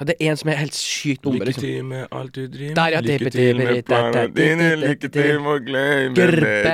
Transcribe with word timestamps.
Ja, 0.00 0.04
det 0.04 0.14
er 0.20 0.30
en 0.30 0.36
som 0.36 0.48
er 0.48 0.54
helt 0.58 0.74
sykt 0.74 1.22
bombe, 1.22 1.38
Lykke 1.38 1.46
liksom. 1.46 1.62
til 1.62 1.84
med 1.84 2.06
alt 2.12 2.34
du 2.34 2.46
driver 2.46 2.74
med. 2.74 3.02
Lykke 3.04 3.30
til 3.30 3.56
med 3.56 3.82
planene 3.82 4.34
dine 4.34 4.76
Lykke 4.76 5.08
til 5.08 5.40
med 5.40 5.50
å 5.52 5.58
glemme 5.62 6.14
det. 6.16 6.72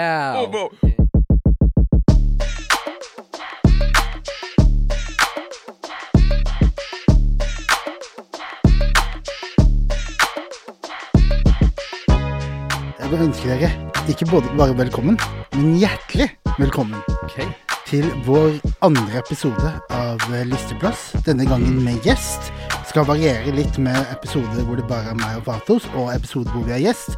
Jeg 13.00 13.10
vil 13.10 13.26
ønske 13.26 13.48
dere 13.52 13.70
ikke 14.08 14.30
både 14.30 14.56
bare 14.56 14.78
velkommen, 14.78 15.20
men 15.58 15.76
hjertelig 15.76 16.30
velkommen 16.56 17.04
okay. 17.20 17.52
til 17.84 18.08
vår 18.24 18.56
andre 18.80 19.20
episode 19.20 19.76
av 19.90 20.24
Listeplass. 20.48 21.10
Denne 21.28 21.44
gangen 21.44 21.84
med 21.84 22.00
gjest. 22.08 22.48
Skal 22.90 23.04
variere 23.06 23.52
litt 23.54 23.76
med 23.78 24.08
episoder 24.10 24.64
hvor 24.66 24.74
det 24.74 24.84
bare 24.88 25.12
er 25.12 25.18
meg 25.18 25.36
og 25.38 25.44
Vatos, 25.46 25.84
og 25.94 26.08
episoder 26.10 26.50
hvor 26.50 26.64
vi 26.66 26.72
er 26.74 26.80
gjest. 26.88 27.12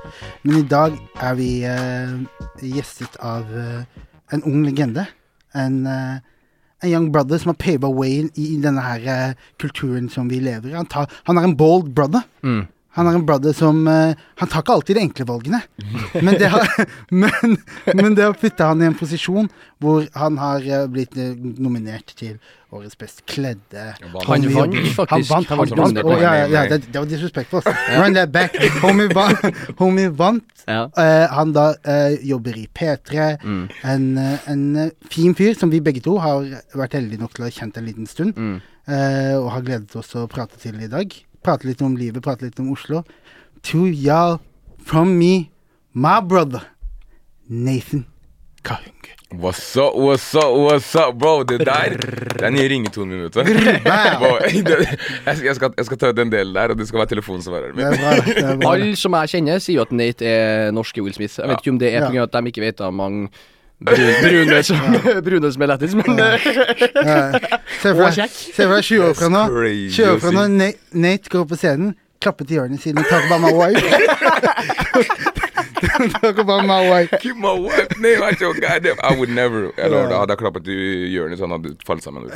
Men 0.44 0.58
i 0.58 0.66
dag 0.68 0.98
er 1.16 1.38
vi 1.38 1.46
uh, 1.64 2.12
gjestet 2.60 3.16
av 3.24 3.48
uh, 3.48 3.80
en 4.36 4.44
ung 4.50 4.66
legende. 4.66 5.06
En, 5.56 5.78
uh, 5.88 6.20
en 6.84 6.92
young 6.92 7.08
brother 7.14 7.40
som 7.40 7.54
har 7.54 7.60
pava 7.62 7.88
way 7.88 8.28
i 8.36 8.50
denne 8.60 8.84
her 8.84 9.32
kulturen 9.62 10.12
som 10.12 10.28
vi 10.28 10.42
lever 10.44 10.74
i. 10.74 10.76
Han, 10.76 10.92
tar, 10.92 11.08
han 11.24 11.40
er 11.40 11.48
en 11.48 11.56
bold 11.56 11.88
brother. 11.96 12.28
Mm. 12.44 12.66
Han 12.98 13.08
er 13.08 13.16
en 13.16 13.24
brother 13.24 13.56
som 13.56 13.86
Han 13.88 14.48
tar 14.50 14.60
ikke 14.60 14.74
alltid 14.76 14.98
de 14.98 15.06
enkle 15.06 15.24
valgene, 15.24 15.62
men 16.26 16.36
det 16.36 16.52
har, 16.52 16.68
men, 17.22 17.56
men 17.96 18.12
det 18.18 18.28
har 18.28 18.36
putta 18.36 18.74
han 18.74 18.84
i 18.84 18.90
en 18.90 18.98
posisjon 18.98 19.48
hvor 19.80 20.04
han 20.20 20.36
har 20.36 20.68
blitt 20.92 21.16
nominert 21.40 22.12
til 22.12 22.36
årets 22.72 22.96
best 22.98 23.22
kledde. 23.28 23.84
Han 24.00 24.12
vant 24.14 24.48
faktisk. 24.54 24.98
Han 25.10 25.24
vant, 25.28 25.48
han 25.48 25.58
Han 25.58 25.70
vant. 25.76 26.00
vant. 26.02 26.22
Ja, 26.22 26.32
ja, 26.46 26.62
det, 26.70 26.78
det 26.88 26.98
var 26.98 27.08
disrespectful. 27.10 27.62
Run 27.98 28.14
that 28.14 28.32
back. 28.32 28.56
Homie 28.82 29.08
vant. 29.12 29.44
Homie 29.78 30.08
vant. 30.08 30.64
Ja. 30.66 30.86
Uh, 30.96 31.26
han 31.34 31.52
da 31.52 31.72
uh, 31.74 32.14
jobber 32.24 32.56
i 32.56 32.66
P3. 32.68 33.28
Mm. 33.42 33.64
En, 33.92 34.06
eh, 34.18 34.48
en 34.52 34.92
fin 35.10 35.34
fyr 35.34 35.58
som 35.58 35.72
vi 35.72 35.82
begge 35.84 36.02
to 36.04 36.16
har 36.22 36.46
vært 36.78 36.96
heldige 36.98 37.20
nok 37.20 37.34
til 37.34 37.44
å 37.44 37.50
ha 37.50 37.54
kjent 37.54 37.76
en 37.76 37.88
liten 37.88 38.08
stund. 38.10 38.38
Mm. 38.38 38.60
Uh, 38.88 39.34
og 39.42 39.50
har 39.56 39.66
gledet 39.66 39.98
oss 39.98 40.14
å 40.18 40.26
prate 40.30 40.58
til 40.62 40.80
i 40.80 40.90
dag. 40.90 41.12
Prate 41.42 41.68
litt 41.68 41.82
om 41.82 41.98
livet, 41.98 42.22
prate 42.24 42.46
litt 42.46 42.62
om 42.62 42.72
Oslo. 42.74 43.04
To 43.70 43.86
y'all 43.86 44.40
from 44.82 45.18
me, 45.18 45.50
my 45.92 46.20
brother, 46.20 46.64
Nathan 47.48 48.06
Kahunge. 48.64 49.01
What's 49.32 49.76
up, 49.78 49.94
what's 49.96 50.34
up, 50.34 50.52
what's 50.52 50.94
up, 50.94 51.14
bro? 51.18 51.42
Det 51.42 51.58
der 51.64 51.96
Det 51.96 52.42
er 52.44 52.50
nye 52.52 52.68
ringetonen 52.68 53.08
min, 53.08 53.22
vet 53.24 53.34
du. 53.34 53.40
Jeg, 55.26 55.36
skal, 55.56 55.72
jeg, 55.76 55.84
skal, 55.86 55.98
ta 55.98 56.10
ut 56.12 56.16
den 56.18 56.30
delen 56.32 56.52
der, 56.54 56.68
og 56.74 56.78
det 56.78 56.86
skal 56.88 56.98
være 57.00 57.06
telefonsvareren 57.14 57.76
min. 57.76 57.86
Alle 58.68 58.96
som 58.96 59.14
jeg 59.16 59.28
kjenner, 59.32 59.58
sier 59.62 59.78
jo 59.78 59.86
at 59.86 59.92
Nate 59.96 60.26
er 60.28 60.70
norske 60.76 61.00
Will 61.02 61.14
Smith. 61.16 61.38
Jeg 61.40 61.48
vet 61.48 61.62
ikke 61.64 61.72
om 61.72 61.78
det 61.80 61.94
er 61.94 62.00
Ja. 62.02 62.10
pga. 62.10 62.22
at 62.28 62.32
de 62.36 62.52
ikke 62.52 62.60
vet 62.66 62.80
om 62.84 62.94
mange 62.94 63.28
brune 63.80 64.62
som, 64.68 64.76
brune 65.24 65.52
som 65.52 65.62
er 65.62 65.66
lættis, 65.72 65.94
men 65.94 66.04
Se 67.80 67.88
for 67.88 68.02
Og 68.02 68.04
deg 68.04 68.18
kjekk. 68.20 68.36
se 68.36 68.62
for 68.66 68.74
deg 68.74 68.84
20 68.84 69.08
år 69.08 69.14
fra 69.14 69.28
nå. 69.32 69.42
That's 69.48 69.96
20 69.96 70.12
år 70.12 70.18
fra 70.26 70.30
nå 70.36 70.72
Nate, 70.92 71.28
går 71.32 71.44
på 71.48 71.56
scenen, 71.56 71.94
klapper 72.20 72.44
til 72.44 72.60
hjørnet 72.60 72.80
siden 72.84 73.04
Talk 73.08 73.24
på 73.32 73.38
meg, 73.38 73.52
wife. 73.56 73.80
Talk 76.20 76.38
about 76.38 76.64
my 76.66 76.88
wife. 76.88 77.10
Keep 77.20 77.36
my 77.36 77.52
wife 77.58 77.98
name 77.98 78.22
out 78.22 78.40
your 78.40 78.54
goddamn 78.54 79.00
I 79.02 79.16
would 79.18 79.30
never 79.30 79.72
Eller 79.76 80.08
da 80.10 80.20
hadde 80.22 80.36
jeg 80.36 80.42
klappet 80.42 80.70
i 80.70 80.78
hjørnet 81.12 81.40
så 81.40 81.48
han 81.48 81.56
hadde 81.56 81.74
falt 81.86 82.04
sammen. 82.04 82.28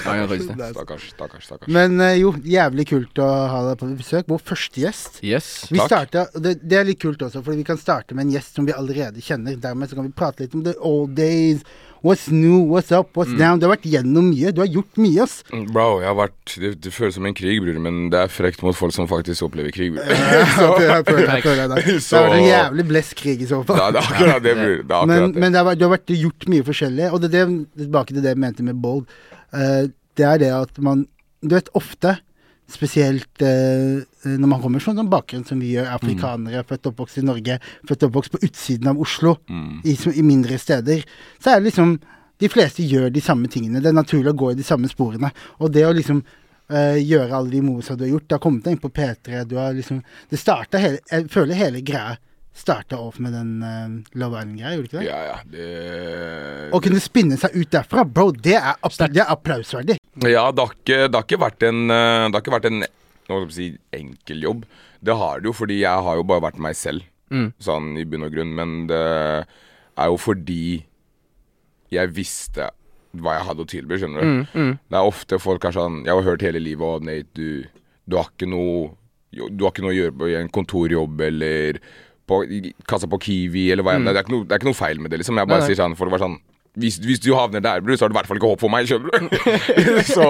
Stakkars, 0.00 1.10
stakkars, 1.14 1.44
stakkars. 1.48 1.68
Men 1.72 1.98
uh, 2.00 2.12
jo, 2.18 2.32
jævlig 2.46 2.86
kult 2.90 3.20
å 3.22 3.28
ha 3.52 3.60
deg 3.68 3.80
på 3.80 3.90
besøk. 3.98 4.28
Vår 4.30 4.42
første 4.52 4.82
gjest. 4.84 5.20
Yes. 5.26 5.50
Vi 5.70 5.80
Takk. 5.80 5.90
starta, 5.90 6.26
det, 6.38 6.56
det 6.62 6.80
er 6.80 6.88
litt 6.88 7.02
kult 7.02 7.22
også, 7.26 7.42
Fordi 7.44 7.62
vi 7.62 7.68
kan 7.68 7.80
starte 7.80 8.16
med 8.16 8.28
en 8.28 8.34
gjest 8.36 8.58
som 8.58 8.68
vi 8.68 8.76
allerede 8.76 9.22
kjenner. 9.24 9.58
Dermed 9.60 9.90
så 9.90 9.98
kan 9.98 10.08
vi 10.08 10.16
prate 10.16 10.46
litt 10.46 10.56
om 10.58 10.64
the 10.66 10.76
old 10.78 11.16
days. 11.18 11.64
What's 12.02 12.30
new, 12.32 12.62
what's 12.64 12.90
up, 12.96 13.10
what's 13.18 13.34
down. 13.36 13.58
Du 13.60 13.66
har 13.68 13.74
vært 13.74 13.84
gjennom 13.84 14.30
mye. 14.32 14.52
Du 14.56 14.62
har 14.62 14.70
gjort 14.72 14.96
mye, 14.96 15.20
ass. 15.26 15.42
Bro, 15.52 15.98
jeg 16.00 16.08
har 16.08 16.16
vært 16.16 16.54
det, 16.62 16.70
det 16.86 16.92
føles 16.96 17.18
som 17.18 17.26
en 17.28 17.34
krig, 17.36 17.58
bror, 17.60 17.76
men 17.84 17.98
det 18.12 18.22
er 18.22 18.32
frekt 18.32 18.62
mot 18.64 18.72
folk 18.78 18.94
som 18.96 19.08
faktisk 19.10 19.44
opplever 19.50 19.74
krig. 19.76 19.92
bror. 19.98 20.08
Deg. 20.08 20.14
Det 20.80 20.88
har 20.88 22.24
vært 22.24 22.38
en 22.38 22.46
jævlig 22.46 22.86
blest 22.88 23.14
krig 23.20 23.44
i 23.44 23.48
så 23.50 23.60
fall. 23.68 23.82
Er 23.84 23.92
det 23.98 24.00
er 24.00 24.08
akkurat 24.14 24.46
det, 24.46 24.54
bror. 24.56 24.78
Det 24.80 24.96
er 24.96 25.10
Men, 25.10 25.16
akkurat 25.18 25.34
det. 25.36 25.40
men 25.44 25.52
det 25.52 25.60
har, 25.60 25.66
vært- 25.68 25.78
du 25.82 25.84
har 25.86 25.92
vært, 25.98 26.14
gjort 26.24 26.48
mye 26.54 26.66
forskjellig, 26.70 27.10
og 27.12 27.20
det 27.20 27.28
er 27.34 27.36
det, 27.52 27.60
tilbake 27.84 28.14
til 28.16 28.22
det 28.24 28.32
jeg 28.32 28.42
mente 28.46 28.64
med 28.70 28.80
bold. 28.80 29.04
Uh, 29.52 29.82
det 30.16 30.24
er 30.32 30.38
det 30.40 30.50
at 30.56 30.78
man 30.80 31.04
Du 31.44 31.54
vet, 31.54 31.68
ofte, 31.74 32.16
spesielt 32.72 33.42
eh, 33.42 34.00
når 34.24 34.48
man 34.50 34.60
kommer 34.62 34.80
fra 34.82 34.94
sånn 34.96 35.10
bakgrunn 35.10 35.44
som 35.48 35.60
vi 35.62 35.72
gjør, 35.74 35.88
afrikanere, 35.96 36.62
født 36.68 36.86
og 36.86 36.92
oppvokst 36.94 37.18
i 37.20 37.24
Norge, 37.26 37.58
født 37.88 38.04
og 38.06 38.10
oppvokst 38.10 38.34
på 38.36 38.42
utsiden 38.46 38.90
av 38.92 39.00
Oslo, 39.02 39.36
Mm. 39.50 39.80
i, 39.84 39.96
i 40.16 40.22
mindre 40.22 40.58
steder, 40.58 41.02
så 41.42 41.50
er 41.54 41.60
det 41.60 41.70
liksom 41.72 41.98
De 42.40 42.48
fleste 42.48 42.80
gjør 42.88 43.10
de 43.12 43.20
samme 43.20 43.48
tingene. 43.52 43.82
Det 43.84 43.90
er 43.90 43.92
naturlig 43.92 44.30
å 44.32 44.36
gå 44.40 44.46
i 44.52 44.56
de 44.56 44.64
samme 44.64 44.88
sporene. 44.88 45.28
Og 45.60 45.68
det 45.74 45.82
å 45.84 45.90
liksom 45.92 46.22
eh, 46.72 46.96
gjøre 47.04 47.34
alle 47.36 47.50
de 47.52 47.60
moveса 47.60 47.92
du 47.98 48.06
har 48.06 48.14
gjort. 48.14 48.28
Du 48.30 48.34
har 48.34 48.40
kommet 48.40 48.64
deg 48.64 48.72
inn 48.78 48.80
på 48.80 48.88
P3. 48.88 49.42
Du 49.44 49.56
har 49.60 49.74
liksom 49.76 49.98
Det 50.30 50.38
starta 50.40 50.78
hele 50.80 51.00
Jeg 51.10 51.28
føler 51.28 51.54
hele 51.54 51.82
greia 51.84 52.16
starta 52.60 52.98
off 53.00 53.16
med 53.24 53.32
den 53.34 53.50
uh, 53.64 53.94
Love 54.20 54.38
Island-greia, 54.42 54.74
gjorde 54.76 54.88
ikke 54.90 54.98
det? 55.00 55.06
Ja, 55.08 55.20
ja. 55.26 55.38
Det 55.50 56.70
Å 56.76 56.80
kunne 56.84 57.00
spinne 57.02 57.38
seg 57.40 57.56
ut 57.56 57.70
derfra, 57.72 58.04
bro, 58.04 58.28
det 58.36 58.56
er, 58.60 58.76
det 59.10 59.22
er 59.24 59.32
applausverdig. 59.32 59.96
Ja, 60.28 60.44
det 60.52 60.64
har 60.66 60.74
ikke, 60.76 60.98
det 61.08 61.16
har 61.16 61.26
ikke 61.26 61.40
vært 61.40 61.64
en 61.68 61.80
eh, 61.94 62.26
Det 62.28 62.34
har 62.36 62.42
ikke 62.44 62.54
vært 62.58 62.68
en 62.70 62.82
si, 63.54 63.70
enkel 63.96 64.42
jobb. 64.44 64.64
Det 65.00 65.14
har 65.16 65.40
det 65.40 65.48
jo 65.48 65.56
fordi 65.56 65.80
jeg 65.80 66.04
har 66.06 66.18
jo 66.20 66.26
bare 66.28 66.46
vært 66.50 66.60
meg 66.68 66.76
selv, 66.78 67.06
Mm. 67.30 67.52
sånn 67.62 67.92
i 67.94 68.02
bunn 68.10 68.24
og 68.26 68.32
grunn. 68.34 68.48
Men 68.58 68.70
det 68.90 68.96
er 68.98 70.08
jo 70.10 70.16
fordi 70.18 70.80
jeg 71.94 72.10
visste 72.16 72.66
hva 73.14 73.36
jeg 73.36 73.46
hadde 73.46 73.62
å 73.62 73.68
tilby, 73.70 73.98
skjønner 74.02 74.22
du. 74.26 74.40
Mm, 74.58 74.72
Det 74.90 74.98
er 74.98 75.06
ofte 75.12 75.38
folk 75.42 75.64
er 75.66 75.74
sånn 75.74 76.00
Jeg 76.06 76.14
har 76.14 76.26
hørt 76.26 76.42
hele 76.46 76.58
livet 76.62 77.00
at 77.00 77.06
Nate, 77.06 77.30
du, 77.34 77.64
du 78.06 78.16
har 78.18 78.28
ikke 78.30 78.46
noe 78.50 78.90
Du 79.30 79.62
har 79.62 79.70
ikke 79.72 79.82
noe 79.86 79.94
å 79.94 79.98
gjøre 80.00 80.16
på 80.18 80.28
i 80.30 80.36
en 80.40 80.50
kontorjobb 80.54 81.22
eller 81.28 81.78
på 82.30 82.40
kassa 82.88 83.10
på 83.10 83.18
Kiwi 83.26 83.66
eller 83.74 83.86
hva 83.86 83.98
enn 83.98 84.06
det 84.06 84.14
er. 84.14 84.20
Det 84.20 84.22
er 84.22 84.28
ikke 84.28 84.36
noe, 84.36 84.46
det 84.46 84.54
er 84.56 84.62
ikke 84.62 84.70
noe 84.70 84.78
feil 84.78 85.02
med 85.02 85.12
det, 85.12 85.20
liksom. 85.24 85.40
Jeg 85.42 85.50
bare 85.50 85.60
Mm. 85.60 85.66
Nei, 85.66 85.66
nei. 85.66 85.74
sier 85.74 85.82
sånn 85.82 85.98
Folk 85.98 86.14
bare 86.14 86.24
sånn 86.26 86.38
hvis, 86.78 87.00
hvis 87.02 87.18
du 87.18 87.32
havner 87.34 87.62
der, 87.64 87.80
bror, 87.82 87.96
så 87.98 88.04
har 88.04 88.12
du 88.12 88.14
i 88.14 88.18
hvert 88.20 88.28
fall 88.30 88.38
ikke 88.38 88.50
håp 88.52 88.60
for 88.62 88.70
meg, 88.70 88.86
skjønner 88.86 89.10
du. 89.10 89.32
så 90.14 90.26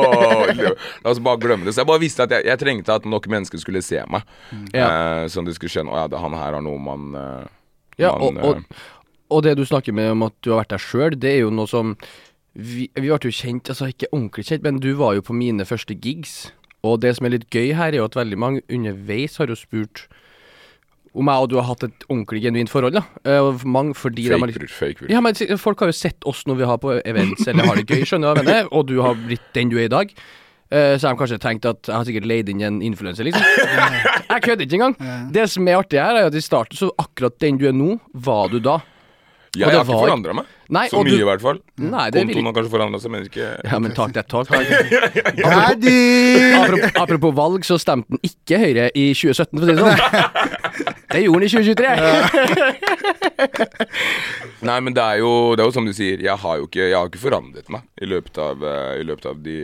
la 1.05 1.13
oss 1.13 1.21
bare 1.21 1.41
glemme 1.43 1.67
det. 1.69 1.75
Så 1.77 1.83
jeg 1.83 1.91
bare 1.91 2.01
visste 2.01 2.25
at 2.25 2.33
jeg, 2.33 2.47
jeg 2.49 2.61
trengte 2.63 2.97
at 2.97 3.09
nok 3.09 3.29
mennesker 3.31 3.61
skulle 3.61 3.83
se 3.85 4.01
meg. 4.09 4.25
Ja. 4.73 4.87
Uh, 4.89 5.25
sånn 5.33 5.49
de 5.49 5.53
skulle 5.57 5.73
skjønne 5.75 5.93
Å 5.93 5.99
ja, 6.01 6.07
det, 6.11 6.23
han 6.23 6.37
her 6.39 6.57
har 6.57 6.65
noe 6.65 6.81
man 6.81 7.13
uh, 7.13 7.45
Ja, 8.01 8.15
man, 8.17 8.41
og, 8.41 8.63
og, 8.65 8.81
og 9.37 9.45
det 9.45 9.59
du 9.61 9.67
snakker 9.69 9.95
med 9.97 10.15
om 10.15 10.25
at 10.31 10.37
du 10.41 10.55
har 10.55 10.63
vært 10.63 10.73
der 10.73 10.85
sjøl, 10.85 11.19
det 11.21 11.35
er 11.35 11.43
jo 11.45 11.53
noe 11.55 11.69
som 11.71 11.93
Vi, 12.57 12.89
vi 12.89 13.05
ble 13.05 13.21
jo 13.21 13.35
kjent, 13.35 13.69
altså 13.71 13.91
ikke 13.93 14.09
ordentlig 14.11 14.47
kjent, 14.49 14.65
men 14.65 14.81
du 14.83 14.95
var 14.99 15.19
jo 15.19 15.27
på 15.29 15.37
mine 15.37 15.69
første 15.69 15.95
gigs. 15.95 16.55
Og 16.83 17.03
det 17.05 17.13
som 17.19 17.29
er 17.29 17.37
litt 17.37 17.51
gøy 17.53 17.75
her, 17.77 17.93
er 17.93 18.01
jo 18.01 18.09
at 18.09 18.17
veldig 18.17 18.39
mange 18.41 18.65
underveis 18.73 19.37
har 19.39 19.53
jo 19.53 19.59
spurt 19.61 20.07
om 21.15 21.31
jeg 21.31 21.45
og 21.45 21.49
du 21.51 21.57
har 21.59 21.67
hatt 21.67 21.85
et 21.89 22.05
ordentlig 22.09 22.43
genuint 22.45 22.71
forhold. 22.71 22.95
da 22.95 23.03
Uh, 23.27 23.65
mange 23.65 23.95
fordi 23.99 24.29
Fake, 24.29 24.53
bror. 24.55 24.69
Fake, 24.71 24.99
bror. 25.01 25.11
Ja, 25.11 25.21
men 25.25 25.35
folk 25.59 25.81
har 25.83 25.91
jo 25.91 25.97
sett 25.97 26.27
oss 26.29 26.45
når 26.47 26.61
vi 26.61 26.69
har 26.71 26.79
på 26.83 26.95
events 27.05 27.49
eller 27.51 27.67
har 27.67 27.81
det 27.81 27.89
gøy, 27.91 28.05
skjønner 28.07 28.31
du 28.31 28.31
hva 28.31 28.45
jeg 28.45 28.49
mener? 28.49 28.71
Og 28.73 28.87
du 28.87 29.01
har 29.03 29.19
blitt 29.19 29.49
den 29.57 29.73
du 29.73 29.79
er 29.81 29.89
i 29.89 29.93
dag. 29.93 30.13
Uh, 30.71 30.95
så 30.95 31.09
har 31.09 31.17
de 31.17 31.19
kanskje 31.19 31.41
tenkt 31.43 31.67
at 31.67 31.91
jeg 31.91 31.97
har 31.97 32.07
sikkert 32.07 32.29
leid 32.31 32.53
inn 32.53 32.63
en 32.63 32.79
influenser, 32.87 33.27
liksom. 33.27 33.43
Jeg 34.31 34.45
kødder 34.47 34.65
ikke 34.69 34.79
engang. 34.79 34.95
Det 35.35 35.49
som 35.51 35.67
er 35.67 35.81
artig 35.81 35.99
her, 35.99 36.15
er 36.21 36.31
at 36.31 36.39
i 36.39 36.45
starten 36.45 36.79
så 36.79 36.93
akkurat 37.03 37.35
den 37.43 37.59
du 37.59 37.67
er 37.67 37.75
nå, 37.75 37.97
var 38.15 38.49
du 38.53 38.61
da. 38.63 38.79
Ja, 39.59 39.67
og 39.67 39.73
jeg 39.73 39.81
har 39.81 39.85
ikke 39.89 40.03
forandra 40.07 40.37
meg. 40.39 40.57
Nei, 40.71 40.85
Så 40.89 41.01
mye, 41.03 41.11
du- 41.11 41.19
i 41.19 41.27
hvert 41.27 41.41
fall. 41.43 41.59
Nei, 41.83 42.05
det 42.15 42.21
vil 42.29 42.37
Kontoen 42.37 42.47
har 42.47 42.55
kanskje 42.61 42.71
forandra 42.77 42.99
seg, 43.03 43.11
men 43.11 43.25
ikke 43.27 43.47
Ja, 43.67 43.79
men 43.83 43.91
talk 43.97 44.13
that 44.15 44.29
talk. 44.31 44.47
da. 44.47 44.61
Apropos, 46.63 46.91
apropos 47.03 47.33
valg, 47.35 47.65
så 47.67 47.75
stemte 47.83 48.07
han 48.15 48.21
ikke 48.23 48.59
Høyre 48.63 48.91
i 48.95 49.09
2017, 49.13 49.59
for 49.59 49.65
å 49.65 49.67
si 49.67 49.75
det 49.75 49.83
sånn. 49.83 49.99
Det 51.11 51.25
gjorde 51.25 51.43
han 51.43 51.43
i 51.43 51.51
2023. 51.51 51.91
Nei, 54.69 54.79
men 54.85 54.95
det 54.95 55.03
er 55.03 55.19
jo, 55.23 55.31
det 55.57 55.65
er 55.65 55.69
jo 55.71 55.75
som 55.75 55.87
du 55.89 55.93
sier, 55.97 56.21
jeg 56.23 56.37
har 56.43 56.61
jo 56.61 56.69
ikke, 56.69 56.85
jeg 56.87 56.95
har 56.99 57.09
ikke 57.11 57.23
forandret 57.25 57.71
meg 57.73 57.83
i 57.99 58.07
løpet 58.11 58.39
av, 58.45 58.63
eh, 58.63 59.01
i 59.01 59.07
løpet 59.09 59.27
av 59.33 59.41
de 59.43 59.57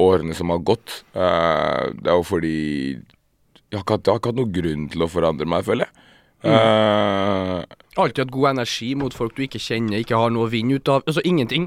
årene 0.00 0.34
som 0.38 0.48
har 0.54 0.62
gått. 0.64 1.02
Eh, 1.12 1.90
det 2.00 2.08
er 2.08 2.16
jo 2.16 2.24
fordi 2.24 2.54
jeg 2.96 3.76
har, 3.76 3.82
ikke, 3.84 3.96
hatt- 3.98 4.06
jeg 4.08 4.14
har 4.14 4.20
ikke 4.22 4.32
hatt 4.32 4.40
noen 4.40 4.54
grunn 4.56 4.88
til 4.94 5.04
å 5.04 5.10
forandre 5.10 5.46
meg, 5.52 5.66
føler 5.68 5.84
jeg. 5.86 5.92
Eh, 6.42 7.64
Alltid 8.00 8.22
hatt 8.24 8.32
god 8.32 8.50
energi 8.54 8.94
mot 8.96 9.14
folk 9.14 9.34
du 9.36 9.42
ikke 9.44 9.60
kjenner, 9.60 10.00
ikke 10.00 10.16
har 10.16 10.30
noe 10.32 10.46
å 10.46 10.52
vinne 10.52 10.78
ut 10.78 10.88
av. 10.88 11.02
Altså 11.06 11.24
ingenting. 11.26 11.66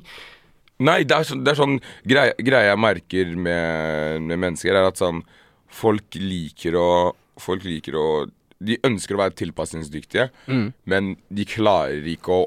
Nei, 0.83 1.03
det 1.05 1.15
er 1.15 1.27
sånn, 1.27 1.43
det 1.45 1.51
er 1.53 1.59
sånn 1.59 1.75
greie, 2.09 2.33
greie 2.41 2.71
jeg 2.71 2.79
merker 2.81 3.35
med, 3.37 4.23
med 4.25 4.41
mennesker, 4.41 4.73
er 4.73 4.87
at 4.89 4.97
sånn 4.99 5.21
Folk 5.73 6.17
liker 6.17 6.75
å 6.77 6.87
Folk 7.41 7.63
liker 7.65 7.95
å 7.97 8.07
De 8.63 8.79
ønsker 8.85 9.15
å 9.15 9.21
være 9.21 9.35
tilpasningsdyktige, 9.37 10.29
men 10.89 11.13
de 11.29 11.45
klarer 11.49 12.05
ikke 12.13 12.31
å 12.41 12.43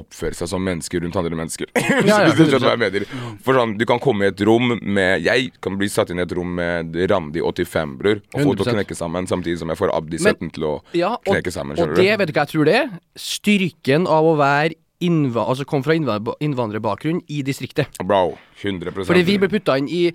oppføre 0.00 0.34
seg 0.38 0.48
som 0.50 0.62
mennesker 0.66 1.02
rundt 1.04 1.16
andre 1.20 1.38
mennesker. 1.38 1.66
Ja, 2.06 2.20
ja, 2.26 2.32
du. 2.34 3.04
For 3.44 3.58
sånn, 3.58 3.76
Du 3.78 3.84
kan 3.88 4.00
komme 4.02 4.26
i 4.26 4.32
et 4.32 4.40
rom 4.46 4.74
med 4.82 5.22
Jeg 5.24 5.52
kan 5.64 5.76
bli 5.80 5.88
satt 5.92 6.10
inn 6.12 6.18
i 6.20 6.24
et 6.26 6.32
rom 6.36 6.54
med 6.58 6.96
Randi 7.10 7.40
85, 7.42 7.96
bror, 8.00 8.22
og 8.34 8.40
få 8.40 8.56
til 8.56 8.66
å 8.66 8.76
knekke 8.78 8.96
sammen, 8.98 9.26
samtidig 9.30 9.58
som 9.62 9.68
jeg 9.72 9.80
får 9.80 9.94
Abdi 9.96 10.18
Men- 10.22 10.34
17 10.40 10.54
til 10.58 10.64
å 10.70 10.74
Ja, 10.96 11.14
og, 11.16 11.24
knekke 11.32 11.52
sammen. 11.54 11.78
og 11.78 11.94
det 11.96 12.10
vet 12.18 12.26
du 12.28 12.32
hva 12.36 12.44
jeg 12.46 12.52
tror 12.54 12.64
det 12.70 12.74
er? 12.84 12.90
Styrken 13.16 14.06
av 14.08 14.24
å 14.24 14.36
være 14.38 14.74
innva 15.04 15.42
altså 15.44 15.66
komme 15.68 15.84
fra 15.84 15.92
innva- 15.92 16.36
innvandrerbakgrunn 16.40 17.18
i 17.28 17.42
distriktet. 17.44 17.98
Bro, 18.02 18.38
100% 18.62 19.04
Fordi 19.04 19.24
vi 19.28 19.36
ble 19.42 19.50
putta 19.52 19.76
inn 19.76 19.90
i 19.92 20.06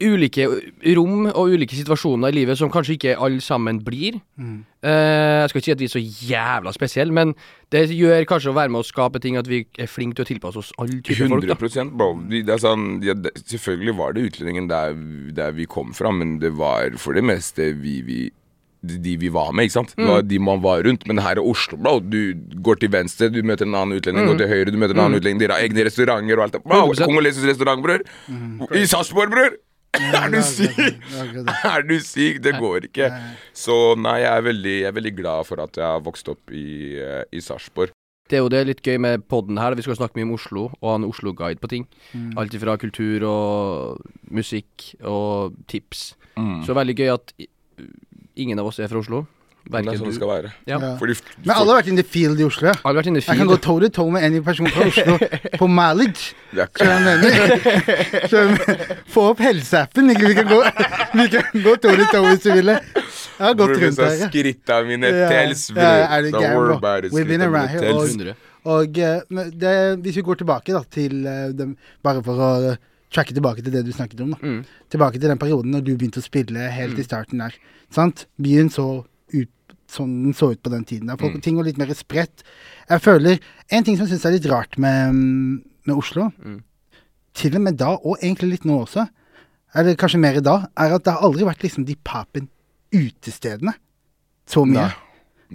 ulike 0.00 0.44
rom 0.94 1.26
og 1.32 1.50
ulike 1.56 1.74
situasjoner 1.74 2.30
i 2.30 2.36
livet 2.36 2.58
som 2.60 2.70
kanskje 2.70 2.94
ikke 2.94 3.16
alle 3.18 3.40
sammen 3.42 3.80
blir. 3.82 4.20
Eh, 4.38 5.42
jeg 5.42 5.50
skal 5.50 5.58
ikke 5.58 5.64
si 5.66 5.74
at 5.74 5.82
vi 5.82 5.88
er 5.88 5.94
så 5.96 6.02
jævla 6.30 6.72
spesielle, 6.76 7.12
men 7.16 7.34
det 7.74 7.88
gjør 7.90 8.26
kanskje 8.30 8.52
å 8.52 8.56
være 8.58 8.70
med 8.70 8.84
å 8.84 8.86
skape 8.86 9.18
ting 9.24 9.36
at 9.40 9.48
vi 9.50 9.64
er 9.78 9.90
flinke 9.90 10.14
til 10.20 10.24
å 10.26 10.30
tilpasse 10.30 10.62
oss 10.62 10.72
alle 10.78 11.00
typer 11.02 11.26
folk. 11.28 11.44
100 11.50 11.74
da 11.74 11.84
bro. 11.98 12.10
Det 12.30 12.46
er 12.48 12.62
sånn, 12.62 12.88
ja, 13.02 13.14
det, 13.14 13.34
selvfølgelig 13.50 13.96
var 13.98 14.12
det 14.14 14.26
utlendingen 14.30 14.68
der, 14.70 14.94
der 15.34 15.52
vi 15.58 15.66
kom 15.66 15.90
fra, 15.94 16.12
men 16.14 16.38
det 16.38 16.54
var 16.56 16.94
for 16.96 17.18
det 17.18 17.24
meste 17.26 17.72
vi, 17.82 18.00
vi 18.06 18.20
de 18.78 19.16
vi 19.18 19.26
var 19.34 19.50
med, 19.52 19.66
ikke 19.66 19.74
sant? 19.74 19.96
Det 19.96 20.04
Mm. 20.04 20.08
var 20.14 20.22
de 20.22 20.38
man 20.38 20.60
var 20.62 20.82
rundt. 20.86 21.04
Men 21.10 21.18
her 21.18 21.34
i 21.34 21.42
Oslo, 21.42 21.76
bro, 21.76 21.98
du 21.98 22.32
går 22.62 22.78
til 22.78 22.88
venstre, 22.94 23.26
du 23.28 23.42
møter 23.42 23.66
en 23.66 23.74
annen 23.74 23.98
utlending. 23.98 24.28
Går 24.30 24.38
til 24.38 24.48
høyre, 24.48 24.70
du 24.70 24.78
møter 24.78 24.94
en 24.94 25.00
annen 25.02 25.18
utlending. 25.18 25.40
Dere 25.42 25.56
har 25.58 25.66
egne 25.66 25.82
restauranter 25.84 26.38
og 26.38 26.44
alt 26.44 26.52
det. 26.52 26.62
100%. 26.62 27.04
kongolesisk 27.10 27.48
restaurant, 27.50 27.82
bror. 27.82 28.04
I 28.78 28.86
Sarpsborg, 28.86 29.30
bror! 29.34 29.50
Er 29.98 30.28
du 30.30 30.40
syk? 30.44 30.98
Er 31.64 31.86
du 31.86 31.94
syk? 32.04 32.42
Det 32.44 32.52
går 32.60 32.88
ikke. 32.90 33.08
Så 33.56 33.96
nei, 33.98 34.18
jeg 34.22 34.32
er 34.32 34.44
veldig, 34.44 34.74
jeg 34.82 34.90
er 34.90 34.96
veldig 34.98 35.14
glad 35.16 35.48
for 35.48 35.62
at 35.64 35.78
jeg 35.80 35.86
har 35.86 36.02
vokst 36.04 36.28
opp 36.28 36.52
i, 36.52 36.98
eh, 37.00 37.24
i 37.32 37.40
Sarpsborg. 37.42 37.94
Det 38.28 38.36
er 38.36 38.44
jo 38.44 38.50
det 38.52 38.60
litt 38.68 38.82
gøy 38.84 38.98
med 39.00 39.24
podden 39.32 39.56
her. 39.56 39.72
Vi 39.78 39.86
skal 39.86 39.96
snakke 39.96 40.18
mye 40.18 40.26
om 40.28 40.34
Oslo 40.36 40.66
og 40.68 40.90
ha 40.90 40.98
en 40.98 41.06
Oslo-guide 41.08 41.62
på 41.62 41.70
ting. 41.72 41.86
Alt 42.36 42.52
ifra 42.52 42.76
kultur 42.76 43.24
og 43.24 44.02
musikk 44.28 44.90
og 45.00 45.56
tips. 45.72 46.10
Mm. 46.36 46.60
Så 46.68 46.76
veldig 46.76 46.96
gøy 46.98 47.14
at 47.14 47.32
ingen 48.36 48.60
av 48.60 48.68
oss 48.68 48.82
er 48.84 48.92
fra 48.92 49.00
Oslo. 49.00 49.24
Det 49.68 49.80
er 49.92 49.98
sånn 50.00 50.08
det 50.08 50.14
skal 50.16 50.30
være. 50.30 50.50
Ja. 50.66 50.78
Ja. 50.80 50.90
Fordi 50.96 51.14
Men 51.44 51.52
alle 51.54 51.72
har 51.74 51.82
vært 51.82 51.88
in 51.92 51.96
the 52.00 52.04
field 52.04 52.40
i 52.40 52.44
Oslo. 52.46 52.68
ja. 52.70 52.74
Alle 52.84 52.96
har 52.96 53.02
vært 53.02 53.08
the 53.14 53.20
field. 53.20 53.28
Jeg 53.28 53.38
kan 53.42 53.50
gå 53.52 53.58
toe 53.66 53.80
to 53.84 53.88
toe 53.98 54.10
med 54.14 54.24
any 54.24 54.40
person 54.40 54.66
fra 54.72 54.86
Oslo 54.88 55.18
på 55.60 55.68
mileage. 55.68 56.32
Så 56.78 56.86
Så 58.30 58.42
Få 59.12 59.28
opp 59.32 59.38
helseappen. 59.44 60.08
Vi 60.08 60.34
kan 60.34 60.48
gå, 60.48 60.62
vi 61.14 61.28
kan 61.28 61.62
gå 61.64 61.76
toe 61.76 61.96
to 61.96 62.08
toe 62.12 62.26
hvis 62.32 62.42
du 62.46 62.52
vil. 62.52 62.72
Jeg 62.74 63.46
har 63.46 63.54
gått 63.54 63.76
rundt 63.78 63.96
så 63.98 64.08
her. 64.08 64.28
Skritta 64.30 64.80
mine 64.88 65.10
tells 65.28 65.66
tels, 65.68 65.70
bror. 65.76 66.30
Don't 66.32 66.56
worry 66.56 66.74
about 66.76 67.04
it. 67.04 67.12
We've 67.12 67.28
been 67.28 67.42
around 67.42 67.68
here, 67.70 67.92
Og, 67.92 68.36
Og 68.64 68.98
eh, 68.98 69.20
det, 69.54 69.74
hvis 70.02 70.16
vi 70.18 70.22
går 70.26 70.40
tilbake 70.42 70.74
da 70.74 70.82
til 70.90 71.26
eh, 71.26 71.52
dem, 71.56 71.76
Bare 72.04 72.22
for 72.26 72.40
å 72.42 72.48
eh, 72.72 72.80
tracke 73.14 73.32
tilbake 73.36 73.62
til 73.64 73.72
det 73.72 73.84
du 73.86 73.92
snakket 73.94 74.20
om. 74.24 74.30
da 74.34 74.38
Mm. 74.42 74.64
Tilbake 74.90 75.20
til 75.20 75.28
den 75.30 75.38
perioden 75.38 75.70
når 75.72 75.84
du 75.86 75.92
begynte 75.96 76.20
å 76.20 76.24
spille 76.26 76.68
helt 76.72 76.98
i 76.98 77.04
starten 77.06 77.38
der. 77.38 77.54
Sant? 77.94 78.26
Byen 78.42 78.68
så 78.70 79.04
sånn 79.88 80.22
den 80.24 80.34
så 80.34 80.50
ut 80.52 80.62
på 80.62 80.70
den 80.70 80.84
tiden. 80.84 81.06
Der. 81.08 81.16
Folk, 81.16 81.34
Mm. 81.34 81.42
Ting 81.42 81.56
var 81.56 81.64
litt 81.64 81.78
mer 81.78 81.86
spredt. 81.94 82.42
Jeg 82.88 83.00
føler 83.00 83.38
En 83.70 83.84
ting 83.84 83.96
som 83.96 84.06
jeg 84.06 84.18
syns 84.18 84.24
er 84.26 84.32
litt 84.32 84.46
rart 84.50 84.78
med, 84.78 85.14
med 85.14 85.96
Oslo, 85.96 86.30
Mm. 86.44 86.62
til 87.34 87.54
og 87.56 87.60
med 87.62 87.76
da, 87.78 87.90
og 88.04 88.18
egentlig 88.22 88.50
litt 88.50 88.64
nå 88.64 88.84
også, 88.86 89.08
eller 89.74 89.94
kanskje 89.94 90.18
mer 90.20 90.36
i 90.36 90.40
dag, 90.40 90.68
er 90.76 90.94
at 90.94 91.04
det 91.04 91.12
har 91.12 91.20
aldri 91.22 91.44
vært 91.44 91.62
liksom 91.62 91.84
de 91.84 91.94
papen 91.96 92.48
utestedene 92.92 93.74
så 94.48 94.64
mye. 94.64 94.74
Nei. 94.88 94.92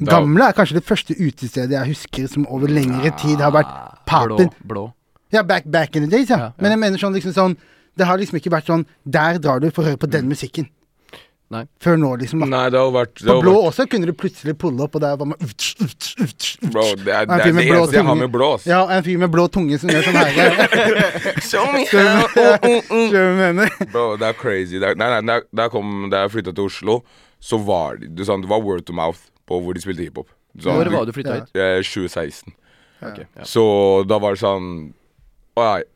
Da- 0.06 0.12
Gamle 0.20 0.48
er 0.50 0.54
kanskje 0.54 0.74
det 0.80 0.86
første 0.86 1.14
utestedet 1.16 1.70
jeg 1.72 1.88
husker 1.94 2.28
som 2.28 2.48
over 2.50 2.68
lengre 2.68 3.12
tid 3.20 3.38
har 3.40 3.52
vært 3.52 4.06
papen. 4.06 4.50
Blå. 4.50 4.68
blå. 4.68 4.94
Ja, 5.32 5.42
back, 5.44 5.66
back 5.70 5.96
in 5.96 6.04
the 6.04 6.10
days, 6.18 6.30
ja. 6.30 6.38
Ja, 6.38 6.44
ja. 6.46 6.52
Men 6.60 6.72
jeg 6.72 6.80
mener 6.80 6.98
sånn 6.98 7.14
liksom 7.14 7.34
sånn 7.34 7.58
Det 7.96 8.08
har 8.08 8.18
liksom 8.18 8.40
ikke 8.40 8.50
vært 8.50 8.66
sånn 8.66 8.86
Der 9.06 9.38
drar 9.38 9.60
du 9.62 9.70
for 9.70 9.84
å 9.84 9.86
høre 9.86 9.98
på 9.98 10.08
Mm. 10.08 10.12
den 10.12 10.30
musikken. 10.30 10.68
Nei. 11.54 11.64
Før 11.84 11.98
nå, 12.02 12.10
liksom. 12.22 12.42
da. 12.42 12.48
Nei, 12.50 12.62
det 12.74 12.80
har 12.82 12.92
vært, 12.96 13.14
det 13.20 13.30
På 13.30 13.42
blå 13.44 13.52
vært 13.60 13.68
også 13.70 13.86
kunne 13.92 14.10
du 14.10 14.14
plutselig 14.18 14.56
pulle 14.58 14.86
opp, 14.88 14.96
og 14.98 15.04
der 15.04 15.18
var 15.20 15.30
man. 15.30 15.38
Bro, 16.74 16.86
det 16.98 17.14
er 17.14 17.28
det, 17.30 17.38
er 17.38 17.44
det 17.44 17.66
eneste 17.68 17.98
jeg 18.00 18.08
har 18.08 18.18
med 18.18 18.32
blå. 18.34 18.48
ass. 18.58 18.66
Ja, 18.70 18.80
en 18.96 19.04
fyr 19.06 19.20
med 19.22 19.32
blå 19.34 19.46
tunge 19.54 19.78
som 19.82 19.92
gjør 19.94 20.08
sånn 20.08 20.18
her. 20.18 20.32
Show 21.50 21.68
me 21.76 21.84
Skjønner 21.90 23.14
du 23.14 23.38
hva 23.38 23.68
jeg? 23.68 23.90
Bro, 23.94 24.06
det 24.22 24.30
er 24.32 24.40
crazy. 24.40 24.80
Det 24.82 24.90
er, 24.94 24.98
nei, 25.00 25.10
nei, 25.14 25.22
da, 25.52 25.68
da, 25.70 25.70
jeg 26.26 26.34
flytta 26.38 26.56
til 26.58 26.70
Oslo, 26.72 26.98
så 27.44 27.60
var 27.62 28.02
det, 28.02 28.14
du 28.18 28.26
sånn, 28.28 28.44
det 28.46 28.50
var 28.52 28.64
word 28.66 28.86
to 28.88 28.96
mouth 28.98 29.28
på 29.50 29.60
hvor 29.62 29.78
de 29.78 29.84
spilte 29.84 30.06
hiphop. 30.08 30.32
Når 30.64 30.92
var 30.94 31.06
du 31.10 31.14
flytta 31.16 31.38
Ja. 31.38 31.46
hit? 31.46 31.56
eh, 31.58 31.80
2016. 31.86 32.54
Okay, 33.04 33.26
ja. 33.36 33.44
Så 33.44 33.64
da 34.08 34.20
var 34.24 34.36
det 34.38 34.44
sånn 34.44 34.94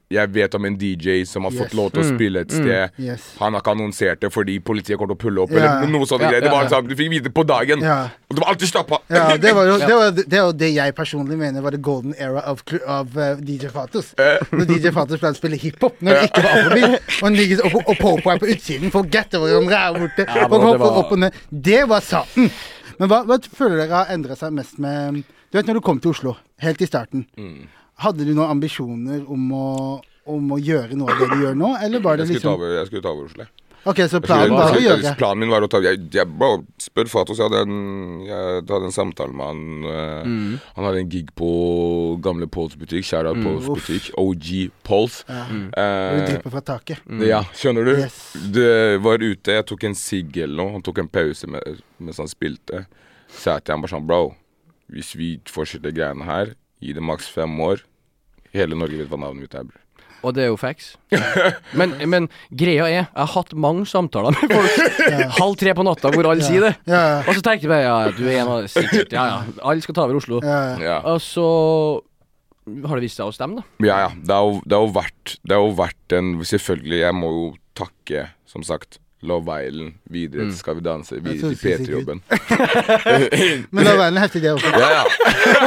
jeg 0.09 0.29
vet 0.31 0.53
om 0.55 0.63
en 0.65 0.75
DJ 0.79 1.25
som 1.27 1.43
har 1.43 1.51
Yes. 1.51 1.59
fått 1.61 1.73
lov 1.75 1.89
til 1.91 1.99
å 2.03 2.15
spille 2.15 2.39
et 2.45 2.51
sted. 2.51 2.91
Yes. 2.97 3.23
Han 3.39 3.53
har 3.53 3.61
ikke 3.61 3.71
annonsert 3.73 4.19
det 4.21 4.29
fordi 4.31 4.59
politiet 4.63 4.97
kommer 4.97 5.15
til 5.15 5.17
å 5.17 5.23
pulle 5.25 5.41
opp, 5.43 5.51
Ja. 5.51 5.81
eller 5.81 5.87
noe 5.91 6.05
sånt. 6.05 6.21
Ja, 6.21 6.29
greier. 6.29 6.41
Det 6.45 6.51
var 6.51 6.63
ja. 6.63 6.69
sånn, 6.69 6.87
Du 6.87 6.95
fikk 6.95 7.09
vite 7.09 7.29
på 7.33 7.43
dagen, 7.45 7.81
Ja. 7.81 8.03
og 8.29 8.35
det 8.35 8.39
var 8.39 8.53
alltid 8.53 8.67
stappa. 8.69 8.99
Ja, 9.09 9.35
det 9.35 9.53
var 9.53 9.65
jo 9.65 9.77
det, 9.79 9.89
var, 9.95 10.11
det 10.11 10.41
var, 10.43 10.51
det 10.53 10.69
jeg 10.75 10.95
personlig 10.95 11.37
mener 11.37 11.61
var 11.61 11.71
the 11.71 11.77
golden 11.77 12.13
era 12.17 12.39
of, 12.49 12.63
of 12.71 12.81
av 12.87 13.17
eh, 13.17 13.35
DJ 13.41 13.67
Fatos. 13.67 14.13
Når 14.51 14.65
DJ 14.67 14.91
Fatos 14.95 15.19
pleide 15.19 15.35
å 15.35 15.41
spille 15.41 15.57
hiphop 15.59 15.99
når 15.99 16.13
det 16.21 16.31
ikke 16.31 16.43
var 16.43 16.51
afrobeat. 16.61 17.01
Og, 17.23 17.31
niggas- 17.31 17.65
og, 17.65 17.81
og 17.87 17.97
Popo 17.97 18.29
er 18.29 18.37
på 18.39 18.47
utsiden, 18.53 18.91
folk 18.91 19.09
gatter 19.11 19.39
hverandre 19.39 19.75
her 19.75 19.93
borte. 19.99 20.23
Ja, 20.27 20.45
og 20.47 20.61
det 20.61 20.79
var- 20.79 20.97
opp 21.03 21.11
og 21.11 21.19
ned. 21.19 21.33
Det 21.51 21.83
var 21.89 21.99
saten. 22.01 22.51
Men 22.99 23.09
hva, 23.09 23.25
hva 23.25 23.37
føler 23.43 23.77
dere 23.83 24.05
har 24.05 24.13
endra 24.13 24.35
seg 24.37 24.53
mest 24.53 24.79
med 24.79 25.23
Du 25.51 25.57
vet 25.57 25.65
når 25.67 25.73
du 25.75 25.81
kom 25.81 25.99
til 25.99 26.11
Oslo, 26.11 26.35
helt 26.59 26.81
i 26.81 26.85
starten. 26.87 27.25
Mm. 27.37 27.67
Hadde 27.97 28.25
du 28.27 28.33
noen 28.37 28.51
ambisjoner 28.57 29.23
om 29.27 29.47
å, 29.57 29.67
om 30.29 30.51
å 30.53 30.57
gjøre 30.61 30.93
noe 30.99 31.09
av 31.13 31.21
det 31.23 31.29
du 31.33 31.39
gjør 31.47 31.55
nå, 31.57 31.71
eller 31.81 32.03
var 32.03 32.17
det 32.19 32.27
Jeg 32.27 32.37
skulle 32.37 32.43
ta 32.43 32.49
liksom 32.51 32.59
over, 32.59 32.75
jeg 32.77 32.87
skulle 32.91 33.01
ta 33.07 33.13
over 33.15 33.25
Oslo. 33.31 33.47
Ok, 33.87 34.01
så 34.11 34.19
planen 34.19 34.51
var 34.51 34.73
å 34.73 34.75
jeg 34.75 34.83
gjøre 34.83 35.11
Planen 35.15 35.39
min 35.45 35.51
var 35.53 35.63
å 35.63 35.67
ta 35.71 35.79
Jeg, 35.79 36.01
jeg 36.11 36.27
bare 36.41 36.57
spør 36.83 37.07
Fatos. 37.07 37.37
Jeg 37.39 37.47
hadde 37.47 37.61
en, 37.63 37.77
jeg 38.27 38.65
hadde 38.67 38.89
en 38.89 38.91
samtale 38.95 39.31
med 39.31 39.45
han. 39.47 39.61
eh, 39.87 40.25
Mm. 40.27 40.57
Han 40.75 40.85
hadde 40.89 40.99
en 41.05 41.09
gig 41.13 41.29
på 41.39 41.47
gamle 42.25 42.49
Pols 42.51 42.75
butikk. 42.75 43.05
Kjære 43.07 43.31
mm. 43.37 43.45
Pols 43.45 43.69
butikk. 43.71 44.09
OG 44.19 44.49
Pols. 44.83 45.21
Ja. 45.29 45.45
Mm. 45.47 45.63
Du 45.71 45.79
Eh, 45.85 46.25
drypper 46.27 46.51
fra 46.57 46.61
taket. 46.73 46.99
ja, 47.29 47.41
skjønner 47.55 47.85
du? 47.87 47.93
Yes. 48.01 48.19
Det 48.51 48.99
var 49.05 49.23
ute, 49.23 49.55
jeg 49.55 49.65
tok 49.71 49.83
en 49.87 49.95
sigg 49.95 50.35
eller 50.37 50.57
noe. 50.59 50.73
Han 50.75 50.83
tok 50.83 50.99
en 51.05 51.07
pause 51.07 51.47
med, 51.47 51.79
mens 51.99 52.17
han 52.19 52.27
spilte. 52.27 52.85
Sa 53.31 53.57
til 53.59 53.71
han 53.77 53.81
bare 53.85 53.93
sånn 53.95 54.07
Bro, 54.09 54.33
hvis 54.91 55.15
vi 55.15 55.37
fortsetter 55.47 55.95
greiene 55.95 56.27
her, 56.27 56.55
gi 56.83 56.93
det 56.93 57.03
maks 57.03 57.27
fem 57.33 57.53
år 57.63 57.83
Hele 58.55 58.77
Norge 58.79 58.97
vet 59.01 59.09
hva 59.11 59.17
navnet 59.19 59.43
mitt 59.43 59.55
er, 59.59 59.65
bror. 59.67 59.83
Og 60.25 60.33
det 60.33 60.45
er 60.45 60.47
jo 60.49 60.55
facts. 60.57 60.95
Men, 61.77 61.91
men 62.09 62.25
greia 62.49 62.87
er, 62.87 62.93
jeg 62.95 63.05
har 63.13 63.27
hatt 63.35 63.51
mange 63.53 63.83
samtaler 63.85 64.33
med 64.33 64.49
folk 64.55 65.03
halv 65.41 65.57
tre 65.61 65.73
på 65.77 65.85
natta 65.85 66.09
hvor 66.15 66.29
alle 66.31 66.41
sier 66.47 66.63
det. 66.65 66.71
Ja, 66.89 67.01
Og 67.27 67.37
så 67.37 67.43
tenkte 67.45 67.67
jeg 67.67 67.71
bare 67.75 67.83
ja, 67.85 67.97
du 68.17 68.23
er 68.25 68.39
en 68.41 68.49
av 68.55 68.65
sikkert 68.71 69.13
Ja, 69.13 69.25
ja, 69.29 69.37
alle 69.61 69.85
skal 69.85 69.97
ta 69.99 70.07
over 70.07 70.17
Oslo. 70.17 70.39
ja, 70.41 70.57
ja. 70.73 70.79
Ja. 70.87 70.97
Og 71.13 71.21
så 71.21 71.45
har 72.87 72.97
det 72.99 73.05
vist 73.05 73.19
seg 73.21 73.29
å 73.29 73.35
stemme, 73.35 73.61
da. 73.61 73.85
Ja, 73.85 73.99
ja. 74.07 74.09
Det 74.17 74.33
er 74.33 74.47
jo, 74.49 74.57
det 74.65 74.75
har 74.79 74.87
jo 74.87 74.95
vært 74.97 75.35
Det 75.43 75.55
har 75.55 75.63
jo 75.63 75.75
vært 75.77 76.17
en 76.17 76.31
Selvfølgelig, 76.49 76.99
jeg 77.03 77.15
må 77.19 77.29
jo 77.35 77.45
takke, 77.77 78.25
som 78.49 78.65
sagt, 78.65 78.97
Love 79.21 79.67
Island 79.67 79.93
videre 80.05 80.45
til 80.45 80.57
Skal 80.57 80.75
vi 80.77 80.83
danse, 80.85 81.17
videre 81.23 81.53
til 81.55 81.57
P3-jobben. 81.57 82.21
Men 83.73 83.83
Love 83.87 83.95
Island 84.03 84.17
er 84.17 84.25
heftig 84.27 84.41
det 84.43 84.51
også. 84.51 84.67
Ja, 84.77 84.89
ja. 84.99 85.03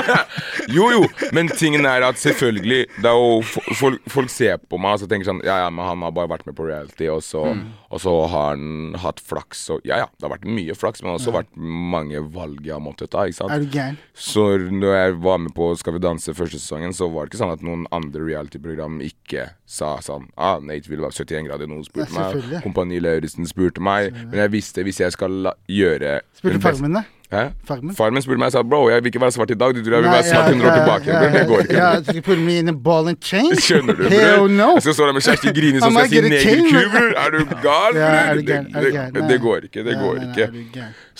jo, 0.76 0.90
jo, 0.90 1.02
men 1.32 1.48
tingen 1.48 1.86
er 1.86 2.06
at 2.06 2.18
selvfølgelig 2.18 2.86
Det 2.96 3.10
er 3.10 3.16
jo 3.16 3.42
folk, 3.74 4.00
folk 4.06 4.30
ser 4.30 4.56
på 4.70 4.78
meg 4.78 4.96
og 4.96 5.02
så 5.02 5.08
tenker 5.10 5.26
sånn 5.30 5.42
Ja, 5.46 5.64
ja, 5.64 5.70
men 5.74 5.84
han 5.86 6.04
har 6.06 6.14
bare 6.14 6.30
vært 6.30 6.46
med 6.46 6.54
på 6.58 6.66
reality, 6.68 7.08
og 7.10 7.22
så, 7.26 7.48
og 7.90 7.98
så 8.02 8.12
har 8.30 8.52
han 8.54 8.94
hatt 9.02 9.18
flaks 9.20 9.64
og 9.74 9.80
Ja, 9.88 9.96
ja, 10.04 10.06
det 10.14 10.26
har 10.26 10.32
vært 10.36 10.46
mye 10.46 10.74
flaks, 10.78 11.02
men 11.02 11.16
også 11.16 11.32
vært 11.34 11.50
mange 11.58 12.20
valg 12.32 12.62
jeg 12.66 12.74
har 12.76 12.82
måttet 12.84 13.10
ta, 13.10 13.24
ikke 13.26 13.40
sant. 13.40 13.50
Er 13.54 13.64
du 13.64 13.70
gæren? 13.74 13.98
Så 14.14 14.44
når 14.70 14.94
jeg 14.96 15.16
var 15.24 15.38
med 15.42 15.54
på 15.56 15.70
Skal 15.80 15.96
vi 15.96 16.02
danse 16.04 16.34
første 16.36 16.60
sesongen, 16.60 16.94
så 16.94 17.08
var 17.10 17.26
det 17.26 17.32
ikke 17.34 17.42
sånn 17.42 17.54
at 17.56 17.64
noen 17.66 17.86
andre 17.90 18.22
reality-program 18.28 19.00
ikke 19.02 19.48
sa 19.66 19.96
sånn 20.04 20.28
Ah, 20.38 20.60
Nate 20.62 20.88
vil 20.90 21.02
være 21.02 21.18
71 21.18 21.48
grader 21.50 21.70
noen 21.70 21.84
spurte 21.86 22.14
Ja, 22.14 22.30
meg. 22.32 22.62
Kompani 22.64 23.00
Lauritzen 23.02 23.48
spurte 23.50 23.82
meg. 23.82 24.12
Men 24.30 24.44
jeg 24.46 24.54
visste 24.54 24.84
hvis 24.86 25.00
jeg 25.02 25.12
skal 25.16 25.50
gjøre 25.70 26.20
Spurte 26.38 26.62
Farmen, 26.62 27.00
da? 27.00 27.04
Hæ? 27.30 27.42
Farmen? 27.68 27.94
Faren 27.94 28.14
min 28.16 28.22
spurte 28.24 28.40
meg 28.42 28.48
og 28.50 28.54
sa 28.56 28.62
Bro, 28.66 28.88
jeg 28.90 29.02
vil 29.04 29.10
ikke 29.12 29.20
være 29.22 29.34
svart 29.36 29.50
i 29.54 29.56
dag. 29.58 29.74
Du 29.74 29.84
tror 29.84 29.94
jeg 29.94 30.02
vil 30.02 30.10
være 30.10 30.24
svart 30.26 30.48
100 30.50 30.70
år 30.70 30.78
tilbake? 30.80 31.10
ja, 31.14 31.28
det 31.38 31.42
går 31.50 31.60
ikke. 31.60 31.76
Ja, 31.78 31.90
skal 32.02 32.22
putte 32.26 32.42
meg 32.42 32.56
inn 32.62 32.72
en 32.72 32.80
ball 32.88 33.10
and 33.12 33.20
chain? 33.22 33.52
Skjønner 33.54 33.94
du, 34.00 34.02
bror? 34.08 34.48
no! 34.50 34.70
Jeg 34.74 34.82
skal 34.86 34.96
stå 34.98 35.06
der 35.06 35.14
med 35.18 35.26
Kjersti 35.28 35.52
Grini 35.60 35.78
som 35.84 35.94
skal 35.94 36.08
si 36.10 36.16
get 36.18 36.26
negerku, 36.34 36.82
bror. 36.96 37.14
Er 37.22 37.30
du 37.36 37.38
gal, 37.62 37.92
bror? 37.94 38.02
Er? 38.02 38.42
Det, 39.14 39.22
det 39.30 39.38
går 39.46 39.68
ikke. 39.70 39.84
Det 39.86 39.94
går 40.02 40.18
ikke. 40.26 40.50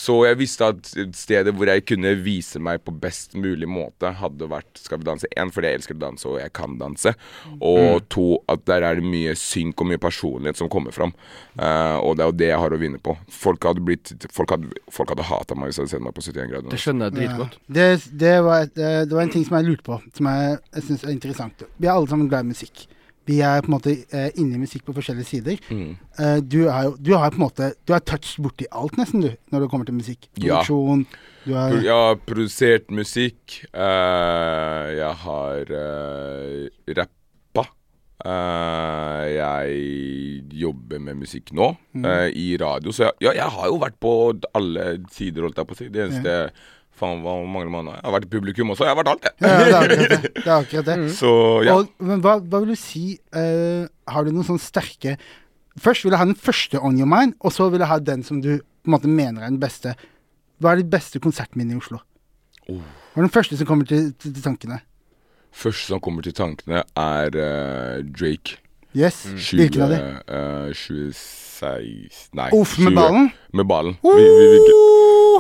Så 0.01 0.17
jeg 0.25 0.39
visste 0.41 0.69
at 0.73 0.91
stedet 1.17 1.53
hvor 1.57 1.69
jeg 1.69 1.85
kunne 1.89 2.15
vise 2.25 2.61
meg 2.63 2.81
på 2.87 2.95
best 3.03 3.35
mulig 3.37 3.69
måte, 3.69 4.13
hadde 4.21 4.49
vært 4.51 4.81
Skal 4.81 5.01
vi 5.01 5.09
danse. 5.09 5.29
Én, 5.37 5.53
fordi 5.53 5.71
jeg 5.71 5.81
elsker 5.81 5.99
å 5.99 6.03
danse, 6.07 6.27
og 6.29 6.39
jeg 6.41 6.53
kan 6.57 6.77
danse. 6.81 7.13
Og 7.61 8.01
to, 8.13 8.27
at 8.51 8.65
der 8.69 8.87
er 8.87 9.01
det 9.01 9.07
mye 9.07 9.35
synk 9.39 9.83
og 9.83 9.91
mye 9.91 10.01
personlighet 10.01 10.61
som 10.61 10.71
kommer 10.73 10.95
fram. 10.95 11.13
Uh, 11.59 11.99
og 12.01 12.17
det 12.17 12.25
er 12.25 12.31
jo 12.31 12.39
det 12.41 12.51
jeg 12.51 12.63
har 12.63 12.77
å 12.77 12.81
vinne 12.81 13.01
på. 13.03 13.17
Folk 13.33 13.67
hadde 13.69 13.85
blitt 13.85 14.15
Folk 14.33 14.55
hadde, 14.55 14.71
folk 14.93 15.13
hadde 15.13 15.27
hata 15.27 15.57
meg 15.59 15.71
hvis 15.71 15.81
jeg 15.81 15.85
hadde 15.85 15.95
sett 15.95 16.05
meg 16.05 16.17
på 16.17 16.25
71 16.25 16.53
grader. 16.53 16.71
Det 16.73 16.81
skjønner 16.81 17.11
jeg 17.11 17.17
dritgodt. 17.19 17.59
Ja. 17.59 17.75
Det, 17.77 17.89
det, 18.23 18.37
var 18.47 18.65
et, 18.65 18.79
eh, 18.79 19.03
det 19.09 19.17
var 19.17 19.27
en 19.27 19.35
ting 19.35 19.45
som 19.47 19.59
jeg 19.59 19.69
lurte 19.69 19.87
på, 19.87 19.99
som 20.17 20.31
jeg, 20.31 20.57
jeg 20.77 20.87
syns 20.89 21.05
er 21.05 21.13
interessant. 21.15 21.65
Vi 21.77 21.89
er 21.89 21.95
alle 21.95 22.11
sammen 22.11 22.31
glad 22.31 22.47
i 22.47 22.53
musikk. 22.55 22.87
Vi 23.31 23.39
er 23.47 23.63
på 23.63 23.71
en 23.71 23.77
måte 23.79 23.95
eh, 24.11 24.29
inne 24.43 24.59
i 24.59 24.63
musikk 24.67 24.83
på 24.89 24.95
forskjellige 24.99 25.29
sider. 25.31 25.61
Mm. 25.71 25.93
Eh, 26.19 26.39
du 26.43 26.59
har 26.69 26.89
jo 26.91 26.97
du 26.99 27.13
har 27.15 27.31
på 27.31 27.39
en 27.41 27.47
måte 27.47 27.71
Du 27.87 27.93
har 27.95 28.03
touched 28.03 28.43
borti 28.43 28.67
alt, 28.75 28.97
nesten, 28.99 29.23
du, 29.23 29.31
når 29.55 29.65
det 29.65 29.71
kommer 29.73 29.87
til 29.89 29.99
musikk. 30.01 30.27
Ja. 30.37 30.61
Produksjon. 30.65 31.07
Du 31.47 31.55
har 31.57 31.73
Jeg 31.79 31.95
har 31.95 32.19
produsert 32.27 32.91
musikk. 32.93 33.61
eh, 33.73 34.87
jeg 34.99 35.15
har 35.25 35.71
uh, 35.73 36.69
rappa. 36.99 37.65
Eh, 38.21 39.27
jeg 39.33 40.59
jobber 40.61 41.01
med 41.01 41.17
musikk 41.23 41.53
nå, 41.57 41.71
Mm. 41.95 42.05
eh, 42.05 42.29
i 42.37 42.57
radio. 42.61 42.93
Så 42.93 43.05
jeg, 43.07 43.13
ja, 43.23 43.33
jeg 43.33 43.49
har 43.57 43.67
jo 43.71 43.79
vært 43.81 43.97
på 44.01 44.13
alle 44.55 44.99
sider, 45.11 45.43
holdt 45.47 45.57
jeg 45.57 45.67
på 45.71 45.75
å 45.75 45.79
si. 45.79 45.89
Det 45.89 46.03
eneste 46.05 46.35
Faen, 47.01 47.23
hva 47.25 47.35
mangler 47.49 47.73
man? 47.73 47.91
Jeg 47.95 48.05
har 48.05 48.15
vært 48.19 48.31
publikum 48.33 48.73
også. 48.75 48.85
Jeg 48.85 48.93
har 48.93 48.99
vært 48.99 49.13
alt, 49.15 49.29
jeg. 49.29 49.37
ja, 49.41 49.53
det 49.57 49.71
er 49.71 49.77
akkurat 49.79 50.11
det. 50.13 50.33
det, 50.37 50.47
er 50.47 50.57
akkurat 50.59 50.89
det. 50.91 50.97
Så 51.17 51.31
ja. 51.65 51.77
Og, 51.79 51.93
men 52.11 52.25
hva, 52.25 52.35
hva 52.45 52.61
vil 52.61 52.75
du 52.75 52.81
si 52.81 53.05
uh, 53.37 53.87
Har 54.11 54.27
du 54.27 54.35
noen 54.35 54.47
sånne 54.47 54.63
sterke 54.63 55.17
Først 55.81 56.05
vil 56.05 56.13
jeg 56.13 56.21
ha 56.21 56.27
den 56.29 56.37
første 56.37 56.81
on 56.83 56.99
your 56.99 57.09
mind, 57.09 57.37
og 57.41 57.55
så 57.55 57.69
vil 57.73 57.81
jeg 57.81 57.89
ha 57.89 58.01
den 58.03 58.25
som 58.27 58.41
du 58.45 58.59
på 58.59 58.91
en 58.91 58.95
måte 58.97 59.09
mener 59.09 59.45
er 59.45 59.53
den 59.53 59.61
beste. 59.63 59.95
Hva 60.61 60.75
er 60.75 60.83
ditt 60.83 60.91
beste 60.93 61.21
konsertminne 61.23 61.77
i 61.77 61.79
Oslo? 61.79 62.01
Oh. 62.67 62.83
Hva 63.15 63.23
er 63.23 63.29
den 63.29 63.33
første 63.33 63.57
som 63.57 63.69
kommer 63.69 63.89
til, 63.89 64.11
til, 64.19 64.35
til 64.35 64.45
tankene? 64.45 64.81
Første 65.57 65.95
som 65.95 66.03
kommer 66.03 66.27
til 66.27 66.35
tankene, 66.37 66.83
er 66.99 67.39
uh, 67.39 68.03
Drake. 68.05 68.59
Yes? 68.97 69.23
20, 69.37 69.57
Hvilken 69.57 69.83
av 69.87 69.93
de? 69.93 69.99
Uh, 70.27 70.73
26 70.75 72.31
Nei. 72.33 72.49
Uff, 72.57 72.79
med 72.79 72.91
20 72.91 72.97
ballen? 72.97 73.31
Med 73.53 73.67
ballen. 73.69 73.97
Vi, 74.03 74.25
vi, 74.25 74.47
vi, 74.55 74.75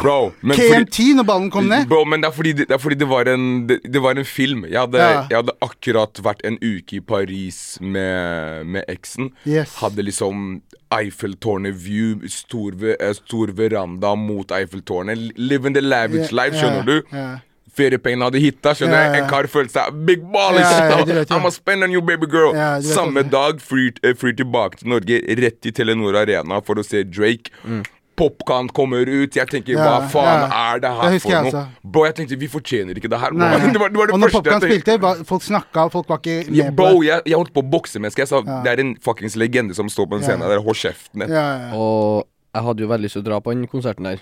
bro, 0.02 0.32
men 0.40 0.56
fordi, 0.56 1.06
når 1.16 1.26
ballen 1.28 1.50
kom 1.50 1.66
ned? 1.70 1.86
Bro, 1.88 2.04
men 2.08 2.22
det 2.22 2.28
er 2.28 2.36
fordi 2.36 2.52
det, 2.52 2.68
det, 2.68 2.76
er 2.76 2.82
fordi 2.82 2.98
det, 3.00 3.08
var, 3.08 3.30
en, 3.32 3.46
det, 3.68 4.02
var 4.02 4.18
en 4.20 4.24
film. 4.28 4.64
Jeg 4.68 4.80
hadde, 4.80 4.98
Ja. 5.00 5.24
jeg 5.30 5.40
hadde 5.40 5.56
akkurat 5.64 6.22
vært 6.24 6.44
en 6.44 6.58
uke 6.62 7.00
i 7.00 7.00
Paris 7.00 7.78
med, 7.80 8.66
med 8.66 8.84
eksen. 8.88 9.32
Yes. 9.48 9.78
Hadde 9.80 10.04
liksom 10.06 10.60
Eiffeltårnet-view, 10.90 12.28
stor, 12.28 12.74
eh, 12.94 13.12
stor 13.14 13.52
veranda 13.56 14.14
mot 14.18 14.50
Eiffeltårnet. 14.50 15.38
Living 15.38 15.74
the 15.74 15.80
lavish 15.84 16.32
life, 16.34 16.56
skjønner 16.58 16.86
du? 16.86 16.96
Ja. 17.14 17.28
Feriepengene 17.76 18.26
hadde 18.28 18.40
hitta. 18.42 18.72
skjønner 18.74 18.98
Ja, 18.98 19.12
ja. 19.14 19.22
En 19.22 19.28
kar 19.30 19.46
følte 19.50 19.72
seg 19.78 20.00
big 20.06 20.22
ballish! 20.32 20.64
Ja, 20.66 20.88
ja, 20.90 20.98
Ja, 21.06 21.14
ja. 21.22 21.24
I'm 21.36 21.46
a 21.46 21.50
spend 21.54 21.84
on 21.84 21.90
you, 21.94 22.00
baby 22.02 22.26
girl. 22.26 22.52
Ja, 22.56 22.80
Samme 22.80 23.22
dag 23.30 23.60
flyr 23.62 23.92
eh, 24.02 24.14
flyr 24.14 24.36
tilbake 24.36 24.78
til 24.82 24.88
Norge, 24.88 25.20
rett 25.40 25.60
til 25.62 25.72
Telenor 25.72 26.16
Arena 26.24 26.60
for 26.66 26.74
å 26.80 26.84
se 26.84 27.04
Drake. 27.04 27.50
Popkan 28.20 28.66
kommer 28.76 29.08
ut. 29.08 29.32
Jeg 29.32 29.48
tenker, 29.48 29.72
Mm. 29.72 29.80
Ja, 29.80 30.00
hva 30.00 30.08
faen 30.12 30.42
ja. 30.42 30.72
er 30.74 30.80
det 30.82 30.90
her 30.92 31.18
for 31.22 31.30
jeg 31.32 31.52
noe? 31.54 31.62
Bro, 31.82 32.02
jeg 32.04 32.14
tenkte, 32.18 32.36
vi 32.42 32.48
fortjener 32.52 32.98
ikke 33.00 33.08
det 33.08 33.18
her. 33.22 33.30
Nei, 33.32 33.48
nei. 33.56 33.70
Det 33.72 33.80
var 33.80 33.88
det, 33.88 33.96
var 33.96 34.06
det 34.10 34.12
og 34.12 34.20
når 34.20 34.34
tenkte. 34.34 34.60
spilte, 34.66 34.96
var, 35.00 35.22
folk 35.24 35.42
snakka, 35.46 35.86
folk 35.94 36.08
var 36.10 36.18
ikke 36.20 36.50
med 36.50 36.56
Ja, 36.58 36.66
på 36.68 36.76
bro, 36.76 37.00
det. 37.00 37.06
jeg, 37.08 37.22
jeg 37.32 37.38
holdt 37.40 37.54
på 37.54 37.62
å 37.64 37.70
bokse 37.72 37.96
mennesker. 38.02 38.26
Jeg 38.26 38.28
sa 38.28 38.42
Ja. 38.44 38.58
det 38.66 38.74
er 38.74 38.80
en 38.84 38.92
fuckings 39.00 39.36
legende 39.40 39.74
som 39.74 39.88
står 39.88 40.06
på 40.10 40.18
en 40.18 40.20
Ja. 40.20 40.26
scene 40.34 40.50
der. 40.52 40.60
Hold 40.60 40.76
kjeften 40.76 41.20
din. 41.24 41.30
Ja, 41.32 41.46
ja, 41.70 41.72
Og 41.80 42.26
jeg 42.52 42.62
hadde 42.66 42.80
jo 42.84 42.88
veldig 42.92 43.04
lyst 43.08 43.16
til 43.16 43.22
å 43.22 43.28
dra 43.30 43.40
på 43.40 43.54
den 43.56 43.66
konserten 43.66 44.04
der. 44.04 44.20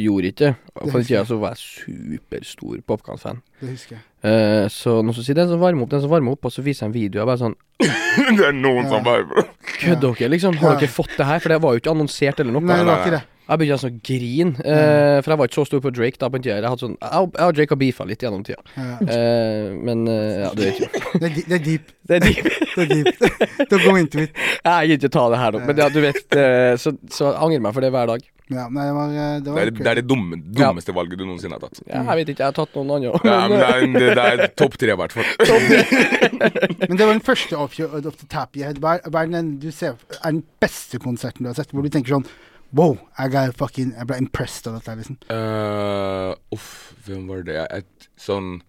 Ja, 0.00 0.04
Gjorde 0.06 0.30
ikke 0.32 0.50
På 0.80 0.90
den 0.96 1.04
tida 1.04 1.24
så 1.28 1.38
var 1.40 1.54
jeg 1.54 1.62
superstor 1.64 2.80
Popkorn-fan. 2.88 3.42
det 3.60 3.70
husker 3.74 3.96
jeg. 3.98 4.04
Eh, 4.22 4.66
så 4.72 4.98
noen 5.00 5.14
som 5.16 5.24
sier 5.24 5.34
den 5.38 5.48
som 5.48 5.60
varmer 5.62 5.82
opp, 5.86 5.90
den 5.94 6.02
som 6.04 6.10
varmer 6.12 6.32
opp, 6.36 6.44
og 6.44 6.52
så 6.52 6.62
viser 6.64 6.86
jeg 6.86 6.90
en 6.90 6.96
video. 6.96 7.20
Jeg 7.22 7.28
bare 7.30 7.40
sånn 7.40 7.56
det 8.36 8.46
er 8.50 8.56
noen 8.56 8.88
som 8.90 9.04
bare. 9.04 9.44
Kødder 9.80 10.16
dere, 10.18 10.28
liksom? 10.34 10.56
Har 10.60 10.74
Ja. 10.74 10.80
dere 10.82 10.92
fått 10.92 11.14
det 11.16 11.26
her? 11.26 11.38
For 11.40 11.48
det 11.54 11.60
var 11.62 11.72
jo 11.76 11.80
ikke 11.80 11.92
annonsert 11.94 12.40
eller 12.42 12.52
noe. 12.52 12.60
Nei, 12.64 12.76
det 12.82 12.86
var 12.90 13.04
ikke 13.04 13.14
det. 13.18 13.22
Jeg 13.50 13.58
begynte 13.58 13.74
altså 13.80 13.88
å 13.90 14.02
grine, 14.06 14.52
eh, 14.62 15.16
for 15.24 15.32
jeg 15.32 15.38
var 15.40 15.48
ikke 15.48 15.58
så 15.58 15.64
stor 15.66 15.80
på 15.82 15.90
Drake 15.90 16.18
da 16.20 16.28
på 16.30 16.36
den 16.38 16.44
tida. 16.44 16.58
Jeg 16.60 16.70
hadde 16.70 16.84
sånn 16.84 16.92
Jeg 17.00 17.10
og- 17.18 17.32
jeg 17.34 17.46
og 17.48 17.54
Drake 17.56 17.70
har 17.74 17.80
beefa 17.80 18.04
litt 18.06 18.20
gjennom 18.22 18.44
tida. 18.46 18.62
Ja. 18.76 18.98
Eh, 19.10 19.72
men 19.88 20.04
eh, 20.06 20.44
ja, 20.44 20.50
du 20.54 20.62
vet 20.62 20.78
jo. 20.78 20.86
Det, 21.18 21.24
er, 21.24 21.34
det 21.48 21.56
er 21.56 21.64
deep. 21.64 21.88
Det 22.06 22.14
er 22.14 22.20
de 22.20 22.34
Det 22.76 22.84
er 22.84 22.92
deep. 22.92 23.08
Don't 23.72 23.84
go 23.88 23.96
into 23.96 24.20
it. 24.22 24.30
Jeg 24.64 24.92
gidder 24.92 25.08
ikke 25.08 25.14
ta 25.16 25.24
det 25.34 25.40
her 25.42 25.50
nå, 25.56 25.64
men 25.66 25.76
ja, 25.82 25.88
du 25.88 25.98
vet 26.04 26.36
eh, 26.38 26.76
så, 26.78 26.92
så 27.10 27.32
angrer 27.40 27.64
meg 27.64 27.74
for 27.74 27.80
det 27.82 27.90
hver 27.96 28.06
dag. 28.12 28.22
Ja, 28.50 28.64
nei, 28.66 28.84
det 28.88 28.94
var, 28.96 29.10
det, 29.14 29.52
var 29.52 29.60
Det 29.60 29.62
er, 29.62 29.70
det 29.78 29.90
er 29.92 29.98
det 30.00 30.06
dumme, 30.10 30.40
dummeste 30.42 30.94
valget 30.96 31.20
du 31.20 31.22
noensinne 31.22 31.54
har 31.54 31.62
tatt. 31.62 31.82
Ja, 31.84 32.00
jeg 32.02 32.20
vet 32.20 32.32
ikke, 32.32 32.42
jeg 32.42 32.50
har 32.50 32.56
tatt 32.56 32.78
noen 32.80 32.94
andre 32.96 33.12
òg. 33.14 33.28
Ja, 33.28 33.38
men 33.46 33.60
det 33.60 33.68
er, 33.68 33.84
det, 33.94 34.08
det 34.18 34.24
er 34.48 34.54
topp 34.58 34.78
tre, 34.80 34.96
i 34.96 34.98
hvert 34.98 35.14
fall. 35.14 35.28
Men 36.88 36.98
det 36.98 37.06
var 37.06 37.12
den 37.14 37.24
første 37.24 37.58
off, 37.58 37.78
off 37.78 38.16
the 38.18 38.28
tap 38.30 38.56
you 38.58 38.66
had. 38.66 38.80
Hva 38.82 38.96
er, 38.98 39.30
den 39.30 39.52
du 39.62 39.70
ser 39.74 39.98
er 40.18 40.34
den 40.34 40.42
beste 40.62 40.98
konserten 41.02 41.46
du 41.46 41.52
har 41.52 41.58
sett? 41.58 41.70
Hvor 41.74 41.86
du 41.86 41.92
tenker 41.92 42.18
sånn 42.18 42.26
Wow, 42.70 42.94
jeg, 43.18 43.32
got 43.34 43.56
fucking, 43.58 43.94
jeg 43.98 44.06
ble 44.06 44.18
impressed 44.22 44.68
av 44.70 44.76
dette. 44.78 44.94
liksom 45.00 45.16
Uh, 45.30 46.34
uff, 46.54 46.68
hvem 47.06 47.24
var 47.30 47.42
det? 47.46 47.64
Et, 47.80 48.10
sånn 48.20 48.60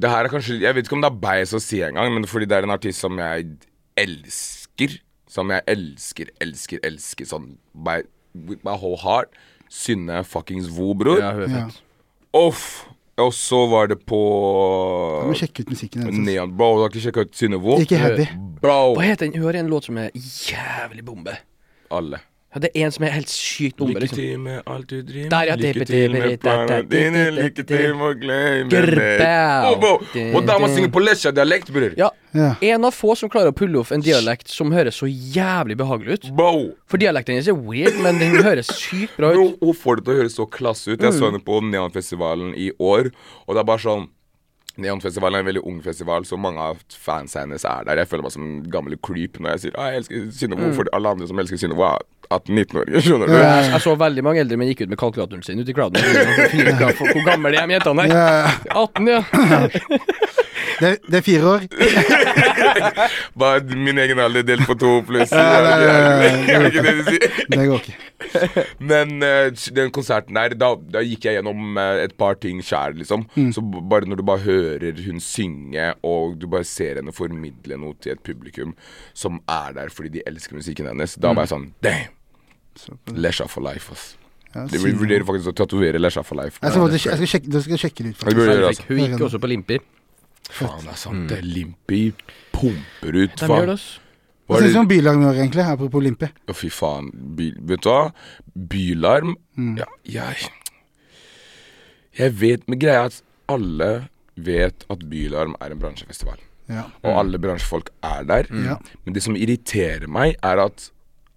Det 0.00 0.08
her 0.08 0.24
er 0.24 0.32
kanskje 0.32 0.56
Jeg 0.62 0.76
vet 0.76 0.88
ikke 0.88 0.96
om 0.96 1.04
det 1.04 1.10
er 1.10 1.20
beis 1.20 1.52
å 1.56 1.60
si 1.60 1.82
engang, 1.84 2.08
men 2.14 2.28
fordi 2.28 2.48
det 2.48 2.56
er 2.56 2.68
en 2.68 2.76
artist 2.76 3.04
som 3.04 3.20
jeg 3.20 3.50
elsker. 4.00 4.96
Som 5.30 5.52
jeg 5.54 5.62
elsker, 5.70 6.30
elsker, 6.42 6.80
elsker 6.86 7.28
sånn 7.30 7.52
by, 7.86 8.00
with 8.34 8.64
my 8.66 8.74
whole 8.74 8.98
heart. 8.98 9.30
Synne 9.70 10.24
fuckings 10.26 10.70
Vo, 10.74 10.90
bror. 10.98 11.20
Ja, 11.22 11.30
hun 11.36 11.44
er 11.46 11.52
fett. 11.54 11.82
Uff. 12.34 12.64
Og 13.20 13.34
så 13.36 13.58
var 13.68 13.90
det 13.90 13.98
på 14.08 14.18
Du 15.20 15.28
må 15.28 15.36
sjekke 15.36 15.62
ut 15.62 15.70
musikken 15.74 16.06
hennes. 16.06 16.22
Neon. 16.24 16.54
Bro, 16.56 16.70
du 16.78 16.84
har 16.86 16.92
ikke 16.92 17.02
sjekka 17.04 17.26
ut 17.28 17.36
Synne 17.36 17.58
Vo? 17.60 17.76
Ikke 17.82 17.98
heavy. 18.00 18.26
Bro. 18.62 18.94
Hva 18.96 19.04
heter 19.06 19.28
den? 19.28 19.36
Hun 19.36 19.50
har 19.50 19.58
en 19.60 19.70
låt 19.70 19.86
som 19.90 19.98
er 20.00 20.08
jævlig 20.16 21.04
bombe. 21.04 21.36
Alle. 21.92 22.22
Ja, 22.50 22.58
det 22.64 22.70
er 22.74 22.86
en 22.88 22.90
som 22.90 23.04
er 23.06 23.12
helt 23.14 23.28
sykt 23.30 23.76
bombe, 23.78 23.92
Lykke 23.94 24.00
liksom. 24.08 24.18
til 24.18 24.38
med 24.42 24.62
alt 24.66 24.86
du 24.90 25.02
driver 25.06 25.30
med. 25.30 25.60
Lykke 25.60 25.84
til 25.86 26.10
med 26.10 26.22
det- 26.24 26.40
planene 26.42 26.88
dine. 26.90 27.20
Lykke 27.36 27.64
til 27.68 27.94
med 27.94 28.06
å 28.08 28.14
glemme 28.18 28.70
Grrbau. 28.72 29.20
meg. 29.20 29.68
Oh, 29.70 29.78
bro. 29.78 30.38
Og 30.40 30.46
dama 30.48 30.66
synger 30.68 30.90
på 30.90 31.02
Lesja-dialekt, 31.04 31.70
bror. 31.70 31.94
Ja, 31.96 32.08
Ja. 32.34 32.54
en 32.60 32.84
av 32.84 32.92
få 32.94 33.16
som 33.16 33.28
klarer 33.30 33.52
å 33.52 33.54
pulle 33.54 33.78
off 33.78 33.92
en 33.92 34.00
dialekt 34.02 34.48
som 34.48 34.70
høres 34.72 34.98
så 34.98 35.06
jævlig 35.06 35.76
behagelig 35.76 36.12
ut. 36.18 36.26
For 36.86 36.96
dialekten 36.98 37.34
hennes 37.38 37.46
er 37.48 37.54
weird, 37.54 37.94
men 38.02 38.18
den 38.18 38.42
høres 38.42 38.66
sykt 38.66 39.16
bra 39.16 39.30
ut. 39.30 39.56
hun 39.60 39.72
får 39.74 39.96
det 39.96 40.04
til 40.04 40.14
å 40.14 40.16
høres 40.18 40.34
så 40.36 40.46
klasse 40.50 40.88
ut. 40.92 41.00
Jeg 41.00 41.12
så 41.12 41.30
henne 41.30 41.38
på 41.44 41.60
Neonfestivalen 41.62 42.54
i 42.56 42.72
år, 42.80 43.12
og 43.46 43.54
det 43.54 43.58
er 43.60 43.64
bare 43.64 43.78
sånn 43.78 44.08
Neonfestivalen 44.78 45.40
er 45.40 45.44
en 45.44 45.48
veldig 45.50 45.64
ung 45.66 45.80
festival, 45.82 46.24
så 46.28 46.38
mange 46.40 46.62
av 46.62 46.78
fansa 46.94 47.42
hennes 47.42 47.64
er 47.66 47.84
der. 47.88 48.00
Jeg 48.02 48.10
føler 48.10 48.26
meg 48.26 48.34
som 48.34 48.46
en 48.46 48.62
gammel 48.70 48.96
creep 49.02 49.40
når 49.40 49.56
jeg 49.56 49.64
sier 49.64 49.76
ah, 49.80 49.90
jeg 49.90 50.04
elsker 50.04 50.30
Synnøve, 50.36 50.72
for 50.76 50.90
alle 50.96 51.14
andre 51.16 51.28
som 51.30 51.42
elsker 51.42 51.60
Synnøve, 51.60 51.90
er 51.90 52.06
18-19-åringer. 52.30 53.00
Skjønner 53.04 53.26
du? 53.26 53.34
Jeg, 53.34 53.70
jeg 53.72 53.82
så 53.84 53.94
veldig 53.98 54.24
mange 54.26 54.44
eldre 54.44 54.58
menn 54.60 54.70
gikk 54.70 54.84
ut 54.84 54.92
med 54.92 55.00
kalkulatoren 55.00 55.42
sin 55.46 55.62
ute 55.62 55.72
i 55.72 55.76
crowden. 55.76 55.98
Hvor 57.00 57.24
gamle 57.26 57.50
er 57.50 57.66
de 57.66 57.76
jentene 57.76 58.06
der? 58.06 58.14
Ja, 58.14 58.52
18, 58.84 59.10
ja. 59.10 59.22
det, 60.80 60.94
det 61.08 61.20
er 61.20 61.26
fire 61.26 61.56
år. 61.56 61.66
Bare 63.40 63.64
min 63.74 63.98
egen 63.98 64.22
alder 64.22 64.46
delt 64.46 64.68
på 64.68 64.78
to 64.78 65.00
pluss. 65.08 65.34
Ja, 65.34 65.42
ja, 65.42 65.74
ja, 65.82 65.98
ja, 65.98 66.14
ja. 66.46 66.62
Det 66.70 66.96
det? 67.10 67.34
Det 67.50 67.66
går 67.66 67.82
ikke. 67.82 68.09
Men 68.90 69.22
eh, 69.26 69.50
den 69.76 69.90
konserten 69.94 70.38
der, 70.38 70.54
da, 70.58 70.72
da 70.76 71.02
gikk 71.04 71.26
jeg 71.28 71.38
gjennom 71.38 71.78
eh, 71.80 72.04
et 72.04 72.14
par 72.20 72.38
ting 72.40 72.62
sjæl, 72.64 72.96
liksom. 73.00 73.26
Mm. 73.36 73.50
Så 73.56 73.64
bare 73.64 74.08
når 74.10 74.20
du 74.20 74.24
bare 74.26 74.44
hører 74.46 75.02
hun 75.06 75.20
synge, 75.24 75.90
og 76.06 76.38
du 76.40 76.46
bare 76.50 76.64
ser 76.68 77.00
henne 77.00 77.12
formidle 77.16 77.78
noe 77.80 77.94
til 78.00 78.14
et 78.16 78.22
publikum 78.26 78.74
som 79.16 79.40
er 79.50 79.76
der 79.76 79.92
fordi 79.94 80.16
de 80.18 80.24
elsker 80.30 80.56
musikken 80.58 80.88
hennes, 80.90 81.16
da 81.20 81.34
var 81.34 81.46
jeg 81.48 81.54
sånn 81.56 81.68
Damn! 81.84 82.16
Lesha 83.16 83.46
for 83.50 83.60
life, 83.66 83.92
ass. 83.92 84.16
Ja, 84.54 84.64
Det 84.66 84.80
vurderer 84.82 85.22
faktisk 85.26 85.52
å 85.52 85.54
tatovere 85.62 86.00
Lesha 86.00 86.22
for 86.26 86.38
life. 86.40 86.58
Jeg 86.62 86.72
skal, 86.72 86.82
faktisk- 86.88 87.06
jeg 87.06 87.16
skal 87.20 87.26
sjekke, 87.34 87.52
jeg 87.54 87.62
skal 87.62 87.78
sjekke 87.78 88.02
det 88.02 88.10
ut. 88.10 88.16
Faktisk. 88.16 88.36
det, 88.36 88.44
Hun 88.88 88.98
altså. 88.98 89.16
gikk 89.18 89.24
også 89.26 89.38
på 89.42 89.50
Limper. 89.50 89.78
Faen, 90.50 90.80
det 90.82 90.90
er 90.90 90.96
sant. 90.98 91.28
Det 91.30 91.38
er 91.38 91.42
Limpi 91.46 92.12
pumper 92.52 93.14
ut. 93.14 93.36
De 93.36 93.46
faen. 93.46 93.60
gjør 93.60 93.66
det, 93.66 93.74
ass. 93.74 93.99
Hva 94.50 94.60
syns 94.64 94.74
du 94.74 94.80
om 94.82 94.88
Bylarm 94.90 95.22
i 95.22 95.28
år, 95.30 95.40
egentlig? 95.44 95.64
Apropos 95.64 96.02
Limpi. 96.02 96.26
Å, 96.50 96.54
fy 96.56 96.70
faen. 96.74 97.10
By, 97.38 97.50
vet 97.70 97.84
du 97.86 97.90
hva? 97.92 98.10
Bylarm 98.54 99.36
Mm. 99.60 99.74
Ja, 99.76 99.86
jeg 100.08 100.46
Jeg 102.16 102.32
vet 102.40 102.62
Men 102.68 102.78
greia 102.80 103.02
er 103.02 103.10
at 103.10 103.18
alle 103.50 103.90
vet 104.40 104.86
at 104.88 105.02
Bylarm 105.10 105.56
er 105.60 105.74
en 105.74 105.80
bransjefestival. 105.82 106.38
Ja. 106.70 106.86
Og 107.02 107.18
alle 107.18 107.38
bransjefolk 107.42 107.90
er 108.06 108.24
der. 108.24 108.48
Ja. 108.64 108.78
Men 109.04 109.16
det 109.16 109.22
som 109.24 109.36
irriterer 109.36 110.06
meg, 110.08 110.36
er 110.46 110.62
at 110.62 110.86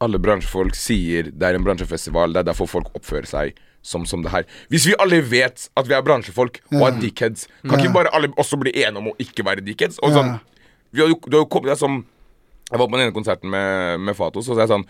alle 0.04 0.20
bransjefolk 0.22 0.78
sier 0.78 1.32
det 1.34 1.50
er 1.50 1.58
en 1.58 1.66
bransjefestival, 1.66 2.34
det 2.36 2.44
er 2.44 2.50
derfor 2.52 2.70
folk 2.70 2.92
oppfører 2.96 3.28
seg 3.28 3.60
som, 3.84 4.06
som 4.08 4.24
det 4.24 4.32
her. 4.32 4.46
Hvis 4.72 4.86
vi 4.88 4.96
alle 5.04 5.20
vet 5.26 5.68
at 5.76 5.90
vi 5.90 5.98
er 5.98 6.06
bransjefolk 6.06 6.62
og 6.72 6.86
er 6.88 7.00
dickheads, 7.02 7.48
kan 7.66 7.82
ikke 7.82 7.96
bare 7.98 8.14
alle 8.16 8.32
også 8.40 8.60
bli 8.62 8.72
enige 8.84 9.02
om 9.02 9.12
å 9.12 9.18
ikke 9.20 9.46
være 9.48 9.66
dickheads? 9.66 10.00
Og 10.06 10.16
sånn, 10.16 10.36
vi 10.94 11.04
har 11.04 11.12
jo, 11.12 11.20
du 11.26 11.38
har 11.38 11.44
jo 11.44 11.50
kommet, 11.52 11.74
er 11.76 11.82
som 11.82 12.04
Jeg 12.74 12.82
var 12.82 12.90
på 12.90 12.98
den 12.98 13.06
ene 13.06 13.16
konserten 13.16 13.52
med, 13.54 14.02
med 14.02 14.18
Fatos, 14.18 14.48
og 14.50 14.56
så 14.56 14.64
er 14.64 14.66
jeg 14.66 14.74
sånn 14.76 14.88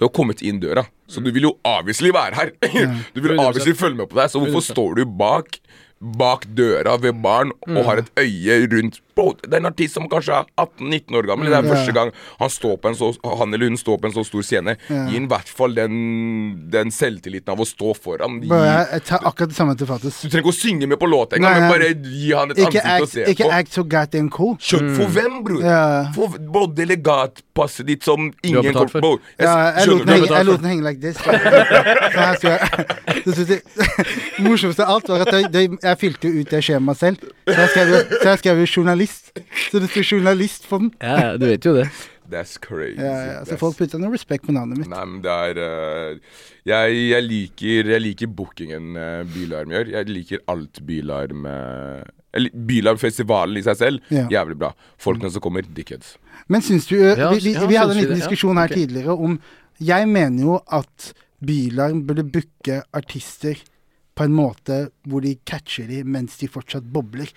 du 0.00 0.06
har 0.06 0.12
kommet 0.16 0.40
inn 0.42 0.56
døra, 0.58 0.82
så 1.06 1.20
du 1.22 1.28
vil 1.30 1.44
jo 1.50 1.52
avviselig 1.68 2.10
være 2.16 2.34
her. 2.38 2.52
Du 3.14 3.20
vil 3.22 3.36
100%. 3.36 3.76
følge 3.78 3.98
med 4.00 4.08
på 4.10 4.16
deg, 4.18 4.30
så 4.32 4.40
hvorfor 4.42 4.64
står 4.64 4.96
du 4.98 5.04
bak 5.06 5.60
Bak 6.02 6.48
døra 6.58 6.96
ved 6.98 7.20
baren 7.22 7.52
og 7.68 7.84
har 7.86 8.00
et 8.00 8.08
øye 8.18 8.56
rundt 8.72 8.96
Bro, 9.14 9.34
det 9.42 9.52
er 9.52 9.60
en 9.60 9.66
artist 9.68 9.94
som 9.98 10.06
kanskje 10.08 10.32
er 10.38 10.46
18-19 10.56 11.16
år 11.18 11.26
gammel. 11.28 11.50
Det 11.50 11.58
er 11.58 11.62
Ja. 11.66 11.74
første 11.74 11.92
gang 11.92 12.12
han, 12.40 12.48
står 12.50 12.76
på 12.80 12.88
en 12.88 12.94
så, 12.96 13.10
han 13.38 13.52
eller 13.54 13.68
hun 13.68 13.76
står 13.76 13.98
på 14.00 14.06
en 14.08 14.14
så 14.16 14.24
stor 14.24 14.42
scene. 14.42 14.76
Gi 14.88 15.14
ham 15.18 15.24
i 15.24 15.28
hvert 15.28 15.48
fall 15.48 15.74
den, 15.74 15.96
den 16.72 16.90
selvtilliten 16.90 17.52
av 17.52 17.60
å 17.60 17.66
stå 17.68 17.92
foran. 17.98 18.40
Gi, 18.42 18.48
Bro, 18.48 18.56
jeg, 18.64 18.86
jeg 18.92 19.04
tar 19.10 19.18
akkurat 19.28 19.48
det 19.52 19.56
samme 19.56 19.76
til 19.76 19.86
Fatus. 19.86 20.20
du 20.22 20.28
trenger 20.28 20.44
ikke 20.46 20.54
å 20.54 20.58
synge 20.62 20.88
med 20.88 20.98
på 20.98 21.06
låta 21.10 21.36
engang, 21.36 21.60
men 21.60 21.70
bare 21.74 21.90
gi 21.92 22.32
han 22.32 22.50
et 22.54 22.58
Ikke 22.64 22.80
ansikt 22.82 23.02
å 23.02 23.10
se 23.12 23.24
ikke 23.34 23.44
på. 23.44 23.52
act 23.58 23.72
så 23.76 23.84
goddamn 23.84 24.30
cool. 24.30 24.56
Skjønn, 24.58 24.94
For 24.96 25.06
hvem, 25.12 25.38
bror? 25.44 25.60
Yeah. 25.62 26.12
For 26.16 26.28
bro, 26.38 26.66
delegatpasset 26.66 27.86
ditt 27.86 28.02
som 28.04 28.32
ingen 28.42 28.62
betalt 28.64 28.90
for. 28.90 29.00
Bro, 29.04 29.18
jeg 29.38 29.46
Ja, 29.46 29.72
jeg 29.76 29.86
du 29.88 30.12
jeg 30.34 30.46
lot 30.46 30.60
den 30.62 30.70
henge 30.70 30.82
like 30.88 31.00
this. 31.00 31.16
Så 31.22 32.18
her 32.18 32.34
skulle 32.36 32.58
jeg 32.58 32.62
Det 33.52 34.44
morsomste 34.48 34.84
av 34.86 34.94
alt 34.96 35.08
var 35.08 35.24
at 35.26 35.52
jeg, 35.54 35.70
jeg 35.82 35.98
fylte 36.00 36.30
ut 36.32 36.50
det 36.52 36.62
skjemaet 36.64 36.98
selv. 37.00 37.16
Så 37.46 37.56
jeg 37.58 37.68
skrev, 37.74 37.88
jo- 37.92 38.18
så 38.22 38.28
jeg 38.32 38.38
skrev 38.42 38.60
jo 38.62 38.66
journalist. 39.02 39.32
Så 39.70 39.80
det 39.80 39.90
sto 39.90 40.02
journalist 40.02 40.68
på 40.68 40.78
den. 40.78 40.90
Ja, 41.00 41.14
ja, 41.20 41.36
du 41.36 41.46
vet 41.46 41.64
jo 41.64 41.74
det. 41.76 41.88
That's 42.32 42.58
crazy. 42.60 42.96
Ja, 42.96 43.04
ja, 43.04 43.44
så 43.44 43.52
That's- 43.52 43.58
folk 43.60 43.76
putta 43.76 43.98
noe 43.98 44.12
respekt 44.12 44.46
på 44.46 44.52
navnet 44.52 44.78
mitt. 44.78 44.88
Nei, 44.88 45.04
men 45.04 45.22
det 45.22 45.30
er 45.30 45.58
uh, 45.60 46.18
jeg, 46.64 47.08
jeg 47.10 47.22
liker 47.26 47.90
Jeg 47.92 48.00
liker 48.00 48.26
bookingen 48.26 48.96
uh, 48.96 49.22
Bylarm 49.28 49.70
gjør. 49.74 49.90
Jeg 49.92 50.08
liker 50.08 50.44
alt 50.48 50.80
Bylarm 50.86 51.46
uh, 51.46 52.02
Bylarmfestivalen 52.32 53.58
i 53.60 53.64
seg 53.66 53.76
selv, 53.76 54.06
Ja. 54.10 54.28
jævlig 54.30 54.56
bra. 54.62 54.72
Folkene 54.98 55.30
som 55.30 55.42
kommer, 55.44 55.66
dickheads. 55.66 56.16
Men 56.48 56.62
syns 56.64 56.86
du 56.88 56.96
uh, 56.96 57.28
Vi, 57.34 57.42
vi, 57.50 57.52
ja, 57.58 57.66
vi 57.66 57.76
hadde 57.76 57.92
en 57.92 58.00
liten 58.00 58.14
det? 58.16 58.22
Ja, 58.22 58.24
diskusjon 58.24 58.56
her 58.56 58.70
okay. 58.70 58.86
tidligere 58.86 59.18
om 59.18 59.36
Jeg 59.82 60.08
mener 60.08 60.42
jo 60.42 60.60
at 60.72 61.12
Bylarm 61.42 62.06
burde 62.06 62.24
booke 62.24 62.82
artister 62.94 63.58
på 64.14 64.24
en 64.26 64.34
måte 64.36 64.90
hvor 65.08 65.22
de 65.24 65.36
catcher 65.48 65.86
de 65.88 66.02
mens 66.04 66.36
de 66.40 66.48
fortsatt 66.52 66.84
bobler. 66.92 67.30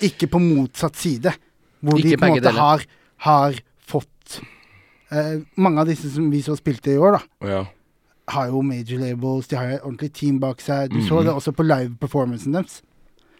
Ikke 0.00 0.28
på 0.30 0.40
motsatt 0.40 0.96
side. 0.96 1.34
Hvor 1.82 1.98
de 2.00 2.16
på 2.16 2.24
en 2.28 2.36
måte 2.36 2.52
har, 2.56 2.84
har 3.26 3.56
fått 3.90 4.38
eh, 5.12 5.40
Mange 5.56 5.82
av 5.82 5.86
disse 5.90 6.08
som 6.14 6.30
vi 6.32 6.40
så 6.44 6.54
spilte 6.56 6.92
i 6.94 6.96
år, 6.98 7.18
da, 7.18 7.48
Ja. 7.50 7.64
har 8.32 8.46
jo 8.48 8.62
major 8.62 8.98
labels, 9.02 9.48
de 9.50 9.56
har 9.58 9.66
jo 9.68 9.74
et 9.76 9.82
ordentlig 9.84 10.12
team 10.14 10.38
bak 10.40 10.60
seg. 10.62 10.88
Du 10.90 10.96
Mhm. 11.00 11.08
så 11.08 11.22
det 11.24 11.34
også 11.34 11.52
på 11.52 11.66
live-performancen 11.66 12.52
deres. 12.54 12.80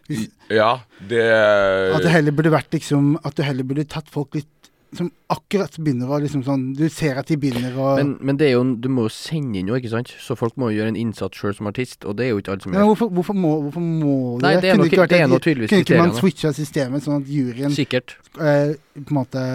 Hvis, 0.08 0.28
ja, 0.50 0.80
det 1.08 1.22
at 1.94 2.02
det 2.02 2.10
heller 2.10 2.32
burde 2.32 2.50
vært 2.50 2.70
liksom 2.74 3.16
At 3.24 3.36
du 3.36 3.42
heller 3.44 3.62
burde 3.62 3.84
tatt 3.88 4.10
folk 4.10 4.34
litt 4.34 4.48
som 4.92 5.10
akkurat 5.32 5.72
begynner 5.80 6.10
å 6.12 6.18
liksom 6.20 6.42
sånn 6.44 6.64
Du 6.76 6.82
ser 6.92 7.16
at 7.16 7.26
de 7.30 7.36
begynner 7.40 7.72
å 7.80 7.94
Men, 7.96 8.10
men 8.20 8.36
det 8.36 8.48
er 8.50 8.52
jo, 8.58 8.64
du 8.76 8.88
må 8.92 9.06
jo 9.06 9.12
sende 9.14 9.58
inn 9.58 9.66
noe, 9.70 9.78
ikke 9.80 9.88
sant? 9.94 10.10
Så 10.20 10.36
folk 10.36 10.56
må 10.60 10.68
jo 10.70 10.80
gjøre 10.82 10.92
en 10.92 10.98
innsats 11.00 11.38
sjøl 11.40 11.54
som 11.56 11.66
artist, 11.70 12.04
og 12.04 12.16
det 12.18 12.26
er 12.26 12.30
jo 12.34 12.42
ikke 12.42 12.52
alle 12.52 12.60
som 12.66 12.72
gjør. 12.76 12.84
hvorfor, 12.90 13.08
hvorfor 13.16 13.34
må, 13.38 13.52
hvorfor 13.68 13.80
må 13.86 14.16
Nei, 14.42 14.56
det 14.60 14.68
er 14.68 14.76
Kunne 14.76 14.84
nok- 14.84 14.92
ikke 14.92 15.08
det 15.08 15.20
er 15.22 15.30
noe 15.32 15.38
tydeligvis 15.40 15.70
Kunne 15.72 15.86
ikke 15.86 15.98
man 16.02 16.12
switcha 16.18 16.52
systemet 16.52 17.02
sånn 17.06 17.22
at 17.22 17.28
juryen 17.32 17.72
Sikkert. 17.72 18.16
eh, 18.38 18.74
på 19.00 19.08
en 19.08 19.16
måte 19.16 19.46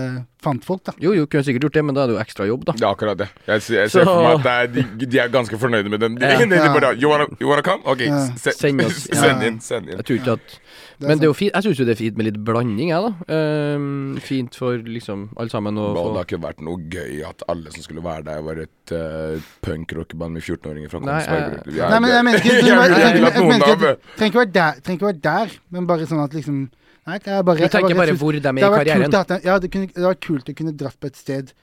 fant 0.44 0.64
folk, 0.64 0.84
da? 0.86 0.94
Jo, 1.02 1.14
jo, 1.18 1.26
kunne 1.26 1.44
sikkert 1.44 1.64
gjort 1.68 1.74
det, 1.74 1.84
men 1.86 1.96
da 1.98 2.04
er 2.04 2.08
det 2.12 2.16
jo 2.18 2.22
ekstra 2.22 2.46
jobb, 2.48 2.66
da. 2.66 2.74
Det 2.78 2.84
er 2.86 2.92
akkurat 2.94 3.18
det. 3.18 3.28
Jeg, 3.48 3.62
ser- 3.62 3.80
jeg 3.82 3.90
ser 3.92 4.04
Så- 4.04 4.06
for 4.06 4.22
meg 4.24 4.38
at 4.38 4.44
det 4.44 4.82
er, 4.82 4.86
de, 4.98 5.06
de 5.06 5.20
er 5.20 5.30
ganske 5.34 5.58
fornøyde 5.58 5.90
med 5.90 6.00
den. 6.00 6.16
De, 6.16 6.26
Ja. 6.26 6.38
de 6.46 6.80
bare, 6.80 6.94
you, 6.96 7.10
wanna, 7.10 7.26
you 7.42 7.48
wanna 7.50 7.62
come? 7.66 7.82
Ok, 7.86 8.02
Ja. 8.06 8.28
se, 8.38 8.52
Send 8.54 8.82
oss. 8.86 9.08
send 9.12 9.44
inn. 9.44 9.60
Send 9.60 9.90
inn. 9.90 9.98
Jeg 9.98 10.06
tror 10.06 10.16
ikke 10.22 10.32
at 10.38 10.60
Det 11.00 11.08
Men 11.08 11.20
det 11.20 11.26
er 11.26 11.30
jo 11.30 11.34
fint, 11.38 11.52
jeg 11.54 11.62
syns 11.64 11.78
jo 11.78 11.86
det 11.86 11.92
er 11.94 12.00
fint 12.00 12.18
med 12.18 12.26
litt 12.26 12.38
blanding, 12.44 12.90
jeg, 12.90 13.02
da. 13.02 13.36
Um, 13.78 14.18
fint 14.18 14.56
for 14.58 14.78
liksom 14.82 15.28
alle 15.38 15.50
sammen 15.54 15.78
å 15.78 15.92
få 15.94 16.06
det 16.10 16.18
har 16.18 16.26
ikke 16.26 16.40
vært 16.42 16.62
noe 16.66 16.78
gøy 16.90 17.20
at 17.28 17.44
alle 17.54 17.70
som 17.70 17.84
skulle 17.86 18.02
være 18.02 18.24
der, 18.26 18.42
var 18.42 18.58
et 18.64 18.94
uh, 18.98 19.38
punkrockeband 19.62 20.34
med 20.34 20.42
14-åringer 20.42 20.90
fra 20.90 21.00
Nei, 21.06 21.20
Kongsberg. 21.22 21.70
jeg- 21.70 21.78
er- 21.86 21.90
Nei, 21.94 22.00
men 22.00 22.10
jeg 22.10 22.24
mener 22.26 22.40
ikke 22.40 22.50
Jeg 22.58 22.66
jeg 22.66 22.66
jeg 22.66 23.14
jeg 23.14 23.24
at- 23.28 24.18
Trenger 24.18 24.98
ikke 24.98 25.22
der, 25.22 25.48
men 25.70 25.86
bare 25.86 26.06
sånn 26.10 26.24
at 26.24 26.34
liksom 26.34 26.56
Nei, 26.58 26.70
jeg 26.70 26.87
bare 27.08 27.56
Du 27.58 27.64
jeg 27.64 27.72
tenker 27.72 27.96
bare 27.96 28.08
synes- 28.12 28.20
hvor 28.22 28.32
de 28.36 28.42
er 28.44 28.52
i 28.52 28.62
karrieren. 28.62 29.04
en- 29.08 29.42
Ja, 29.44 29.60
det, 29.60 29.72
kunne, 29.72 29.88
det 29.88 30.04
var 30.04 30.16
kult 30.16 30.46
å 30.50 30.56
kunne 30.56 30.74
dratt 30.78 31.00
på 31.00 31.08
et 31.08 31.16
sted 31.16 31.54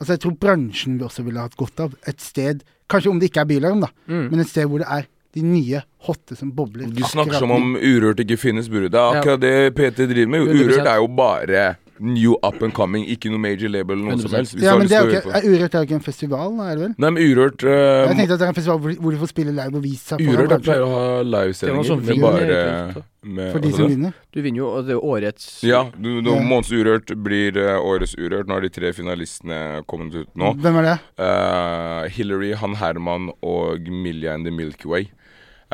Altså, 0.00 0.10
jeg 0.14 0.20
tror 0.20 0.36
bransjen 0.38 0.98
vi 0.98 1.04
også 1.04 1.22
ville 1.24 1.38
hatt 1.38 1.54
godt 1.56 1.78
av. 1.80 1.94
Et 2.06 2.20
sted 2.20 2.64
Kanskje 2.90 3.10
om 3.10 3.18
det 3.20 3.30
ikke 3.30 3.40
er 3.42 3.44
Bylarm, 3.46 3.80
da, 3.80 3.86
Mm. 4.08 4.30
men 4.30 4.40
et 4.40 4.48
sted 4.48 4.66
hvor 4.68 4.78
det 4.78 4.88
er 4.90 5.06
de 5.32 5.42
nye 5.42 5.82
hotte 6.02 6.36
som 6.36 6.50
bobler. 6.52 6.86
Du 6.92 7.02
snakker 7.02 7.38
som 7.38 7.50
om 7.50 7.76
Urørt 7.76 8.16
ikke 8.20 8.36
finnes, 8.38 8.68
Burde. 8.68 8.90
Det 8.90 8.94
er 9.00 9.20
akkurat 9.22 9.40
det 9.40 9.74
PT 9.74 10.06
driver 10.06 10.28
med. 10.28 10.40
Urørt 10.48 10.86
er 10.86 10.96
jo 10.96 11.06
bare 11.08 11.76
new 12.00 12.34
up 12.42 12.62
and 12.62 12.74
coming, 12.74 13.04
ikke 13.10 13.30
noe 13.32 13.40
major 13.42 13.70
label 13.70 13.98
eller 13.98 14.16
noe 14.16 14.18
100%. 14.18 14.36
helst. 14.36 14.56
Ja, 14.62 14.74
men 14.78 14.88
det 14.90 14.98
er 14.98 15.10
ikke 15.10 15.34
er 15.38 15.48
Urørt 15.48 15.74
er 15.74 15.84
jo 15.84 15.88
ikke 15.88 15.98
en 16.00 16.04
festival, 16.04 16.58
er 16.64 16.74
det 16.74 16.82
vel? 16.84 16.94
Nei, 16.98 17.10
men 17.10 17.22
Urørt 17.22 17.64
Jeg 17.66 18.10
uh, 18.10 18.14
tenkte 18.18 18.36
at 18.36 18.42
det 18.42 18.46
er 18.46 18.52
en 18.52 18.58
festival 18.58 18.80
hvor, 18.82 18.94
hvor 19.00 19.14
de 19.14 19.20
får 19.22 19.30
spille 19.30 19.54
live 19.54 19.80
og 19.80 19.84
vise 19.84 20.12
seg 20.12 20.22
Urørt 20.24 20.52
bransjen. 20.52 20.64
pleier 20.68 20.84
å 20.86 20.92
ha 20.92 21.02
Det 21.04 21.24
er 21.24 21.30
livesendinger 21.34 21.88
som 21.90 22.04
med 22.04 22.22
bare 22.24 23.04
med, 23.24 23.52
For 23.54 23.62
de 23.64 23.70
altså 23.70 23.80
som 23.80 23.92
vinner. 23.94 24.16
Du 24.34 24.40
vinner 24.44 24.60
jo, 24.60 24.68
og 24.68 24.84
det 24.84 24.94
er 24.94 24.98
jo 24.98 25.04
årets 25.14 25.48
Ja, 25.64 25.82
du, 25.96 26.10
du, 26.20 26.30
Ja. 26.34 26.38
Måneds 26.44 26.72
Urørt 26.74 27.14
blir 27.24 27.58
uh, 27.60 27.78
årets 27.80 28.16
Urørt. 28.18 28.50
Nå 28.50 28.58
har 28.58 28.66
de 28.66 28.72
tre 28.74 28.92
finalistene 28.96 29.60
kommet 29.90 30.16
ut 30.18 30.30
nå. 30.38 30.54
Hvem 30.60 30.80
er 30.82 30.90
det? 30.90 30.96
Uh, 31.20 32.04
Hillary, 32.12 32.54
Han 32.60 32.76
Herman 32.80 33.30
og 33.40 33.88
Millie 33.88 34.32
and 34.32 34.44
the 34.44 34.52
Milky 34.52 34.90
Way. 34.90 35.08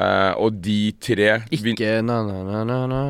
Eh, 0.01 0.33
og 0.41 0.55
de 0.65 0.79
tre 1.03 1.43
Ikke 1.53 1.99
na-na-na-na 2.07 3.01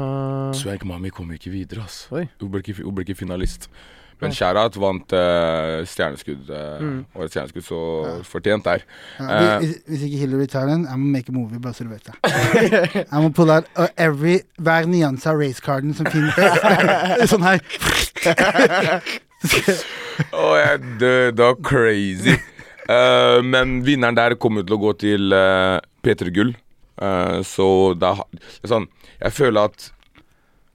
Swag 0.58 0.82
Mami 0.88 1.12
kom 1.14 1.30
ikke 1.36 1.52
videre, 1.52 1.84
ass. 1.86 2.08
Oi. 2.10 2.24
Hun 2.40 2.50
ble 2.50 2.64
ikke, 2.64 2.80
hun 2.82 2.94
ble 2.96 3.04
ikke 3.06 3.18
finalist. 3.20 3.68
Men 4.20 4.34
Sharat 4.36 4.74
vant 4.76 5.14
uh, 5.16 5.80
stjerneskudd. 5.88 6.50
Uh, 6.50 6.80
Mm. 6.80 6.98
Årets 7.16 7.32
stjerneskudd, 7.32 7.64
så 7.64 7.78
fortjent 8.28 8.66
der. 8.66 8.82
Ja, 9.16 9.24
Eh. 9.38 9.58
hvis, 9.62 9.78
hvis 9.88 10.02
ikke 10.08 10.18
Hillary 10.24 10.46
tar 10.52 10.66
den, 10.68 10.82
jeg 10.90 10.98
må 11.00 11.06
make 11.14 11.30
a 11.32 11.32
movie, 11.32 11.60
bare 11.60 11.72
så 11.72 11.84
du 11.86 11.90
vet 11.94 12.04
det. 12.04 12.14
Jeg 13.12 13.22
må 13.22 13.30
pulle 13.32 13.54
out 13.60 13.70
uh, 13.78 13.86
every, 13.96 14.40
hver 14.58 14.84
nyanse 14.90 15.24
av 15.30 15.40
racecarden 15.40 15.94
som 15.96 16.04
finnes. 16.12 16.36
sånn 17.32 17.46
her. 17.48 17.64
Å, 20.36 20.46
jeg 20.60 20.80
døde 21.00 21.50
av 21.52 21.60
crazy. 21.64 22.36
Eh, 22.90 23.38
men 23.46 23.84
vinneren 23.86 24.16
der 24.18 24.34
kommer 24.42 24.64
til 24.66 24.74
å 24.74 24.78
gå 24.82 24.88
til 24.98 25.30
uh, 25.30 25.76
P3 26.02 26.32
Gull. 26.34 26.48
Eh, 27.00 27.40
så 27.48 27.94
da 27.96 28.12
sånn 28.68 28.84
Jeg 29.22 29.32
føler 29.32 29.70
at 29.70 29.86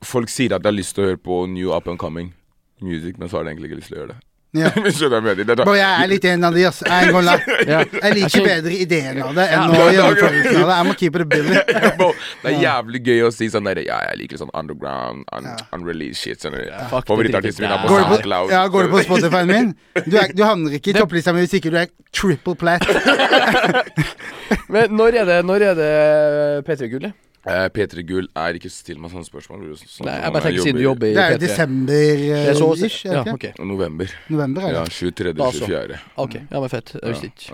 folk 0.06 0.30
sier 0.30 0.56
at 0.56 0.64
de 0.64 0.72
har 0.72 0.78
lyst 0.78 0.96
til 0.98 1.04
å 1.04 1.10
høre 1.12 1.22
på 1.22 1.44
new 1.50 1.74
up 1.74 1.88
and 1.90 2.02
coming 2.02 2.34
music, 2.82 3.18
men 3.18 3.30
så 3.30 3.38
har 3.38 3.46
de 3.46 3.54
egentlig 3.54 3.72
ikke 3.72 3.80
lyst 3.80 3.92
til 3.92 3.98
å 3.98 4.02
gjøre 4.02 4.14
det. 4.16 4.22
Ja. 4.56 4.70
Skjønner 4.96 5.18
jeg 5.20 5.24
mener? 5.26 5.44
Det 5.44 5.56
er- 5.60 5.76
jeg 5.76 6.04
er 6.04 6.08
litt 6.12 6.26
en 6.32 6.44
av 6.48 6.54
de, 6.56 6.66
ass. 6.70 6.80
Jeg, 6.86 7.12
Ja. 7.74 7.80
jeg 7.84 8.14
liker 8.16 8.46
bedre 8.46 8.74
ideen 8.86 9.22
av 9.26 9.34
det 9.36 9.46
enn 9.52 9.74
Ja, 9.76 9.82
å 9.82 9.90
gjøre 9.92 9.96
gjennomførelsen 9.96 10.62
av 10.62 10.70
det. 10.70 10.76
Jeg 10.76 10.88
må 10.90 10.96
keep 11.00 11.16
it 11.16 11.22
a 11.22 11.30
billy. 11.34 11.56
Det 12.44 12.52
er 12.54 12.58
jævlig 12.64 13.02
gøy 13.10 13.24
å 13.28 13.32
si 13.36 13.50
sånn 13.52 13.68
der 13.70 13.82
Ja, 13.86 14.00
jeg 14.10 14.20
liker 14.24 14.38
sånn 14.44 14.54
underground, 14.54 15.26
un 15.36 15.50
Ja. 15.52 15.56
unreleased 15.76 16.22
shit. 16.22 16.40
Sånn, 16.46 16.56
ja. 16.62 16.86
Favorittartisten 16.96 17.66
min 17.66 17.72
er 17.76 17.84
på, 17.88 18.00
SoundCloud. 18.00 18.52
ja, 18.56 18.64
går 18.72 18.88
du 18.88 18.94
på 18.96 19.04
Spotify-en 19.10 19.48
min? 19.52 19.74
Du, 20.06 20.16
er, 20.18 20.32
du 20.36 20.44
havner 20.46 20.78
ikke 20.80 20.94
i 20.94 20.98
topplista 21.00 21.34
mi 21.36 21.44
hvis 21.46 21.58
ikke 21.60 21.72
du 21.74 21.78
er 21.84 21.92
triple 22.16 22.56
plat. 22.56 22.86
Men 24.70 24.92
når 24.96 25.20
er 25.22 25.26
det, 25.30 25.38
når 25.46 25.68
er 25.72 25.78
det 25.80 25.92
P3-gullet? 26.68 27.14
Eh, 27.46 27.68
P3 27.70 28.02
Gull 28.10 28.26
er 28.42 28.54
ikke 28.58 28.72
still 28.74 28.98
meg 28.98 29.12
sånne 29.14 29.22
spørsmål. 29.28 29.76
Sånn, 29.78 30.08
Nei, 30.08 30.16
jeg 30.18 30.32
bare 30.34 30.42
tenker 30.48 30.62
siden 30.66 30.80
du 30.80 30.82
jobber 30.82 31.06
i 31.06 31.14
Det 31.14 31.22
er 31.24 31.30
jo 31.32 31.38
P3. 31.38 31.42
desember-ish, 31.46 32.26
Det 32.26 32.50
er 32.50 32.54
så 32.58 32.66
å 32.66 32.74
er 32.74 32.78
Ja, 33.06 33.22
det 33.24 33.34
ikke? 33.36 33.52
ok. 33.54 33.60
November. 33.70 34.08
November, 34.34 34.62
er 34.66 34.72
Ja, 34.74 34.82
det? 34.84 34.92
23. 34.98 35.30
Altså. 35.38 35.66
24. 35.70 36.00
Ok, 36.18 36.34
ja, 36.52 36.58
men 36.60 36.70
fett. 36.70 36.90
Ja, 36.96 37.00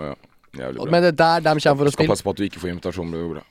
ja. 0.08 0.14
Jævlig 0.52 0.76
bra. 0.80 0.84
Men 0.90 1.02
det 1.02 1.08
er 1.12 1.16
der 1.20 1.40
de 1.40 1.44
kommer 1.60 1.60
for 1.60 1.84
å 1.84 1.92
spille? 1.92 1.92
Skal 1.92 2.06
passe 2.08 2.22
på 2.24 2.30
at 2.30 2.36
du 2.36 2.42
ikke 2.48 2.60
får 2.60 2.68
invitasjon. 2.72 3.10
Det 3.12 3.20
går 3.20 3.28
bra. 3.36 3.42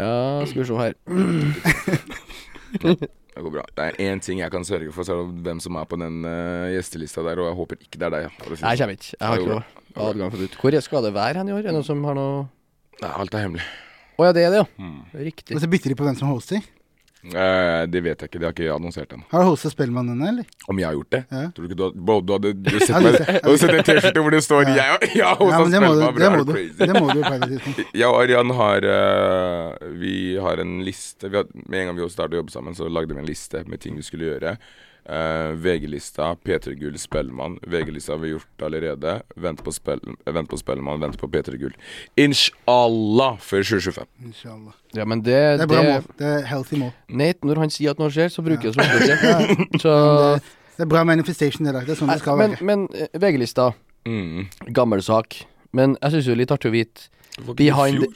Ja, 0.00 0.44
skal 0.46 0.62
vi 0.62 0.66
se 0.68 0.74
her. 0.80 0.94
Det 3.30 3.38
går 3.44 3.52
bra. 3.54 3.62
Det 3.76 3.82
er 3.86 3.92
én 4.10 4.18
ting 4.20 4.38
jeg 4.42 4.50
kan 4.52 4.64
sørge 4.66 4.90
for, 4.92 5.02
så 5.06 5.12
er 5.14 5.18
det 5.22 5.28
hvem 5.46 5.60
som 5.62 5.76
er 5.80 5.84
på 5.88 5.96
den 6.00 6.16
uh, 6.26 6.66
gjestelista 6.74 7.22
der, 7.24 7.38
og 7.40 7.46
jeg 7.48 7.56
håper 7.60 7.76
ikke 7.86 7.98
det 8.00 8.06
er 8.08 8.10
deg. 8.10 8.22
ja, 8.26 8.30
si 8.30 8.36
det 8.50 8.52
Jeg 8.58 8.58
sånn. 8.60 8.66
kommer 8.80 8.94
ikke. 8.96 9.10
Jeg 9.20 9.26
har 9.28 9.34
ikke 9.38 9.54
noe 9.54 9.64
adgang 10.10 10.30
for 10.34 10.38
det. 10.42 10.48
Hvor 10.60 10.72
skal 10.82 11.00
det 11.06 11.12
være 11.14 11.36
hen 11.40 11.48
i 11.48 11.52
år? 11.54 11.58
Er 11.62 11.66
det 11.70 11.74
noen 11.78 11.86
som 11.86 12.04
har 12.04 12.14
noe 12.18 12.48
Nei, 13.00 13.10
alt 13.16 13.34
er 13.34 13.38
hemmelig. 13.46 13.64
Å 14.20 14.28
ja, 14.28 14.34
det 14.36 14.44
er 14.44 14.52
det, 14.52 14.60
ja. 14.60 14.68
Hmm. 14.76 15.00
Riktig. 15.16 15.56
Og 15.56 15.64
så 15.64 15.70
bytter 15.72 15.94
de 15.94 15.96
på 15.98 16.04
hvem 16.06 16.18
som 16.20 16.28
hoster. 16.34 16.60
Eh, 17.20 17.82
det 17.92 18.00
vet 18.00 18.22
jeg 18.24 18.30
ikke. 18.30 18.38
Det 18.40 18.46
har 18.48 18.52
ikke 18.54 18.64
jeg 18.64 18.72
annonsert 18.72 19.10
ennå. 19.12 19.26
Har 19.28 19.42
du 19.44 19.48
hostet 19.50 19.74
Spellemann 19.74 20.08
ennå, 20.08 20.24
eller? 20.30 20.46
Om 20.72 20.78
jeg 20.80 20.86
har 20.88 20.94
gjort 20.96 21.10
det? 21.12 21.18
Ja. 21.28 21.42
Tror 21.52 21.66
du 21.66 21.68
ikke 21.68 21.76
du 21.76 21.82
har 21.84 21.98
Bro, 22.08 22.14
du 22.24 22.32
hadde, 22.32 22.52
du 22.56 22.70
hadde 22.72 22.86
sett 22.86 23.04
meg 23.04 23.18
Du 23.18 23.50
hadde 23.50 23.58
sett 23.60 23.74
en 23.76 23.84
T-skjorte 23.90 24.22
hvor 24.24 24.32
det 24.36 24.40
står 24.46 24.62
Ja. 24.70 24.76
'Jeg, 24.78 25.10
jeg 25.18 25.26
har 25.26 25.34
Ja, 25.34 25.34
hosta 25.36 25.60
men 25.60 25.74
det 25.74 25.82
må 25.84 25.90
du, 25.92 26.00
Spellemann', 26.00 26.14
bro. 26.16 26.20
det 26.20 26.24
Er 26.24 26.32
må 26.38 26.44
du 26.44 26.52
crazy? 26.54 26.78
det 26.80 26.94
må 26.96 27.06
du 27.12 27.20
på 27.20 27.34
et 27.34 27.44
tidspunkt. 27.50 27.82
Jeg 28.00 28.08
og 28.08 28.20
Arian 28.22 28.54
har 28.62 28.88
eh, 28.94 29.88
Vi 30.00 30.14
har 30.48 30.64
en 30.64 30.72
liste 30.88 31.28
vi 31.28 31.36
har, 31.42 31.52
Med 31.66 31.80
en 31.82 31.90
gang 31.92 32.00
vi 32.00 32.08
startet 32.16 32.38
å 32.38 32.40
jobbe 32.40 32.56
sammen, 32.56 32.78
så 32.80 32.88
lagde 32.88 33.12
vi 33.12 33.20
en 33.20 33.28
liste 33.28 33.64
med 33.68 33.80
ting 33.84 34.00
vi 34.00 34.06
skulle 34.08 34.24
gjøre. 34.32 34.56
Eh, 35.06 35.52
VG-lista, 35.56 36.34
P3 36.44 36.74
Gull, 36.78 36.98
Spellemann. 37.00 37.58
VG-lista 37.66 38.12
har 38.12 38.18
vi 38.22 38.28
gjort 38.34 38.62
allerede. 38.62 39.14
Vent 39.36 39.62
på, 39.64 39.72
spell, 39.72 40.00
vent 40.26 40.48
på 40.50 40.58
Spellemann, 40.60 41.00
vent 41.02 41.16
på 41.18 41.26
P3 41.32 41.56
Gull. 41.58 41.72
Inshallah 42.20 43.38
før 43.42 43.62
2025. 43.64 44.06
Inshallah. 44.24 44.72
Ja, 44.94 45.04
men 45.04 45.22
det, 45.22 45.34
Det 45.58 45.66
er 45.66 45.66
bra 45.70 45.82
mål. 45.82 46.04
Det 46.18 46.26
er 46.26 46.46
healthy 46.46 46.76
mål. 46.78 46.92
Nate, 47.08 47.46
når 47.46 47.62
han 47.64 47.70
sier 47.74 47.90
at 47.94 47.98
noe 48.02 48.10
skjer, 48.14 48.30
så 48.32 48.42
bruker 48.46 48.70
jeg 48.70 48.74
det 48.74 48.84
som. 48.84 49.66
Ja, 49.74 49.78
Så 49.82 49.94
det, 50.34 50.42
det 50.76 50.86
er 50.86 50.90
bra 50.92 51.04
manifestation, 51.04 51.66
det 51.66 51.74
der. 51.74 51.84
Det 51.88 51.94
er 51.96 52.00
sånn 52.00 52.12
det 52.12 52.20
skal 52.22 52.38
Men, 52.40 52.54
være. 52.56 52.64
men 52.70 52.88
eh, 52.94 53.08
VG-lista, 53.20 53.72
Mm. 54.08 54.46
gammel 54.72 55.02
sak. 55.04 55.42
Men 55.76 55.92
jeg 56.00 56.14
syns 56.14 56.28
jo 56.30 56.34
litt 56.34 56.50
artig 56.54 56.70
å 56.70 56.72
vite 56.72 57.10
Det 57.36 57.50
i 57.50 57.66
Behind. 57.68 58.06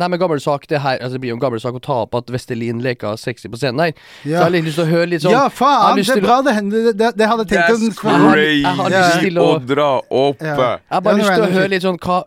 Nei, 0.00 0.06
men 0.08 0.18
gammel 0.18 0.40
sak, 0.40 0.62
det 0.70 0.78
her 0.80 0.96
altså, 1.02 1.18
Det 1.18 1.20
blir 1.20 1.34
jo 1.34 1.36
en 1.36 1.40
gammel 1.42 1.60
sak 1.60 1.74
å 1.76 1.80
ta 1.84 1.96
opp 2.06 2.14
at 2.16 2.30
Vestelin 2.32 2.78
leker 2.80 3.18
sexy 3.20 3.50
på 3.52 3.58
scenen 3.60 3.82
her. 3.84 3.90
Så 4.22 4.30
jeg 4.30 4.38
har 4.40 4.52
litt 4.54 4.64
lyst 4.64 4.78
til 4.80 4.86
å 4.86 4.88
høre 4.88 5.08
litt 5.10 5.24
sånn 5.24 5.34
Ja, 5.36 5.42
faen! 5.52 5.98
Det 6.00 6.06
er 6.16 6.22
bra 6.24 6.38
det. 6.46 6.54
Det, 6.96 7.10
det, 7.18 7.28
hadde 7.28 7.44
jeg 7.44 7.50
tenkt 7.52 7.82
That's 7.84 7.98
crazy 8.00 8.62
jeg 8.62 8.78
har 8.80 8.94
lyst 8.94 9.20
til 9.26 9.42
å- 9.42 9.48
å 9.50 9.58
dra 9.66 9.90
opp. 10.08 10.40
Ja. 10.40 10.54
Jeg 10.56 10.96
har 10.96 11.04
bare 11.04 11.20
lyst 11.20 11.34
til 11.34 11.44
å 11.44 11.50
høre 11.58 11.68
litt 11.74 11.84
sånn 11.84 12.00
hva 12.00 12.22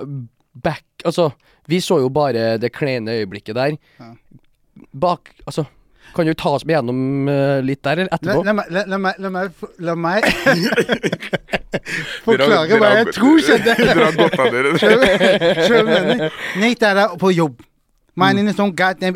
back 0.63 0.83
Altså, 1.05 1.31
vi 1.67 1.81
så 1.81 1.99
jo 2.01 2.09
bare 2.09 2.57
det 2.61 2.71
kleine 2.73 3.17
øyeblikket 3.17 3.57
der. 3.57 3.75
Ja. 3.99 4.13
Bak 4.93 5.33
Altså, 5.47 5.65
kan 6.15 6.25
du 6.27 6.33
ta 6.33 6.55
oss 6.55 6.65
med 6.65 6.77
gjennom 6.77 7.29
eh, 7.31 7.59
litt 7.65 7.83
der, 7.83 8.05
etterpå? 8.07 8.43
la, 8.47 8.53
la, 8.69 8.85
la 8.87 8.97
meg 9.01 9.19
La 9.19 9.31
meg, 9.31 9.65
la 9.79 9.95
meg 9.95 10.25
forklare 12.25 12.79
hva 12.79 12.91
jeg 12.99 13.13
tror 13.15 13.41
skjedde. 13.43 13.75
Dere 13.81 14.09
har 14.09 14.15
godt 14.19 14.39
av 14.39 14.47
dere. 14.53 16.29
Nate 16.61 16.91
er 16.91 16.99
der 17.01 17.17
på 17.21 17.31
jobb. 17.35 17.59
Mm. 18.15 18.21
Han 18.23 18.37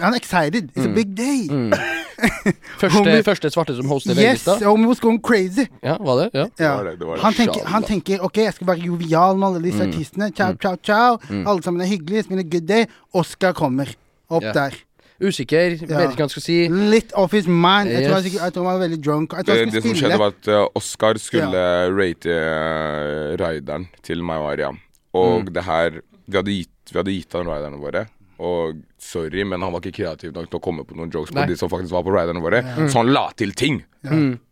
I'm 0.04 0.16
excited. 0.16 0.72
It's 0.76 0.86
a 0.86 0.90
big 0.90 1.16
day. 1.16 1.48
Første, 2.80 3.24
første 3.24 3.50
svarte 3.50 3.76
som 3.78 3.88
hoster 3.88 4.18
Yes, 4.20 4.44
was 4.62 5.00
going 5.00 5.22
crazy. 5.24 5.66
Ja, 5.84 5.96
var 6.04 6.18
det? 6.20 6.30
Ja. 6.34 6.46
Ja. 6.60 6.74
var 6.76 6.84
det, 6.84 7.00
det 7.00 7.08
var. 7.08 7.18
Han, 7.24 7.34
tenker, 7.34 7.66
han 7.66 7.84
tenker 7.84 8.26
ok, 8.26 8.38
jeg 8.38 8.54
skal 8.54 8.68
være 8.68 8.80
jovial 8.90 9.40
med 9.40 9.48
alle 9.48 9.64
disse 9.64 9.88
artistene. 9.88 10.30
Ciao, 10.36 10.54
ciao, 10.60 10.76
ciao. 10.84 11.18
Alle 11.32 11.64
sammen 11.64 11.82
er 11.82 11.88
hyggelige. 11.88 12.24
Spiller 12.28 12.44
good 12.44 12.68
day. 12.68 12.86
Oscar 13.14 13.52
kommer 13.56 13.96
opp 14.30 14.44
yeah. 14.44 14.54
der. 14.54 14.88
Usikker, 15.21 15.71
Ja. 15.82 15.97
vet 15.97 16.12
ikke 16.13 16.15
hva 16.15 16.25
han 16.27 16.29
skal 16.29 16.41
si. 16.45 16.58
Litt 16.69 17.12
off 17.13 17.32
his 17.36 17.47
mind. 17.47 17.89
Jeg 17.91 18.05
tror, 18.08 18.17
Yes. 18.17 18.23
sikkert- 18.25 18.43
jeg 18.43 18.53
tror 18.53 18.63
han 18.69 18.79
var 18.79 18.88
veldig 18.88 19.01
drunk. 19.03 19.34
Jeg 19.34 19.45
tror 19.45 19.53
Det, 19.55 19.60
han 19.65 19.73
det 19.73 19.84
skulle 19.84 19.97
som 19.97 20.10
skjedde, 20.10 20.19
var 20.19 20.27
at 20.27 20.47
uh, 20.47 20.67
Oscar 20.75 21.13
skulle 21.17 21.63
rate 21.91 22.29
uh, 22.29 23.36
rideren 23.41 23.88
til 24.03 24.23
meg 24.23 24.38
og 24.39 24.51
Ariam. 24.53 24.79
Og 25.13 25.41
Mm. 25.45 25.53
det 25.53 25.63
her 25.63 25.89
Vi 26.29 26.38
hadde 26.38 26.51
gitt, 26.53 26.91
vi 26.93 26.97
hadde 26.99 27.12
gitt 27.12 27.34
han 27.34 27.47
riderne 27.47 27.79
våre. 27.82 28.08
Og 28.39 28.78
sorry, 29.04 29.43
men 29.43 29.60
han 29.62 29.73
var 29.73 29.82
ikke 29.84 29.97
kreativ 30.04 30.32
nok 30.36 30.47
til 30.47 30.60
å 30.60 30.63
komme 30.63 30.86
på 30.88 30.95
noen 30.95 31.12
jokes 31.12 31.34
på 31.36 31.43
de 31.49 31.56
som 31.60 31.67
faktisk 31.71 31.91
var 31.91 32.06
på 32.08 32.13
riderne 32.15 32.39
våre. 32.43 32.62
Så 32.88 33.02
han 33.02 33.12
la 33.12 33.25
til 33.36 33.52
ting 33.52 33.82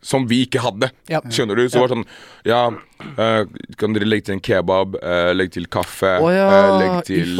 som 0.04 0.26
vi 0.28 0.41
ikke 0.43 0.60
hadde. 0.60 0.89
Ja. 1.08 1.21
Skjønner 1.32 1.56
du? 1.56 1.62
Så 1.69 1.78
det 1.78 1.84
var 1.86 1.93
sånn 1.93 2.04
Ja, 2.47 2.60
uh, 2.67 3.45
kan 3.80 3.95
dere 3.95 4.08
legge 4.10 4.26
til 4.28 4.36
en 4.36 4.41
kebab? 4.43 4.97
Uh, 5.00 5.32
legge 5.38 5.56
til 5.56 5.69
kaffe? 5.71 6.17
Oh, 6.19 6.28
ja, 6.36 6.47
eh, 6.52 6.73
legg 6.82 7.08
til. 7.08 7.32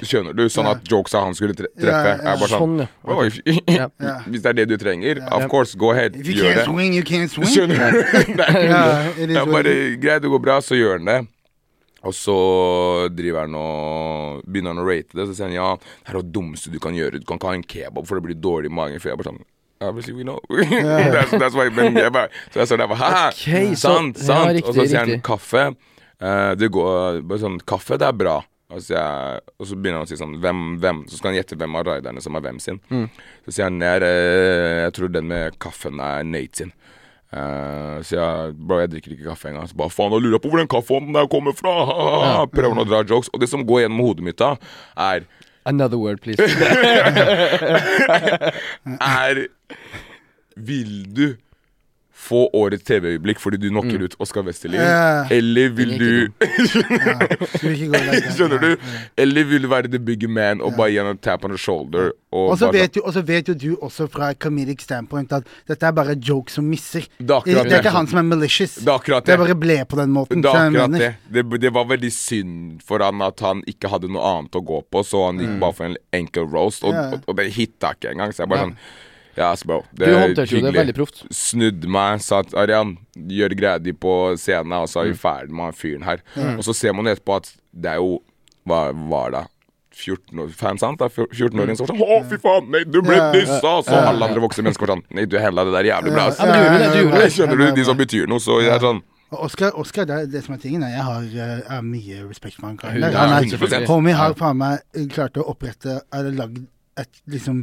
Skjønner 0.00 0.36
du? 0.38 0.46
Sånn 0.52 0.70
at 0.70 0.88
jokesa 0.88 1.20
han 1.26 1.36
skulle 1.36 1.56
tre 1.58 1.68
treffe. 1.76 1.92
Ja, 1.92 2.16
ja. 2.16 2.30
Jeg 2.30 2.40
bare 2.40 2.52
sånn 2.54 2.60
Sånn, 2.62 2.80
ja. 2.80 2.88
«Oh, 3.04 3.22
Ja. 3.68 3.88
Ja. 4.00 4.16
Hvis 4.30 4.44
det 4.46 4.52
er 4.54 4.58
det 4.62 4.68
du 4.72 4.76
trenger, 4.80 5.20
of 5.28 5.44
course, 5.52 5.76
go 5.76 5.92
ahead. 5.92 6.16
If 6.16 6.28
you 6.30 6.38
Gjør 6.40 6.48
can't 6.48 6.62
det. 6.62 6.66
swing, 6.70 6.96
you 6.96 7.04
can't 7.04 7.32
swing. 7.36 7.52
Skjønner 7.52 7.92
du? 7.92 8.34
Nei, 8.40 8.64
Ja, 8.70 8.82
det 9.18 9.36
er 9.42 9.52
bare 9.52 9.76
greit, 10.00 10.22
det 10.24 10.32
går 10.32 10.40
bra, 10.48 10.60
så 10.64 10.78
gjør 10.78 11.00
han 11.02 11.10
det. 11.12 11.20
Og 12.02 12.14
så 12.18 12.34
driver 13.14 13.44
han 13.46 13.54
og 13.54 14.42
begynner 14.48 14.74
han 14.74 14.82
å 14.82 14.86
rate 14.88 15.14
det. 15.14 15.26
Så 15.28 15.36
sier 15.38 15.46
han 15.50 15.54
ja, 15.54 15.68
det 15.78 16.10
er 16.10 16.18
det 16.18 16.32
dummeste 16.34 16.72
du 16.72 16.78
kan 16.82 16.96
gjøre. 16.98 17.20
Du 17.22 17.26
kan 17.28 17.38
ikke 17.38 17.50
ha 17.52 17.58
en 17.60 17.66
kebab, 17.74 18.06
for 18.08 18.18
det 18.18 18.24
blir 18.26 18.40
dårlig 18.42 18.72
i 18.72 18.74
magen. 18.74 18.98
For 19.02 19.12
jeg 19.12 19.20
bare 19.22 19.32
sånn 19.32 19.42
Obviously 19.82 20.12
we 20.14 20.22
know. 20.22 20.38
that's, 20.48 21.32
that's 21.42 21.56
why, 21.58 21.64
men 21.74 21.96
jeg 21.98 22.12
bare, 22.14 22.28
så 22.54 22.60
jeg 22.60 22.68
står 22.70 22.78
der 22.78 22.86
og 22.86 22.92
bare 22.94 23.08
Hæ? 23.34 23.62
Sant, 23.74 23.80
så- 23.80 24.28
sant, 24.28 24.46
ja, 24.46 24.52
riktig, 24.54 24.68
og 24.70 24.76
så 24.76 24.84
sier 24.86 25.00
han 25.00 25.08
riktig. 25.10 25.24
kaffe. 25.26 25.64
Uh, 26.22 26.52
det 26.54 26.68
går 26.70 27.16
bare 27.26 27.42
sånn 27.42 27.56
Kaffe, 27.66 27.98
det 27.98 28.06
er 28.06 28.14
bra. 28.14 28.36
Og 28.72 28.78
så, 28.80 28.94
jeg, 28.94 29.40
og 29.58 29.66
så 29.68 29.74
begynner 29.76 29.98
han 30.00 30.06
å 30.06 30.10
si 30.12 30.16
sånn 30.20 30.36
hvem, 30.40 30.60
hvem? 30.80 31.00
Så 31.10 31.18
skal 31.18 31.32
han 31.32 31.40
gjette 31.40 31.58
hvem 31.58 31.74
av 31.80 31.82
riderne 31.90 32.22
som 32.24 32.38
er 32.38 32.44
hvem 32.46 32.60
sin. 32.62 32.78
Mm. 32.94 33.08
Så 33.44 33.56
sier 33.56 33.66
han 33.66 33.82
jeg, 33.82 34.04
er, 34.06 34.84
jeg 34.86 34.94
tror 34.96 35.10
den 35.18 35.26
med 35.34 35.58
kaffen 35.60 35.98
er 36.00 36.22
Nate 36.30 36.62
sin. 36.62 36.72
Eh, 37.32 37.98
så 38.04 38.16
jeg 38.18 38.56
bro, 38.60 38.78
jeg 38.82 38.90
drikker 38.92 39.14
ikke 39.14 39.30
kaffe 39.30 39.48
engang. 39.48 39.68
Så 39.70 39.78
bare 39.78 39.92
faen, 39.92 40.12
jeg 40.12 40.24
lurer 40.26 40.42
på 40.42 40.50
hvor 40.52 40.60
den 40.60 40.70
kaffeånden 40.70 41.16
der 41.16 41.30
kommer 41.32 41.56
fra. 41.56 41.72
Ja. 41.88 42.42
Prøver 42.52 42.74
han 42.76 42.84
å 42.84 42.88
dra 42.88 43.00
jokes. 43.08 43.30
Og 43.32 43.40
det 43.42 43.48
som 43.52 43.64
går 43.68 43.86
gjennom 43.86 44.02
hodet 44.04 44.26
mitt 44.26 44.40
da, 44.42 44.54
er 45.10 45.24
Another 45.64 45.96
word, 45.96 46.18
please. 46.20 46.42
Er 48.98 49.46
Vil 50.58 51.04
du 51.14 51.36
få 52.22 52.44
årets 52.54 52.84
TV-øyeblikk 52.86 53.40
fordi 53.42 53.58
du 53.58 53.68
knocker 53.72 54.04
ut 54.06 54.14
Oscar 54.22 54.44
Westerlin? 54.46 54.78
Ja. 54.80 55.24
Eller 55.34 55.72
vil 55.74 55.96
du. 55.98 56.12
Skjønner 57.62 58.58
du? 58.62 58.68
Eller 59.18 59.44
vil 59.48 59.64
du 59.64 59.68
være 59.70 59.90
the 59.90 59.98
bigger 60.02 60.30
man 60.30 60.62
og 60.62 60.76
bare 60.78 60.92
gi 60.92 61.00
han 61.02 61.10
en 61.12 61.18
tap 61.22 61.44
on 61.44 61.50
the 61.54 61.58
shoulder? 61.60 62.12
Og 62.32 62.52
Og 62.52 62.58
så 62.60 62.68
bare 62.70 62.80
vet, 62.86 62.96
jo- 62.96 63.02
og 63.04 63.12
så 63.16 63.22
vet 63.28 63.48
jo 63.50 63.54
du 63.54 63.76
også 63.82 64.06
fra 64.10 64.32
comedic 64.34 64.82
standpoint 64.86 65.32
at 65.36 65.44
dette 65.68 65.86
er 65.86 65.92
bare 65.92 66.14
jokes 66.16 66.54
som 66.58 66.64
misser. 66.64 67.04
Det 67.18 67.30
er 67.30 67.40
Det, 67.44 67.54
det 67.68 67.72
er 67.72 67.82
ikke 67.82 67.90
han 67.96 68.06
som 68.08 68.18
er 68.22 68.28
malicious. 68.30 68.74
Det 68.76 68.88
er 68.88 68.98
Det 69.20 69.24
det. 69.26 69.38
bare 69.38 69.54
ble 69.54 69.84
på 69.84 69.96
den 70.00 70.10
måten. 70.14 70.42
Det 70.42 70.50
er 70.50 70.70
akkurat 70.70 70.90
det. 70.98 71.14
det. 71.50 71.60
Det 71.60 71.72
var 71.74 71.84
veldig 71.90 72.12
synd 72.12 72.82
for 72.86 72.98
han 73.04 73.20
at 73.22 73.40
han 73.40 73.62
ikke 73.66 73.88
hadde 73.92 74.08
noe 74.08 74.22
annet 74.38 74.52
å 74.56 74.64
gå 74.64 74.82
på, 74.90 75.02
så 75.04 75.26
han 75.26 75.38
gikk 75.42 75.58
bare 75.60 75.72
for 75.72 75.84
en 75.90 75.96
enkel 76.12 76.44
roast, 76.46 76.84
og, 76.84 76.94
Ja. 76.94 77.10
og, 77.12 77.22
og 77.26 77.36
det 77.36 77.52
hitta 77.52 77.92
ikke 77.94 78.10
engang. 78.14 78.32
Så 78.32 78.42
jeg 78.42 78.48
bare 78.48 78.58
Ja. 78.58 78.64
sånn 78.66 78.76
Ja, 79.36 79.50
ass, 79.52 79.62
bro. 79.64 79.78
Det 79.96 80.06
Du 80.06 80.12
er 80.12 80.20
håndterte 80.26 80.52
jo 80.58 80.60
det 80.66 80.74
veldig 80.76 80.94
proft. 80.98 81.22
Snudde 81.32 81.88
meg, 81.88 82.20
sa 82.20 82.42
at 82.44 82.52
Arian, 82.58 82.98
gjør 83.16 83.54
greia 83.56 83.78
di 83.80 83.94
på 83.96 84.12
scenen, 84.36 84.74
og 84.82 84.90
så 84.92 85.00
er 85.02 85.12
vi 85.12 85.16
ferdig 85.22 85.54
med 85.56 85.70
han 85.70 85.78
fyren 85.78 86.04
her. 86.04 86.20
Og 86.58 86.64
så 86.66 86.74
ser 86.76 86.92
man 86.92 87.08
etterpå 87.08 87.38
at 87.40 87.48
det 87.72 87.94
er 87.94 88.02
jo 88.02 88.18
Hva 88.68 88.82
var 89.10 89.30
det? 89.34 89.44
14 89.92 90.38
år, 90.40 90.48
fan, 90.56 90.78
sant? 90.80 91.00
14-åringen 91.04 91.76
som 91.76 91.84
var 91.84 91.96
sånn 91.96 92.12
Å, 92.16 92.18
fy 92.30 92.36
faen, 92.40 92.68
nei, 92.72 92.80
du 92.88 93.02
ble 93.04 93.16
dyssa 93.34 93.72
Så 93.84 93.92
alle 93.92 94.24
andre 94.24 94.40
voksne 94.40 94.64
mennesker 94.64 94.86
var 94.86 94.94
sånn 94.94 95.02
Nei, 95.12 95.26
du 95.28 95.34
hella 95.40 95.64
det 95.68 95.74
der 95.74 95.88
jævlig 95.90 96.14
bra. 96.14 96.28
ass. 96.30 96.38
Ja, 96.40 96.46
men 96.48 96.54
du 96.56 96.62
gjorde 96.64 96.78
det, 96.78 96.92
du 96.92 97.00
gjorde 97.02 97.20
det. 97.20 97.32
Skjønner 97.36 97.60
du? 97.60 97.64
De 97.76 97.84
som 97.90 97.98
betyr 98.00 98.30
noe, 98.32 98.40
så 98.40 98.56
jeg 98.64 98.72
er 98.72 98.80
sånn 98.84 99.02
Oskar, 99.32 99.72
Oscar 99.80 100.04
det, 100.08 100.16
er- 100.22 100.30
det 100.32 100.42
som 100.44 100.54
er 100.56 100.62
tingen, 100.64 100.82
jeg 100.84 101.04
har 101.08 101.22
eh, 101.24 101.60
er 101.76 101.84
mye 101.84 102.22
respekt 102.28 102.58
for 102.58 102.66
han 102.68 102.76
karen. 102.80 102.98
Ja, 103.00 103.08
der. 103.08 103.16
Han 103.32 103.44
100%. 103.48 103.86
Homie 103.88 104.12
har 104.16 104.34
faen 104.36 104.58
meg 104.60 104.80
eh, 104.96 105.06
klart 105.12 105.36
å 105.40 105.44
opprette 105.52 105.98
Eller 106.12 106.36
lagd 106.36 106.58
et 107.00 107.22
liksom 107.32 107.62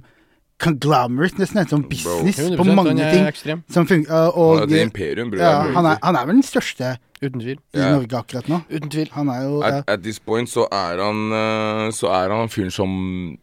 conglomerate, 0.60 1.40
nesten 1.40 1.58
en 1.62 1.68
sånn 1.72 1.86
business 1.90 2.40
på 2.60 2.66
mange 2.68 3.00
er 3.00 3.32
ting 3.34 3.62
som 3.72 3.88
fungerer. 3.88 4.32
Han 4.32 4.32
Og, 4.36 4.58
er 4.66 4.76
et 4.76 4.82
imperium, 4.88 5.30
bror. 5.32 5.40
ja, 5.42 5.52
er 5.64 5.74
han, 5.78 5.86
er, 5.86 5.98
han 6.04 6.16
er 6.20 6.26
vel 6.30 6.36
den 6.42 6.44
største 6.44 6.98
Uten 7.22 7.42
tvil. 7.42 7.58
i 7.76 7.80
Ja. 7.80 7.90
Norge 7.98 8.16
akkurat 8.16 8.48
nå. 8.48 8.62
Uten 8.72 8.90
tvil. 8.90 9.10
Han 9.12 9.28
er 9.30 9.42
jo 9.44 9.62
ja. 9.62 9.68
At, 9.80 9.90
at 9.90 10.04
this 10.04 10.20
point 10.20 10.48
så 10.50 10.68
er 10.72 11.02
han 11.04 11.32
eh, 11.36 11.92
Så 11.92 12.08
er 12.08 12.30
han 12.32 12.48
fyren 12.48 12.72
som 12.72 13.38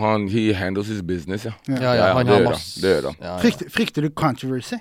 Han 0.00 0.28
He 0.32 0.52
handles 0.54 0.88
his 0.88 1.02
business, 1.02 1.44
ja. 1.44 1.52
Ja, 1.68 1.92
ja, 1.94 2.14
han 2.14 2.24
det 2.26 2.32
har 2.34 2.40
gjør 2.40 2.50
masse 2.54 2.80
Det 2.80 2.92
gjør 2.94 3.08
han. 3.10 3.16
Ja, 3.20 3.26
ja. 3.34 3.38
Frykter, 3.42 3.68
frykter 3.74 4.06
du 4.06 4.10
controversy? 4.10 4.78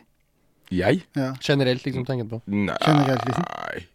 Jeg? 0.74 1.04
Ja. 1.20 1.34
Generelt, 1.44 1.84
liksom, 1.86 2.06
tenker 2.08 2.24
du 2.26 2.38
på. 2.38 2.40
Nei, 2.48 2.74
Generelt, 2.82 3.26
liksom. 3.28 3.44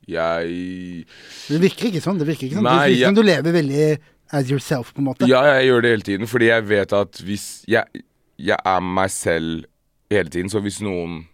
jeg 0.06 1.06
Det 1.48 1.60
virker 1.64 1.88
ikke 1.88 2.02
sånn. 2.04 2.18
Det 2.20 2.26
virker 2.28 2.46
ikke 2.46 2.58
sånn. 2.60 2.68
Nei, 2.68 2.74
det 2.76 2.92
virker 2.92 3.00
jeg- 3.00 3.08
som 3.08 3.14
du 3.16 3.22
lever 3.26 3.56
veldig 3.56 3.86
as 4.32 4.50
yourself, 4.50 4.92
på 4.94 4.98
en 5.02 5.08
måte. 5.10 5.26
Ja, 5.28 5.42
jeg 5.56 5.68
gjør 5.70 5.82
det 5.82 5.90
hele 5.90 6.02
tiden, 6.02 6.26
fordi 6.26 6.46
jeg 6.50 6.64
vet 6.68 6.92
at 6.92 7.20
hvis 7.24 7.64
Jeg, 7.68 7.84
jeg 8.38 8.58
er 8.64 8.80
meg 8.80 9.10
selv 9.10 9.64
hele 10.10 10.28
tiden, 10.30 10.48
så 10.50 10.60
hvis 10.60 10.80
noen 10.84 11.26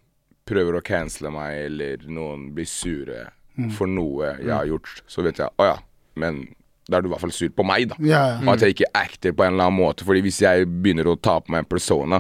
prøver 0.47 0.77
å 0.79 0.83
cancele 0.85 1.31
meg, 1.33 1.57
eller 1.71 2.05
noen 2.09 2.53
blir 2.55 2.67
sure 2.67 3.31
Mm. 3.57 3.69
for 3.71 3.87
noe 3.87 4.33
jeg 4.43 4.51
har 4.51 4.67
gjort, 4.67 4.89
så 5.07 5.23
vet 5.23 5.37
jeg 5.39 5.47
Å 5.63 5.65
ja, 5.69 5.77
men 6.19 6.41
da 6.91 6.97
er 6.97 7.03
du 7.03 7.07
i 7.07 7.11
hvert 7.13 7.21
fall 7.23 7.31
sur 7.33 7.49
på 7.55 7.63
meg, 7.65 7.87
da. 7.89 7.95
Ja, 8.03 8.23
ja. 8.43 8.51
At 8.53 8.61
jeg 8.61 8.75
ikke 8.75 8.89
acter 8.99 9.31
på 9.33 9.45
en 9.47 9.53
eller 9.55 9.69
annen 9.71 9.79
måte. 9.79 10.03
Fordi 10.05 10.21
hvis 10.27 10.41
jeg 10.43 10.67
begynner 10.67 11.07
å 11.07 11.15
ta 11.17 11.39
på 11.41 11.53
meg 11.55 11.63
en 11.63 11.69
persona, 11.71 12.19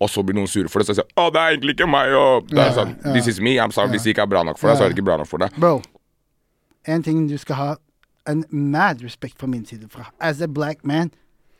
og 0.00 0.08
så 0.08 0.24
blir 0.24 0.34
noen 0.34 0.48
sure 0.48 0.68
for 0.72 0.80
det, 0.80 0.86
så 0.88 0.94
sier 0.96 1.04
jeg 1.04 1.14
å, 1.20 1.28
det 1.30 1.38
er 1.42 1.52
egentlig 1.58 1.74
ikke 1.76 1.86
meg, 1.92 2.14
og 2.16 2.48
det 2.48 2.58
er 2.58 2.70
Ja, 2.72 2.72
sånn. 2.80 2.96
This 3.12 3.28
is 3.28 3.38
me, 3.44 3.58
I'm 3.60 3.70
sorry. 3.76 3.92
Hvis 3.92 4.02
det 4.08 4.16
ikke 4.16 4.22
er 4.24 4.32
bra 4.32 4.42
nok 4.42 4.56
for 4.58 4.68
deg, 4.72 4.78
så 4.80 4.84
er 4.84 4.88
det 4.88 4.96
ikke 4.98 5.04
bra 5.04 5.18
nok 5.20 5.28
for 5.28 5.38
deg. 5.44 5.52
Bro, 5.60 5.82
en 6.88 7.02
ting 7.02 7.28
du 7.28 7.36
skal 7.38 7.56
ha 7.60 7.68
en 8.28 8.44
mad 8.50 9.02
respekt 9.02 9.38
fra 9.38 9.48
min 9.50 9.64
side 9.66 9.88
fra. 9.90 10.10
As 10.20 10.40
a 10.40 10.48
black 10.48 10.84
man. 10.84 11.10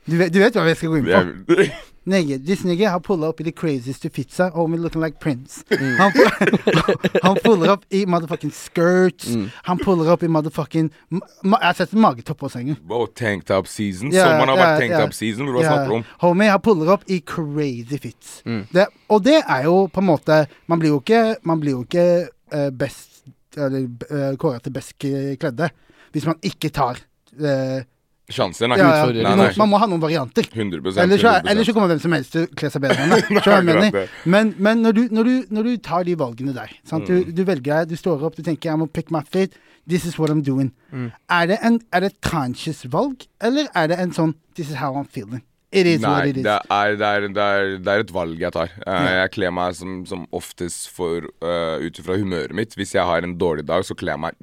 Du 0.08 0.16
vet, 0.16 0.32
du 0.32 0.40
vet 0.40 0.56
hva 0.56 0.64
jeg 0.70 0.78
skal 0.80 0.92
gå 0.94 1.00
inn 1.00 1.08
på? 1.08 1.64
Nigga, 2.10 2.38
this 2.40 2.62
nigga 2.64 2.88
har 2.94 3.02
pulla 3.04 3.28
opp 3.28 3.42
i 3.42 3.44
the 3.44 3.52
crazieste 3.52 4.08
fitsa, 4.10 4.48
homie 4.54 4.80
looking 4.80 5.02
like 5.02 5.20
Prince. 5.20 5.60
Han, 5.70 6.10
pu- 6.14 7.10
han 7.26 7.36
puller 7.44 7.74
opp 7.74 7.84
i 7.92 8.00
motherfucking 8.08 8.50
skirts. 8.56 9.28
Han 9.68 9.78
puller 9.78 10.08
opp 10.14 10.24
i 10.24 10.30
motherfucking 10.32 10.88
ma 11.12 11.60
Jeg 11.60 11.66
har 11.66 11.76
sett 11.82 11.92
magetopp 11.92 12.40
på 12.40 12.48
sengen. 12.50 12.78
Bro, 12.88 13.04
tanktop 13.20 13.68
season. 13.68 14.10
Ja, 14.16 14.24
Sommeren 14.30 14.54
har 14.54 14.58
ja, 14.58 14.64
vært 14.64 14.82
tanktop 14.86 15.14
season. 15.18 15.52
Hva 15.52 15.66
snakker 15.66 15.94
om? 15.98 16.06
Homie, 16.24 16.48
han 16.50 16.64
puller 16.64 16.94
opp 16.96 17.04
i 17.06 17.20
crazy 17.20 18.00
fits. 18.00 18.40
Mm. 18.48 18.64
Det, 18.72 18.88
og 19.12 19.22
det 19.28 19.36
er 19.44 19.68
jo 19.68 19.84
på 19.92 20.00
en 20.00 20.08
måte 20.08 20.40
Man 20.72 20.80
blir 20.80 20.94
jo 20.94 21.02
ikke, 21.04 21.22
man 21.46 21.60
blir 21.60 21.76
jo 21.76 21.84
ikke 21.84 22.08
uh, 22.56 22.70
best 22.72 23.22
Eller 23.60 23.86
uh, 24.08 24.32
kåra 24.40 24.58
til 24.64 24.74
best 24.74 24.96
kledde 24.98 25.70
hvis 26.12 26.26
man 26.28 26.38
ikke 26.42 26.70
tar 26.74 27.00
eh, 27.40 27.82
Sjanser? 28.30 28.68
Nei. 28.70 28.76
ja, 28.78 28.90
ja. 28.94 29.06
Nei, 29.10 29.22
man, 29.26 29.40
nei. 29.42 29.54
man 29.58 29.68
må 29.72 29.78
ha 29.82 29.86
noen 29.90 29.98
varianter. 30.02 30.46
100 30.54 30.78
Ellers 31.02 31.18
så, 31.18 31.32
100%. 31.40 31.48
ellers 31.50 31.66
så 31.66 31.72
kommer 31.74 31.88
hvem 31.90 32.02
som 32.04 32.12
helst 32.14 32.30
til 32.36 32.44
å 32.46 32.50
kle 32.60 32.68
seg 32.70 32.84
bedre 32.84 33.02
enn 33.02 33.14
deg. 33.16 33.96
Jeg. 33.96 34.04
Men, 34.30 34.52
men 34.62 34.84
når, 34.86 34.92
du, 34.94 35.00
når, 35.10 35.24
du, 35.30 35.48
når 35.56 35.66
du 35.66 35.72
tar 35.82 36.04
de 36.06 36.14
valgene 36.20 36.54
der 36.54 36.70
sant? 36.86 37.10
Du, 37.10 37.16
Mm. 37.24 37.32
du 37.34 37.42
velger 37.48 37.88
du 37.90 37.96
står 37.98 38.22
opp, 38.28 38.36
du 38.38 38.44
tenker 38.46 38.70
I'm 38.70 38.84
gonna 38.84 38.86
pick 38.86 39.10
my 39.10 39.24
fit. 39.26 39.58
This 39.88 40.04
is 40.06 40.14
what 40.20 40.30
I'm 40.30 40.44
doing. 40.46 40.70
Mm. 40.94 41.10
Er, 41.28 41.46
det 41.50 41.58
en, 41.66 41.80
er 41.92 42.00
det 42.06 42.12
et 42.12 42.20
conscious 42.22 42.84
valg, 42.92 43.26
eller 43.42 43.66
er 43.74 43.90
det 43.90 43.98
en 43.98 44.12
sånn 44.14 44.36
This 44.54 44.70
is 44.70 44.76
how 44.78 44.94
I'm 44.94 45.08
feeling? 45.10 45.42
It 45.72 45.86
is 45.86 46.00
what 46.02 46.24
Nei, 46.24 46.30
it 46.32 46.38
is. 46.40 46.42
det 46.42 46.54
er, 46.74 46.96
det, 46.98 47.06
er, 47.06 47.24
det, 47.30 47.42
er, 47.46 47.68
det 47.78 47.92
er 47.92 48.00
et 48.02 48.08
valg 48.10 48.40
jeg 48.42 48.50
tar. 48.56 48.72
Eh, 48.90 49.08
Jeg 49.20 49.30
kler 49.36 49.52
meg 49.54 49.76
som, 49.78 50.00
som 50.08 50.24
oftest 50.34 50.88
for 50.90 51.28
uh, 51.46 51.76
ut 51.78 52.00
ifra 52.02 52.16
humøret 52.18 52.50
mitt. 52.58 52.74
Hvis 52.74 52.96
jeg 52.96 53.06
har 53.06 53.22
en 53.22 53.36
dårlig 53.38 53.62
dag, 53.68 53.84
så 53.86 53.94
kler 53.94 54.16
jeg 54.16 54.22
meg 54.24 54.40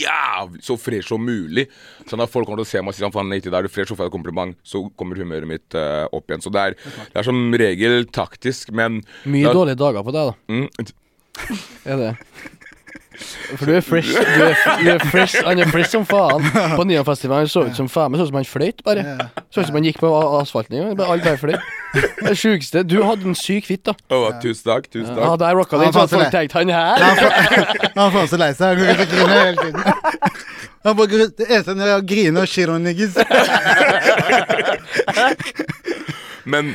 jævlig 0.00 0.62
så 0.64 0.78
fresh 0.80 1.12
som 1.12 1.20
mulig. 1.20 1.66
Sånn 2.08 2.24
at 2.24 2.32
folk 2.32 2.48
kommer 2.48 2.62
til 2.62 2.68
å 2.68 2.70
se 2.72 2.80
meg 2.80 2.94
og 2.94 2.96
si 2.96 3.04
sånn, 3.04 3.12
faen, 3.12 3.34
i 3.36 3.42
dag 3.44 3.58
er 3.60 3.68
du 3.68 3.74
fresh, 3.74 3.92
så 3.92 3.98
får 3.98 4.08
jeg 4.08 4.12
et 4.14 4.16
kompliment. 4.16 4.56
Så 4.64 4.80
kommer 4.96 5.20
humøret 5.20 5.50
mitt 5.52 5.76
uh, 5.76 6.06
opp 6.16 6.32
igjen. 6.32 6.46
Så 6.46 6.54
det 6.56 6.64
er, 6.70 6.78
det 7.12 7.20
er 7.20 7.28
som 7.28 7.42
regel 7.60 8.08
taktisk, 8.16 8.72
men 8.72 9.02
Mye 9.28 9.52
dårlige 9.52 9.82
dager 9.84 10.06
på 10.08 10.16
deg, 10.16 10.32
da. 10.32 10.56
mm, 10.56 10.96
Er 11.92 12.00
det? 12.06 12.10
For 13.58 13.64
du 13.66 13.72
er 13.76 13.80
fresh. 13.84 14.08
Du 14.14 14.42
er, 14.44 14.54
du 14.84 14.88
er 14.94 15.02
fresh 15.10 15.40
Han 15.46 15.58
er 15.60 15.68
fresh 15.70 15.90
som 15.92 16.04
faen. 16.08 16.44
På 16.76 16.84
Nyhavfestivalen 16.88 17.48
så 17.50 17.64
ut 17.68 17.76
som 17.76 17.88
faen 17.90 18.12
meg 18.12 18.20
så 18.20 18.26
ut 18.28 18.32
som 18.32 18.38
han 18.40 18.48
fløyt, 18.48 18.80
bare. 18.86 19.04
Ja. 19.06 19.28
Så 19.52 19.60
ut 19.64 19.70
som 19.70 19.76
han 19.78 19.86
gikk 19.88 19.98
på 20.02 20.10
asfalten 20.40 20.76
en 20.78 20.82
gang. 20.90 20.98
Bare 21.00 21.36
fløyt 21.40 21.60
Det 22.22 22.36
sjukeste 22.38 22.84
Du 22.86 23.00
hadde 23.02 23.26
en 23.28 23.34
syk 23.38 23.66
fit, 23.66 23.82
da. 23.86 23.92
Oh, 24.14 24.28
tusen 24.42 24.64
takk. 24.70 24.84
Tusen 24.92 25.10
takk 25.14 25.24
Ja, 25.26 25.32
der 25.42 25.58
rocka 25.58 25.80
din 25.80 25.92
så 25.92 26.04
hadde 26.04 26.14
folk 26.16 26.30
tenkte 26.30 26.38
tenkt 26.38 26.52
han 26.54 26.68
her. 26.74 26.96
Han 27.96 28.12
får- 28.14 28.30
så 28.30 28.36
lei 28.44 28.52
seg. 28.54 28.66
Han 28.70 28.76
får 28.78 28.86
rundt 29.00 29.12
og 29.20 29.28
hele 29.34 29.56
tiden. 29.64 29.82
Han 30.84 30.96
bare 30.96 31.06
Det 31.38 31.46
eneste 31.50 31.70
han 31.74 31.80
gjør, 31.82 31.90
er 31.92 31.98
å 32.00 32.08
grine 32.14 32.38
og 32.40 32.80
niggas. 32.80 33.14
Men, 36.50 36.74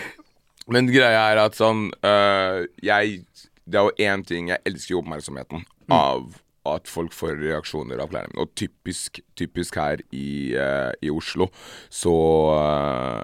men 0.69 0.87
greia 0.91 1.23
er 1.31 1.39
at 1.41 1.55
sånn 1.57 1.87
øh, 2.05 2.65
Jeg 2.85 3.23
Det 3.65 3.79
er 3.79 3.87
jo 3.87 3.93
én 4.11 4.21
ting 4.27 4.51
Jeg 4.53 4.61
elsker 4.69 4.93
jo 4.95 5.01
oppmerksomheten 5.01 5.63
av 5.93 6.41
at 6.65 6.89
folk 6.89 7.13
får 7.13 7.37
reaksjoner 7.43 8.01
av 8.01 8.09
klærne 8.11 8.33
mine. 8.33 8.45
Og 8.45 8.55
typisk, 8.57 9.21
typisk 9.37 9.77
her 9.79 10.01
i, 10.09 10.55
uh, 10.57 10.91
i 11.01 11.13
Oslo 11.13 11.51
så 11.93 12.15
uh, 12.57 13.21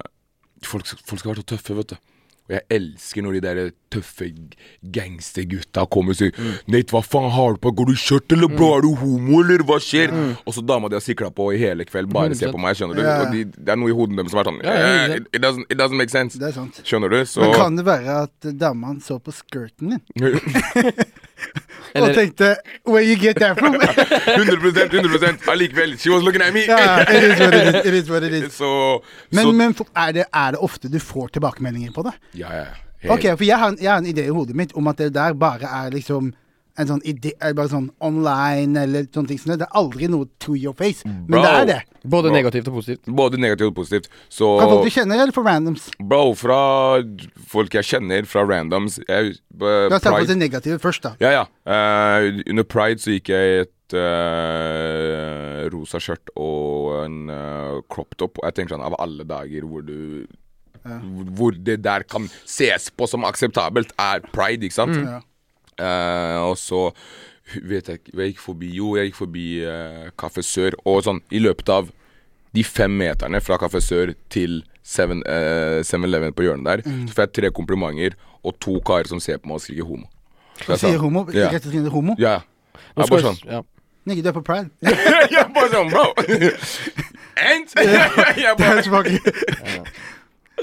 folk, 0.65 0.89
folk 1.02 1.21
skal 1.21 1.34
være 1.34 1.43
så 1.43 1.54
tøffe, 1.56 1.78
vet 1.80 1.95
du. 1.95 2.00
Og 2.52 2.56
jeg 2.58 2.65
elsker 2.76 3.24
når 3.24 3.36
de 3.38 3.41
der 3.45 3.60
tøffe 3.93 4.26
gangstergutta 4.95 5.86
kommer 5.93 6.12
og 6.12 6.17
sier 6.19 6.34
'Nate, 6.67 6.91
hva 6.91 7.00
faen 7.06 7.30
har 7.32 7.56
du 7.56 7.62
på? 7.63 7.71
Går 7.78 7.88
du 7.88 7.93
i 7.93 8.02
skjørt, 8.02 8.34
eller 8.36 8.52
bro? 8.52 8.71
Er 8.76 8.82
du 8.84 8.89
homo, 9.00 9.39
eller 9.39 9.63
hva 9.63 9.78
skjer?' 9.80 10.12
Og 10.43 10.52
så 10.58 10.63
dama 10.65 10.89
de 10.89 10.97
har 11.00 11.06
sikla 11.06 11.30
på 11.32 11.52
i 11.54 11.62
hele 11.62 11.86
kveld, 11.88 12.12
bare 12.12 12.36
ser 12.36 12.52
på 12.52 12.60
meg, 12.60 12.76
skjønner 12.76 12.97
du. 12.97 13.04
Og 13.08 13.32
de, 13.32 13.45
det 13.56 13.71
er 13.71 13.80
noe 13.80 13.93
i 13.93 13.95
hodet 13.95 14.17
deres 14.19 14.34
som 14.34 14.41
er 14.41 14.50
sånn 14.50 14.60
eh, 14.65 15.15
it, 15.21 15.39
doesn't, 15.39 15.65
it 15.69 15.80
doesn't 15.80 15.95
make 16.02 16.12
sense. 16.12 16.36
Er. 16.41 16.60
Skjønner 16.84 17.13
du? 17.13 17.21
Så 17.24 17.45
Men 17.45 17.56
kan 17.56 17.80
det 17.80 17.86
være 17.88 18.19
at 18.28 18.52
dama 18.60 18.97
så 19.00 19.19
på 19.21 19.32
skirten 19.32 19.95
din 19.95 20.04
og 21.95 22.13
tenkte 22.15 22.56
'Where 22.89 23.04
you 23.04 23.15
get 23.21 23.36
that 23.36 23.60
from?' 23.60 23.75
100% 23.80 24.93
100% 24.93 25.51
Allikevel. 25.51 25.97
She 25.99 26.10
was 26.10 26.23
looking 26.23 26.43
at 26.43 26.54
me. 26.54 26.60
ja, 26.67 26.99
it 27.01 27.23
is 27.23 27.39
what 27.39 27.54
it 27.56 27.75
is. 27.75 27.86
It 27.86 27.93
is, 28.04 28.10
what 28.10 28.23
it 28.23 28.34
is. 28.34 28.54
So, 28.54 29.01
Men, 29.32 29.43
so, 29.43 29.51
men 29.51 29.75
er, 29.95 30.12
det, 30.12 30.23
er 30.34 30.51
det 30.51 30.60
ofte 30.60 30.89
du 30.89 30.99
får 30.99 31.27
tilbakemeldinger 31.27 31.91
på 31.91 32.01
det? 32.04 32.12
Ja, 32.34 32.54
ja. 32.56 32.65
Helt. 33.01 33.13
Ok, 33.13 33.38
for 33.38 33.43
jeg 33.43 33.58
har, 33.58 33.75
jeg 33.82 33.91
har 33.91 33.97
en 33.97 34.06
idé 34.06 34.27
i 34.27 34.30
hodet 34.30 34.56
mitt 34.56 34.73
om 34.77 34.88
at 34.88 34.97
det 34.97 35.13
der 35.13 35.34
bare 35.34 35.65
er 35.86 35.89
liksom 35.89 36.34
en 36.81 36.89
sånn 36.89 37.03
idé 37.07 37.33
er 37.39 37.55
Bare 37.57 37.71
sånn 37.71 37.89
online 38.03 38.79
eller 38.81 39.07
sånne 39.13 39.31
ting 39.31 39.39
som 39.41 39.53
det. 39.53 39.61
Det 39.61 39.67
er 39.67 39.79
aldri 39.81 40.09
noe 40.11 40.27
to 40.41 40.55
your 40.57 40.75
face. 40.77 41.05
Men 41.05 41.27
Bro. 41.29 41.41
det 41.43 41.51
er 41.51 41.67
det. 41.69 41.79
Både 42.03 42.29
Bro. 42.29 42.35
negativt 42.35 42.69
og 42.71 42.77
positivt. 42.79 43.11
Både 43.21 43.39
negativt 43.41 43.69
og 43.71 43.75
positivt. 43.77 44.09
Så 44.29 44.49
Fra 44.57 44.69
folk 44.71 44.87
du 44.87 44.93
kjenner, 44.95 45.21
eller 45.21 45.35
for 45.35 45.47
randoms? 45.47 45.89
Bro, 45.99 46.23
fra 46.39 46.61
folk 47.51 47.77
jeg 47.77 47.89
kjenner, 47.91 48.25
fra 48.29 48.45
randoms 48.47 48.97
jeg, 49.07 49.35
uh, 49.61 49.67
La 49.91 49.99
oss 49.99 50.05
ta 50.05 50.15
på 50.15 50.25
det 50.29 50.39
negative 50.39 50.79
først, 50.81 51.05
da. 51.05 51.13
Ja, 51.21 51.31
ja. 51.41 51.45
Uh, 51.67 52.41
under 52.49 52.65
pride 52.65 53.03
så 53.03 53.13
gikk 53.15 53.33
jeg 53.33 53.51
i 53.51 53.57
et 53.65 53.97
uh, 53.97 55.67
rosa 55.73 56.01
skjørt 56.01 56.31
og 56.39 56.93
en 57.05 57.17
uh, 57.29 57.81
crop 57.91 58.17
top. 58.17 58.39
Og 58.41 58.49
jeg 58.49 58.59
tenker 58.59 58.77
sånn, 58.77 58.85
av 58.87 58.97
alle 59.01 59.27
dager 59.27 59.67
hvor 59.67 59.85
du 59.85 60.25
Hvor 60.81 61.53
det 61.53 61.83
der 61.85 62.01
kan 62.09 62.23
ses 62.49 62.89
på 62.89 63.05
som 63.05 63.27
akseptabelt, 63.27 63.91
er 64.01 64.23
pride, 64.33 64.65
ikke 64.65 64.79
sant? 64.79 64.97
Ja. 64.97 65.19
Eh, 65.79 66.38
og 66.43 66.57
så 66.60 66.89
vet 67.51 67.88
jeg 67.89 67.99
ikke 67.99 68.12
Jeg 68.19 68.34
gikk 68.34 68.41
forbi 68.43 68.67
Jo, 68.75 68.91
jeg 68.95 69.10
gikk 69.10 69.17
forbi 69.17 69.45
uh, 69.65 70.12
Kaffe 70.19 70.43
Sør, 70.45 70.75
og 70.88 71.01
sånn 71.03 71.19
i 71.34 71.41
løpet 71.41 71.71
av 71.73 71.89
de 72.55 72.63
fem 72.67 72.91
meterne 72.99 73.39
fra 73.43 73.57
Kaffe 73.60 73.81
Sør 73.84 74.13
til 74.31 74.62
7-Eleven 74.84 76.34
på 76.36 76.43
hjørnet 76.43 76.67
der, 76.67 76.81
så 77.07 77.15
får 77.15 77.27
jeg 77.27 77.34
tre 77.38 77.51
komplimenter 77.55 78.17
og 78.43 78.57
to 78.60 78.79
karer 78.84 79.07
som 79.07 79.21
ser 79.23 79.39
på 79.39 79.47
meg 79.47 79.60
og 79.60 79.63
skriker 79.63 79.88
homo. 79.88 80.07
Så 80.65 80.77
Sier 80.81 80.97
homo. 80.99 81.23
Ja. 81.31 81.51
Rett 81.53 81.67
og 81.67 81.71
slett 81.71 81.91
homo. 81.93 82.15
Ja. 82.19 82.39
Jeg 82.95 83.05
er 83.05 83.12
bare 83.13 83.23
sånn 83.23 83.39
ja. 83.55 83.62
Nigga, 84.10 84.23
du 84.25 84.29
er 84.31 84.34
på 84.34 84.41
pride. 84.41 84.69
Jeg 84.81 85.43
bare 85.53 85.69
sånn, 85.69 85.91
bro. 85.93 86.07
Ent! 87.38 87.75
Jeg 87.77 88.55
bare 88.57 88.81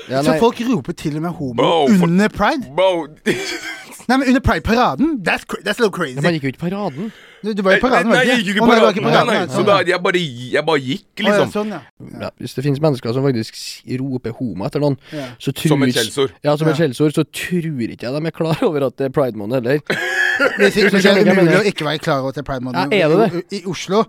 er 0.08 0.24
Så 0.26 0.34
folk 0.40 0.58
roper 0.66 0.96
til 0.98 1.16
og 1.16 1.22
med 1.22 1.30
homo 1.38 1.54
Bro, 1.54 2.02
under 2.02 2.28
pride? 2.34 2.66
Bro. 2.74 3.06
Nei, 4.08 4.16
men 4.16 4.28
under 4.30 4.40
pride-paraden? 4.40 5.18
That's, 5.22 5.44
that's 5.64 5.78
a 5.78 5.82
little 5.84 5.90
crazy. 5.92 6.20
man 6.24 6.32
gikk 6.32 6.46
jo 6.46 6.52
ikke 6.54 6.60
i 6.62 6.70
paraden. 6.70 7.10
Du, 7.44 7.50
du 7.52 7.60
var 7.62 7.76
i 7.76 7.80
paraden, 7.82 8.08
Nei, 8.08 8.16
var 8.16 8.24
du 8.24 8.30
jeg 8.30 8.38
gikk 8.40 8.48
ikke 8.54 8.62
i 8.62 8.64
nei, 8.64 8.68
paraden. 8.70 8.88
ikke 8.88 9.02
i 9.02 9.04
paraden, 9.04 9.28
nei, 9.28 9.40
nei, 9.44 9.54
så 9.54 9.64
da 9.68 9.74
ja. 9.82 9.84
jeg 9.92 10.00
bare, 10.06 10.22
jeg 10.54 10.64
bare 10.70 10.80
gikk, 10.86 11.04
ja, 11.20 11.26
liksom. 11.28 11.50
sånn, 11.52 11.74
ja. 11.74 11.80
Ja, 12.24 12.30
hvis 12.40 12.56
det 12.56 12.64
finnes 12.64 12.80
mennesker 12.80 13.12
som 13.12 13.26
faktisk 13.28 13.60
roper 14.00 14.32
homo 14.38 14.64
etter 14.66 14.80
noen, 14.82 14.96
Ja. 15.12 15.26
så 15.38 15.52
tror 15.52 15.74
Som 15.74 15.84
et 15.84 15.92
skjellsord. 15.94 16.32
Ja, 16.42 16.56
som 16.56 16.70
et 16.70 16.72
Ja. 16.72 16.78
skjellsord, 16.80 17.12
så 17.18 17.26
tror 17.28 17.68
ikke 17.68 18.08
jeg 18.08 18.16
de 18.16 18.32
er 18.32 18.36
klar 18.40 18.64
over 18.64 18.86
at 18.88 18.96
det 18.96 19.10
er 19.10 19.12
pride 19.14 19.36
måned 19.36 19.60
heller. 19.60 19.84
Det 20.56 20.70
er 20.70 20.88
Skjønner 20.88 21.24
du 21.26 21.30
umulig 21.34 21.60
å 21.60 21.64
ikke 21.66 21.84
være 21.84 21.98
klar 22.00 22.20
over 22.22 22.32
at 22.32 22.40
det 22.40 22.44
er 22.46 22.48
pride 22.48 22.64
måned 22.64 22.92
Ja, 22.94 23.04
er 23.04 23.08
det 23.12 23.44
i, 23.52 23.56
i, 23.58 23.62
i 23.66 24.06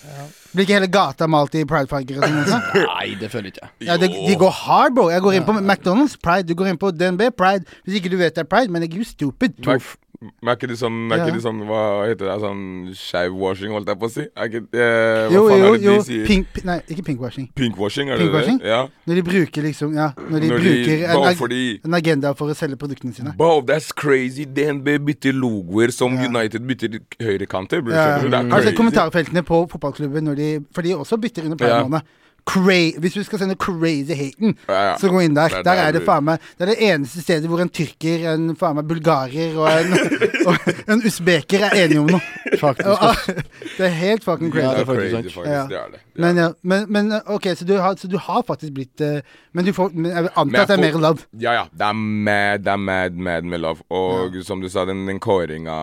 Oslo. 0.00 0.26
Blir 0.54 0.64
ikke 0.66 0.76
hele 0.78 0.88
gata 0.90 1.26
malt 1.30 1.54
i 1.54 1.64
pridefarger 1.68 2.18
og 2.24 2.38
sånn? 2.48 2.68
Nei, 2.90 3.14
det 3.20 3.28
føler 3.30 3.52
ikke 3.52 3.62
jeg. 3.66 3.88
Ja, 3.88 3.96
de, 4.00 4.08
de 4.08 4.36
går 4.40 4.54
hard, 4.64 4.94
bro. 4.96 5.08
Jeg 5.12 5.22
går 5.22 5.36
inn 5.38 5.44
på 5.46 5.54
McDonald's, 5.60 6.16
pride. 6.22 6.48
Du 6.48 6.54
går 6.58 6.72
inn 6.72 6.80
på 6.80 6.90
DNB, 6.96 7.28
pride. 7.36 7.68
Hvis 7.84 8.00
ikke 8.00 8.10
du 8.12 8.16
vet 8.20 8.34
det 8.34 8.46
er 8.46 8.50
pride, 8.50 8.72
men 8.72 8.82
jeg 8.86 8.94
er 8.96 9.02
jo 9.04 9.08
stupid. 9.10 9.60
Er- 9.68 9.80
men 10.20 10.48
er 10.52 10.56
ikke 10.58 10.68
det 10.68 10.76
sånn, 10.76 10.96
er 11.10 11.22
ikke 11.24 11.32
det 11.38 11.42
sånn 11.42 11.60
Hva 11.64 11.80
heter 12.04 12.28
det? 12.28 12.34
Sånn 12.42 12.62
skeivwashing, 12.94 13.72
holdt 13.72 13.88
jeg 13.88 13.98
på 14.02 14.08
å 14.08 14.10
si? 14.12 14.24
Er 14.36 14.50
ikke, 14.50 14.60
eh, 14.76 15.28
hva 15.30 15.32
Jo, 15.32 15.44
faen 15.48 15.62
jo, 15.62 15.70
er 15.72 15.78
det 15.78 15.86
jo. 15.86 15.94
de 15.96 16.04
sier? 16.08 16.26
Pink, 16.28 16.60
nei, 16.68 16.76
ikke 16.92 17.04
pinkwashing. 17.06 17.46
Pinkwashing, 17.56 18.10
er 18.10 18.18
det 18.20 18.26
Pinkwashing? 18.26 18.58
det? 18.60 18.68
Ja. 18.68 18.80
Når 19.08 19.14
de 19.14 19.22
bruker 19.30 19.62
liksom 19.64 19.94
Ja, 19.96 20.10
når 20.16 20.40
de 20.40 20.48
Når 20.50 20.58
de- 20.58 20.68
bruker 20.68 21.04
en, 21.08 21.24
ag 21.30 21.36
fordi- 21.36 21.80
en 21.84 21.94
agenda 21.94 22.34
for 22.36 22.48
å 22.52 22.54
selge 22.54 22.76
produktene 22.76 23.14
sine. 23.14 23.34
Bro, 23.36 23.62
that's 23.62 23.92
crazy. 23.92 24.44
DNB 24.44 24.98
bytter 24.98 25.32
logoer 25.32 25.90
som. 25.92 26.12
United 26.20 26.66
bytter 26.66 26.98
høyrekanter. 27.20 27.80
bro. 27.82 27.92
Skjønner 27.92 28.22
du? 28.22 28.28
Det 28.30 28.34
er 28.38 28.44
Altså 28.44 28.62
crazy. 28.62 28.76
kommentarfeltene 28.76 29.42
på 29.42 29.68
fotballklubben 29.70 30.22
når 30.24 30.36
de 30.36 30.64
For 30.74 30.82
de 30.82 30.90
også 30.94 31.16
bytter 31.20 31.44
under 31.44 31.56
Ja. 31.66 31.80
pride-måned. 31.82 32.02
Cra 32.48 32.78
hvis 33.00 33.16
du 33.16 33.22
skal 33.26 33.42
sende 33.42 33.56
crazy 33.60 34.14
haten, 34.16 34.54
Ja, 34.68 34.80
ja. 34.90 34.94
så 35.00 35.10
gå 35.12 35.20
inn 35.24 35.34
der. 35.36 35.48
Det 35.48 35.60
er 35.60 35.62
Der 35.68 35.82
er 35.84 35.92
det 35.92 36.02
faen 36.06 36.24
meg 36.24 36.38
Det 36.58 36.66
er 36.66 36.72
det 36.72 36.78
eneste 36.90 37.22
stedet 37.24 37.50
hvor 37.50 37.60
en 37.62 37.68
tyrker, 37.68 38.26
en 38.34 38.54
faen 38.56 38.76
meg 38.78 38.88
bulgarer 38.88 39.56
og 39.58 39.68
en, 39.70 39.92
og 40.48 40.70
en 40.94 41.04
usbeker 41.06 41.66
er 41.68 41.76
enige 41.84 42.00
om 42.00 42.10
noe. 42.14 42.22
Faktisk. 42.60 43.40
Det 43.80 43.86
er 43.86 43.94
helt 43.96 44.24
fucking 44.24 44.50
crazy. 44.52 44.66
Ja, 44.66 44.72
det 44.74 44.80
er 44.82 44.88
faktisk 44.88 45.14
crazy, 45.14 45.34
faktisk. 45.34 45.52
Ja. 45.52 45.62
Det 45.70 45.78
er 45.78 45.92
det. 45.92 46.00
det. 46.00 46.20
Men, 46.20 46.38
er 46.38 46.42
ja, 46.42 46.48
men, 46.62 46.86
men 46.92 47.12
ok, 47.26 47.46
så 47.56 47.64
du 47.64 47.74
har, 47.80 47.94
så 47.96 48.08
du 48.10 48.18
har 48.20 48.42
faktisk 48.46 48.74
blitt 48.76 49.00
eh, 49.00 49.22
Men 49.56 49.64
du 49.64 49.72
får 49.72 49.94
men 49.94 50.10
Jeg 50.10 50.28
antar 50.28 50.44
Men 50.44 50.54
jeg 50.54 50.62
at 50.62 50.68
det 50.68 50.76
er 50.76 50.82
mer 50.84 51.00
love. 51.00 51.26
Ja, 51.40 51.54
ja. 51.56 51.64
Det 51.72 51.86
er 51.86 51.96
mad, 51.96 52.64
det 52.66 52.72
er 52.74 52.82
mad, 52.82 53.16
mad 53.30 53.48
med 53.48 53.62
love. 53.64 53.86
Og 53.88 54.36
som 54.44 54.60
du 54.60 54.68
sa, 54.68 54.84
den, 54.88 55.06
den 55.08 55.20
kåringa, 55.22 55.78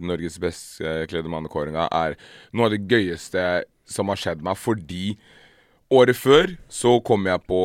Norges 0.00 0.38
best 0.40 0.80
eh, 0.80 1.04
kledde 1.10 1.30
mann-kåringa, 1.32 1.88
er 1.92 2.16
noe 2.52 2.70
av 2.70 2.76
det 2.76 2.84
gøyeste 2.88 3.64
som 3.88 4.08
har 4.08 4.20
skjedd 4.20 4.44
meg, 4.44 4.56
fordi 4.56 5.16
Året 5.94 6.16
før 6.18 6.54
så 6.72 6.96
kom 7.06 7.26
jeg 7.30 7.42
på 7.48 7.58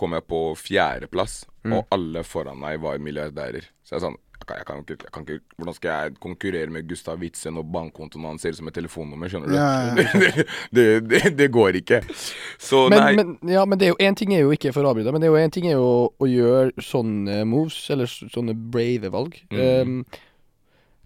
Kom 0.00 0.16
jeg 0.16 0.26
på 0.30 0.40
fjerdeplass, 0.58 1.44
og 1.68 1.86
alle 1.94 2.22
foran 2.26 2.58
meg 2.60 2.80
var 2.82 2.98
milliardærer. 3.02 3.64
Så 3.84 3.96
jeg 3.96 4.00
er 4.02 4.06
sånn 4.10 4.20
jeg 4.50 4.64
kan, 4.66 4.78
jeg, 4.80 4.86
kan 4.88 4.96
ikke, 4.96 5.04
jeg 5.04 5.12
kan 5.14 5.24
ikke 5.26 5.56
Hvordan 5.60 5.74
skal 5.76 5.90
jeg 5.92 6.14
konkurrere 6.24 6.72
med 6.74 6.86
Gustav 6.88 7.20
Witzen 7.20 7.58
og 7.60 7.68
bankkontoen 7.70 8.24
hans 8.26 8.42
ser 8.42 8.54
ut 8.54 8.58
som 8.58 8.70
et 8.70 8.74
telefonnummer? 8.74 9.30
Skjønner 9.30 9.52
du? 9.52 9.54
Ja, 9.54 9.66
det, 9.98 10.46
det, 10.74 10.86
det, 11.10 11.20
det 11.38 11.48
går 11.54 11.76
ikke. 11.82 12.00
Så 12.58 12.80
nei 12.90 13.12
Men, 13.14 13.36
men, 13.36 13.52
ja, 13.52 13.62
men 13.68 13.78
det 13.78 13.86
er 13.86 13.92
jo 13.92 13.98
én 14.08 14.16
ting 14.18 14.32
er 14.34 14.42
jo 14.42 14.50
ikke 14.56 14.72
for 14.74 14.82
å 14.88 14.90
avbryte, 14.90 15.12
men 15.14 15.22
det 15.22 15.28
er 15.28 15.34
jo 15.36 15.42
en 15.44 15.54
ting 15.54 15.68
er 15.70 15.76
jo 15.76 15.84
å, 15.86 16.00
å 16.24 16.30
gjøre 16.30 16.82
sånne 16.88 17.36
moves, 17.52 17.76
eller 17.94 18.10
sånne 18.10 18.56
brave 18.74 19.12
valg. 19.14 19.36
Mm. 19.52 19.60
Um, 19.60 20.00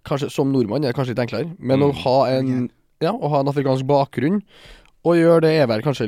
kanskje 0.07 0.31
Som 0.33 0.55
nordmann 0.55 0.81
er 0.87 0.93
det 0.93 0.97
kanskje 0.97 1.13
litt 1.13 1.21
enklere, 1.27 1.51
men 1.59 1.85
å 1.85 1.91
Mm. 1.91 2.01
ha 2.07 2.17
en 2.39 2.55
Ja, 3.03 3.11
å 3.11 3.29
ha 3.29 3.43
en 3.43 3.51
afrikansk 3.51 3.85
bakgrunn 3.85 4.39
og 5.05 5.17
gjøre 5.19 5.43
det 5.45 5.51
er 5.61 5.67
vel 5.69 5.83
kanskje, 5.85 6.07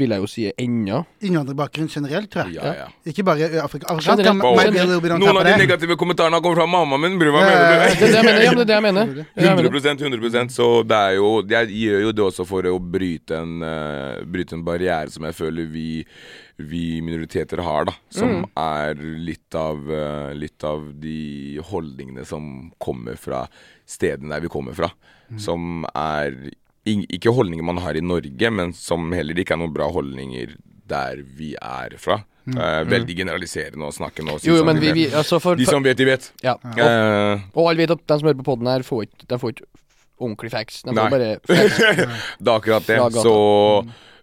vil 0.00 0.14
jeg 0.14 0.22
jo 0.22 0.28
si, 0.30 0.46
ennå. 0.64 1.02
Innvandrerbakgrunn 1.28 1.90
generelt, 1.92 2.30
tror 2.32 2.48
jeg. 2.48 2.56
Ja, 2.56 2.72
ja. 2.78 2.86
Ikke 3.10 3.24
bare 3.28 3.50
Afrika. 3.60 3.92
Afrika. 3.92 4.16
Generelt. 4.16 4.40
kan 4.40 5.12
on 5.12 5.20
Noen 5.20 5.40
av 5.42 5.44
de 5.44 5.56
negative 5.60 5.96
kommentarene 6.00 6.40
kommer 6.40 6.62
fra 6.62 6.68
mammaen 6.70 7.04
min, 7.04 7.18
bror. 7.20 7.36
Hva 7.36 7.42
ja, 7.44 7.50
ja. 7.52 7.90
Det 8.00 8.08
er 8.08 8.14
det 8.14 8.16
jeg 8.16 8.24
mener. 8.24 8.44
Ja, 8.46 8.54
men 8.54 8.60
det 8.60 8.64
er 8.64 8.70
det 8.70 8.78
jeg 8.78 8.86
mener. 8.86 9.10
Det 9.10 9.12
er 9.12 9.18
det 9.20 9.44
jeg 9.44 9.56
mener. 9.58 9.70
mener 9.70 10.20
du? 10.20 10.30
100% 10.30 10.54
Så 10.56 10.68
det 10.88 11.00
er 11.10 11.16
jo 11.18 11.30
Jeg 11.50 11.72
gjør 11.82 12.06
jo 12.06 12.12
det 12.16 12.24
også 12.24 12.46
for 12.48 12.70
å 12.70 12.76
bryte 12.80 13.42
en, 13.42 13.58
uh, 13.60 14.22
bryte 14.24 14.56
en 14.56 14.64
barriere 14.64 15.12
som 15.12 15.28
jeg 15.28 15.36
føler 15.36 15.68
vi 15.68 15.90
vi 16.60 17.00
minoriteter 17.00 17.62
har, 17.64 17.86
da. 17.88 17.94
Som 18.12 18.44
er 18.58 18.98
litt 19.00 19.54
av, 19.56 19.78
eh, 19.90 20.34
litt 20.36 20.64
av 20.64 20.90
de 21.00 21.58
holdningene 21.70 22.26
som 22.28 22.70
kommer 22.76 23.16
fra 23.16 23.46
stedene 23.88 24.34
der 24.34 24.44
vi 24.44 24.52
kommer 24.52 24.76
fra. 24.76 24.90
Som 25.40 25.86
er 25.94 26.36
ikke 27.16 27.32
holdninger 27.34 27.66
man 27.66 27.80
har 27.84 27.98
i 27.98 28.02
Norge, 28.04 28.50
men 28.54 28.74
som 28.76 29.10
heller 29.16 29.38
ikke 29.40 29.56
er 29.56 29.62
noen 29.62 29.74
bra 29.74 29.88
holdninger 29.92 30.56
der 30.90 31.22
vi 31.38 31.54
er 31.56 31.96
fra. 32.02 32.20
Uh, 32.50 32.82
veldig 32.88 33.14
generaliserende 33.14 33.86
å 33.86 33.94
snakke 33.94 34.24
nå. 34.26 34.38
Jo, 34.42 34.56
jo, 34.58 34.66
men 34.66 34.80
vi, 34.82 34.90
vi 34.96 35.04
altså 35.12 35.38
for, 35.42 35.58
De 35.60 35.66
som 35.68 35.84
vet, 35.84 35.98
de 36.00 36.06
vet. 36.08 36.30
Ja. 36.42 36.56
Uh, 36.64 37.42
Og 37.52 37.68
alle 37.68 37.84
vet 37.84 37.92
at 37.94 38.02
de 38.02 38.16
som 38.18 38.30
hører 38.30 38.40
på 38.40 38.46
poden 38.48 38.70
her, 38.70 38.84
får 38.86 39.04
ikke, 39.06 39.26
de 39.30 39.38
får 39.42 39.54
ikke 39.54 39.68
ordentlig 40.20 40.52
facts. 40.52 40.80
De 40.86 40.94
får 40.94 40.98
Nei. 40.98 41.10
bare 41.14 41.28
facts. 41.50 41.82
det 42.40 42.48
er 42.48 42.54
akkurat 42.56 42.88
det. 42.88 42.98
Så 43.20 43.34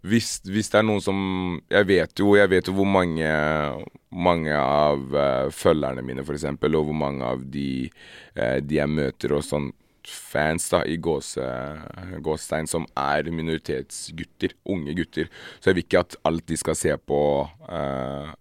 hvis, 0.07 0.31
hvis 0.49 0.69
det 0.73 0.81
er 0.81 0.85
noen 0.85 1.01
som 1.01 1.17
Jeg 1.73 1.87
vet 1.89 2.21
jo 2.21 2.35
Jeg 2.37 2.47
vet 2.51 2.67
jo 2.69 2.75
hvor 2.77 2.85
mange 2.87 3.27
Mange 4.13 4.53
av 4.55 5.01
uh, 5.09 5.49
følgerne 5.51 6.03
mine, 6.05 6.21
eksempel, 6.21 6.77
og 6.77 6.85
hvor 6.87 6.95
mange 6.95 7.25
av 7.25 7.41
de 7.41 7.89
De 8.37 8.77
jeg 8.77 8.93
møter 8.93 9.33
og 9.35 9.43
sånn 9.43 9.71
fans 10.07 10.69
da, 10.71 10.81
i 10.87 10.95
gåse, 11.01 11.43
gåstegn 12.23 12.67
som 12.69 12.85
er 12.97 13.27
minoritetsgutter, 13.33 14.55
unge 14.69 14.95
gutter. 14.97 15.29
Så 15.59 15.71
jeg 15.71 15.77
vil 15.79 15.85
ikke 15.87 16.03
at 16.05 16.17
alt 16.27 16.45
de 16.49 16.57
skal 16.59 16.77
se 16.79 16.95
på 17.07 17.21
uh, 17.69 18.33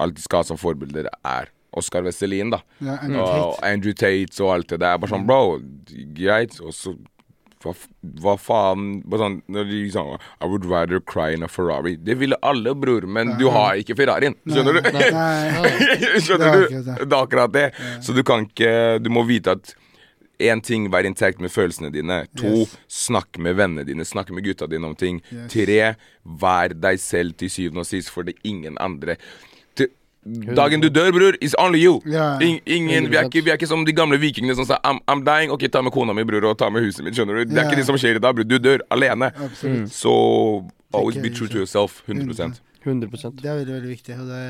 Alt 0.00 0.16
de 0.16 0.22
skal 0.24 0.40
ha 0.40 0.46
som 0.48 0.56
forbilder, 0.60 1.10
er 1.28 1.50
Oscar 1.76 2.02
Westerlin, 2.06 2.50
da. 2.54 2.62
Ja, 2.80 2.96
Andrew 3.04 3.20
Og 3.20 3.54
Tate. 3.58 3.68
Andrew 3.68 3.92
Tate 3.94 4.42
og 4.42 4.52
alt 4.54 4.70
det 4.72 4.78
der. 4.80 4.96
Bare 5.02 5.12
sånn, 5.12 5.26
bro, 5.28 5.58
greit. 6.16 6.56
Og 6.64 6.72
så 6.74 6.94
hva, 7.60 7.74
hva 8.24 8.32
faen 8.40 9.02
sånn, 9.20 9.36
når 9.52 9.66
de 9.68 9.80
sånn 9.92 10.14
I 10.40 10.48
would 10.48 10.64
rather 10.70 11.02
cry 11.04 11.34
in 11.36 11.44
a 11.44 11.50
Ferrari. 11.52 11.92
Det 12.00 12.16
ville 12.22 12.38
alle, 12.46 12.72
bror, 12.74 13.04
men 13.04 13.34
du 13.36 13.50
har 13.52 13.76
ikke 13.82 13.98
Ferrarien. 13.98 14.38
Skjønner 14.48 14.78
du? 14.78 14.88
Nei, 14.96 15.74
Skjønner 16.24 16.56
Det 16.56 16.62
du? 16.70 16.80
det. 16.88 16.96
Det 17.04 17.12
er 17.12 17.18
akkurat 17.20 17.52
det. 17.52 17.66
Så 18.00 18.16
du 18.16 18.22
kan 18.24 18.48
ikke 18.48 18.72
Du 19.04 19.10
må 19.12 19.26
vite 19.28 19.58
at 19.58 19.74
Én 20.40 20.62
ting, 20.64 20.86
vær 20.92 21.04
inntekt 21.04 21.40
med 21.40 21.52
følelsene 21.52 21.90
dine. 21.92 22.22
To, 22.40 22.46
Yes. 22.64 22.76
snakk 22.88 23.38
med 23.38 23.56
vennene 23.58 23.84
dine, 23.84 24.04
snakk 24.08 24.30
med 24.32 24.44
gutta 24.46 24.66
dine 24.66 24.86
om 24.88 24.94
ting. 24.96 25.20
Yes. 25.32 25.52
Tre, 25.52 25.94
vær 26.24 26.72
deg 26.80 26.98
selv 27.02 27.34
til 27.36 27.50
syvende 27.52 27.84
og 27.84 27.86
sist, 27.86 28.08
for 28.10 28.22
det 28.24 28.34
er 28.38 28.48
ingen 28.48 28.78
andre. 28.80 29.16
Til, 29.76 29.88
dagen 30.56 30.80
du 30.80 30.88
dør, 30.88 31.10
bror, 31.12 31.36
is 31.40 31.54
only 31.58 31.82
you. 31.84 32.00
Yeah. 32.06 32.40
In, 32.40 32.60
ingen, 32.66 33.10
vi, 33.10 33.16
er 33.16 33.28
ikke, 33.28 33.44
vi 33.44 33.50
er 33.52 33.60
ikke 33.60 33.68
som 33.68 33.84
de 33.84 33.92
gamle 33.92 34.18
vikingene 34.20 34.56
som 34.56 34.64
sa 34.68 34.78
I'm, 34.84 35.00
I'm 35.08 35.24
dying. 35.28 35.52
Ok, 35.52 35.68
ta 35.72 35.82
med 35.84 35.92
kona 35.92 36.12
mi, 36.16 36.24
bror, 36.24 36.48
og 36.50 36.58
ta 36.58 36.70
med 36.70 36.82
huset 36.88 37.04
mitt. 37.04 37.14
Skjønner 37.16 37.40
du? 37.40 37.44
Det 37.44 37.52
er 37.58 37.62
yeah. 37.64 37.70
ikke 37.70 37.80
det 37.82 37.86
som 37.86 38.00
skjer 38.00 38.16
i 38.16 38.24
dag, 38.24 38.34
bror. 38.34 38.48
Du 38.48 38.56
dør 38.58 38.80
alene. 38.90 39.30
Mm. 39.62 39.86
Så 39.92 40.16
always 40.94 41.16
Ikke- 41.16 41.22
be 41.28 41.36
true 41.36 41.48
to 41.48 41.58
yourself. 41.58 42.02
100% 42.08 42.60
100% 42.84 43.36
Det 43.42 43.44
er 43.44 43.56
veldig 43.60 43.74
veldig 43.76 43.88
viktig, 43.90 44.14
og 44.16 44.26
det 44.32 44.44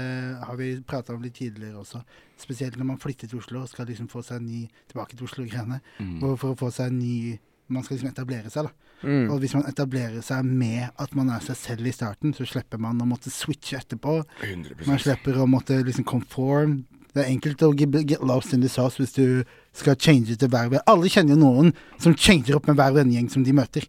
har 0.46 0.56
vi 0.56 0.76
prata 0.86 1.12
om 1.14 1.22
litt 1.22 1.34
tidligere 1.34 1.74
også. 1.82 2.02
Spesielt 2.40 2.78
når 2.80 2.88
man 2.88 3.00
flytter 3.02 3.28
til 3.28 3.40
Oslo 3.42 3.62
og 3.62 3.68
skal 3.70 3.88
liksom 3.90 4.08
få 4.08 4.22
seg 4.24 4.40
en 4.40 4.48
ny 4.48 4.62
tilbake 4.90 5.16
til 5.16 5.26
Oslo-greiene. 5.28 5.80
Og 6.22 6.38
For 6.40 6.54
å 6.54 6.58
få 6.58 6.70
seg 6.74 6.92
en 6.92 7.00
ny 7.02 7.38
Man 7.70 7.84
skal 7.86 7.94
liksom 8.00 8.10
etablere 8.10 8.50
seg, 8.50 8.66
da. 8.66 8.72
Mm. 9.06 9.28
Og 9.30 9.36
hvis 9.44 9.52
man 9.54 9.62
etablerer 9.70 10.24
seg 10.26 10.42
med 10.42 10.88
at 10.98 11.12
man 11.14 11.28
er 11.30 11.44
seg 11.44 11.54
selv 11.54 11.86
i 11.86 11.92
starten, 11.94 12.32
så 12.34 12.42
slipper 12.42 12.80
man 12.82 12.98
å 12.98 13.06
måtte 13.06 13.30
switche 13.30 13.78
etterpå. 13.78 14.16
100 14.42 14.88
Man 14.88 14.98
slipper 14.98 15.38
å 15.38 15.46
måtte 15.46 15.78
liksom 15.86 16.02
conform. 16.08 16.80
Det 17.14 17.22
er 17.22 17.30
enkelt 17.30 17.62
å 17.62 17.70
get, 17.78 18.16
lost 18.26 18.56
in 18.56 18.64
the 18.66 18.68
sauce 18.68 18.98
hvis 18.98 19.14
du 19.14 19.46
skal 19.70 19.94
change 19.94 20.34
til 20.34 20.50
hver 20.50 20.66
venn. 20.72 20.82
Alle 20.90 21.06
kjenner 21.14 21.36
jo 21.36 21.44
noen 21.44 21.72
som 22.02 22.18
changer 22.18 22.58
opp 22.58 22.66
med 22.66 22.78
hver 22.82 22.98
vennegjeng 22.98 23.30
som 23.30 23.46
de 23.46 23.54
møter. 23.54 23.86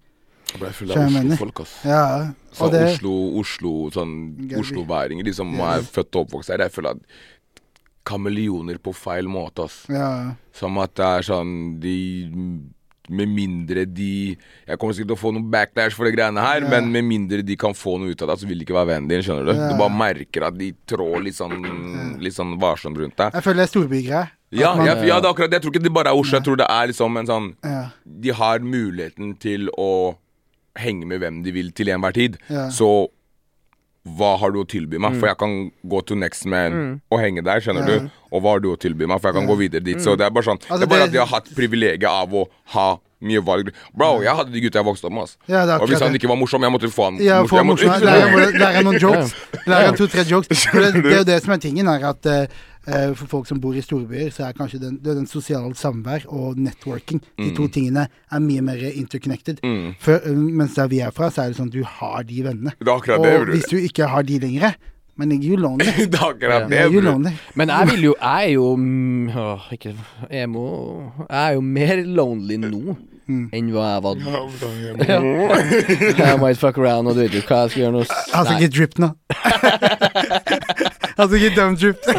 Jeg 0.51 0.61
ble 0.61 0.71
full 0.75 0.93
av. 0.93 1.01
Oslo-folk, 1.07 1.65
ass. 1.65 1.75
Ja, 1.87 2.05
Sånn 2.51 2.73
det 2.73 2.81
Oslo, 2.89 3.11
Oslo, 3.39 3.73
sånn 3.95 4.15
Oslo-væringer, 4.59 5.23
de 5.23 5.33
som 5.35 5.53
er 5.63 5.85
født 5.87 6.17
og 6.17 6.25
oppvokst 6.25 6.51
her. 6.51 6.65
Jeg 6.65 6.75
føler 6.75 6.97
at 6.97 7.21
kameleoner 8.05 8.77
på 8.81 8.93
feil 8.95 9.27
måte, 9.29 9.65
ass. 9.65 9.85
Ja. 9.89 10.35
Som 10.53 10.77
at 10.81 10.93
det 10.95 11.05
er 11.05 11.21
sånn 11.27 11.79
De 11.79 11.95
Med 13.11 13.27
mindre 13.27 13.83
de 13.89 14.37
Jeg 14.67 14.77
kommer 14.79 14.93
sikkert 14.95 15.09
til 15.11 15.17
å 15.17 15.19
få 15.19 15.31
noe 15.35 15.43
backlash 15.51 15.95
for 15.97 16.05
de 16.05 16.11
greiene 16.15 16.39
her, 16.39 16.61
Ja. 16.61 16.69
men 16.69 16.91
med 16.91 17.03
mindre 17.03 17.41
de 17.43 17.55
kan 17.57 17.73
få 17.73 17.97
noe 17.99 18.11
ut 18.13 18.21
av 18.21 18.29
det, 18.29 18.39
så 18.39 18.47
vil 18.47 18.59
de 18.59 18.65
ikke 18.65 18.75
være 18.77 18.87
vennen 18.93 19.09
din, 19.09 19.21
skjønner 19.21 19.45
du. 19.45 19.53
Du 19.53 19.77
bare 19.77 19.89
merker 19.97 20.43
at 20.47 20.57
de 20.57 20.71
trår 20.87 21.23
litt 21.23 21.35
sånn 21.35 22.19
Litt 22.21 22.33
sånn 22.37 22.57
varsomt 22.61 22.97
rundt 22.97 23.15
deg. 23.17 23.33
Jeg 23.33 23.43
føler 23.43 23.55
det 23.65 23.67
er 23.67 23.73
storbygreie. 23.73 24.29
Ja, 24.51 24.75
man- 24.75 24.85
ja, 24.85 24.93
ja, 25.03 25.19
det 25.19 25.25
er 25.25 25.33
akkurat 25.33 25.49
det. 25.49 25.61
Jeg 25.61 25.63
tror 25.63 25.73
ikke 25.73 25.83
det 25.83 25.93
bare 25.93 26.07
er 26.11 26.15
Oslo. 26.19 26.37
Jeg 26.37 26.43
tror 26.45 26.57
det 26.57 26.67
er 26.69 26.87
liksom 26.87 27.17
en 27.17 27.25
sånn. 27.27 27.55
De 28.21 28.29
har 28.29 28.59
muligheten 28.59 29.39
til 29.39 29.69
å 29.77 30.15
henge 30.77 31.05
med 31.05 31.19
hvem 31.21 31.43
de 31.43 31.51
vil 31.51 31.71
til 31.71 31.87
enhver 31.87 32.13
tid. 32.13 32.37
Så 32.69 33.09
hva 34.07 34.37
har 34.41 34.51
du 34.51 34.59
å 34.63 34.65
tilby 34.67 34.97
meg? 34.97 35.19
For 35.19 35.27
jeg 35.29 35.37
kan 35.37 35.71
gå 35.85 35.99
to 36.05 36.15
next 36.15 36.45
man 36.49 37.01
og 37.11 37.19
henge 37.21 37.43
der, 37.45 37.59
skjønner 37.61 37.85
Ja. 37.87 37.99
du. 37.99 38.09
Og 38.31 38.41
hva 38.41 38.55
har 38.55 38.59
du 38.59 38.69
å 38.73 38.77
tilby 38.79 39.05
meg? 39.05 39.21
For 39.21 39.29
jeg 39.31 39.35
kan 39.41 39.47
gå 39.47 39.57
videre 39.59 39.83
dit. 39.83 39.97
Så 40.01 40.17
det 40.17 40.25
er 40.25 40.29
bare 40.31 40.43
sånn 40.43 40.57
Altså, 40.57 40.79
Det 40.79 40.83
er 40.83 40.87
bare 40.87 40.99
det- 40.99 41.07
at 41.07 41.11
de 41.11 41.17
har 41.19 41.27
hatt 41.27 41.49
privilegiet 41.55 42.03
av 42.09 42.29
å 42.33 42.47
ha 42.73 42.97
mye 43.21 43.39
valg. 43.45 43.69
Bro, 43.95 44.21
jeg 44.23 44.33
hadde 44.35 44.51
de 44.51 44.61
gutta 44.61 44.79
jeg 44.81 44.85
vokste 44.85 45.05
opp 45.05 45.13
med. 45.13 45.29
Ja, 45.47 45.65
det 45.67 45.81
og 45.81 45.87
hvis 45.87 45.99
han 46.01 46.13
ikke 46.15 46.27
var 46.27 46.35
morsom, 46.37 46.61
jeg 46.63 46.71
måtte 46.73 46.89
få 46.89 47.03
han 47.11 47.17
Ja, 47.21 47.43
morsomt. 47.43 48.01
Lære 48.01 48.51
lære 48.63 48.83
noen 48.83 48.99
jokes. 48.99 49.35
Lære 49.67 49.95
to-tre 49.95 50.23
jokes. 50.25 50.65
For 50.65 50.79
det, 50.81 50.93
det 51.03 51.05
er 51.13 51.17
jo 51.17 51.23
det 51.23 51.43
som 51.43 51.53
er 51.53 51.57
tingen, 51.57 51.85
her, 51.85 52.09
at 52.09 52.25
eh, 52.25 52.47
for 53.15 53.29
folk 53.29 53.49
som 53.49 53.59
bor 53.61 53.75
i 53.77 53.81
storbyer, 53.85 54.31
så 54.33 54.47
er 54.47 54.55
kanskje 54.57 54.79
den, 54.81 54.95
det 55.03 55.13
er 55.13 55.19
den 55.19 55.27
sosiale 55.29 55.75
samvær 55.77 56.25
og 56.33 56.57
networking 56.57 57.21
De 57.37 57.51
to 57.57 57.67
tingene 57.69 58.07
er 58.09 58.41
mye 58.41 58.63
mer 58.65 58.81
interconnected. 58.89 59.61
Mm. 59.63 59.93
For, 60.01 60.17
eh, 60.25 60.37
mens 60.37 60.77
der 60.79 60.89
vi 60.89 61.01
er 61.05 61.13
fra, 61.13 61.29
så 61.29 61.43
er 61.43 61.51
det 61.51 61.59
sånn 61.59 61.69
at 61.69 61.77
du 61.77 61.83
har 61.85 62.25
de 62.25 62.41
vennene. 62.47 62.73
Det 62.79 62.87
er 62.87 62.95
akkurat 62.95 63.19
Og 63.19 63.27
det, 63.27 63.53
hvis 63.53 63.69
du 63.69 63.77
ikke 63.77 64.09
har 64.09 64.25
de 64.25 64.39
lenger, 64.41 64.79
men 65.21 65.35
lonely. 65.59 65.85
Det 66.11 66.17
er 66.17 66.25
akkurat 66.25 66.69
det, 66.69 66.77
Yeah, 66.79 67.03
lonely. 67.03 67.35
Men 67.55 67.69
jeg 67.69 67.87
vil 67.91 68.03
jo 68.03 68.15
Jeg 68.21 68.45
er 68.45 68.53
jo 68.53 68.75
mm, 68.75 69.29
åh, 69.37 69.67
Ikke 69.71 69.95
emo 70.31 71.11
Jeg 71.29 71.49
er 71.49 71.53
jo 71.53 71.61
mer 71.61 72.03
lonely 72.05 72.57
nå 72.57 72.95
Mm. 73.29 73.45
enn 73.53 73.67
hva 73.71 73.83
jeg 73.85 74.01
var 74.03 74.15
Jeg 76.17 76.39
might 76.41 76.57
fuck 76.59 76.77
around, 76.81 77.07
og 77.07 77.15
du 77.15 77.21
vet 77.21 77.35
jo 77.37 77.43
hva 77.45 77.61
jeg 77.63 77.73
skal 77.73 77.81
gjøre 77.83 77.93
nå. 77.95 78.01
Han 78.33 78.47
skal 78.47 78.57
ikke 78.57 78.75
drippe 78.75 79.03
nå. 79.03 79.09
Han 81.21 81.29
skal 81.29 81.37
ikke 81.37 81.55
dumb 81.55 81.77
drippe. 81.77 82.15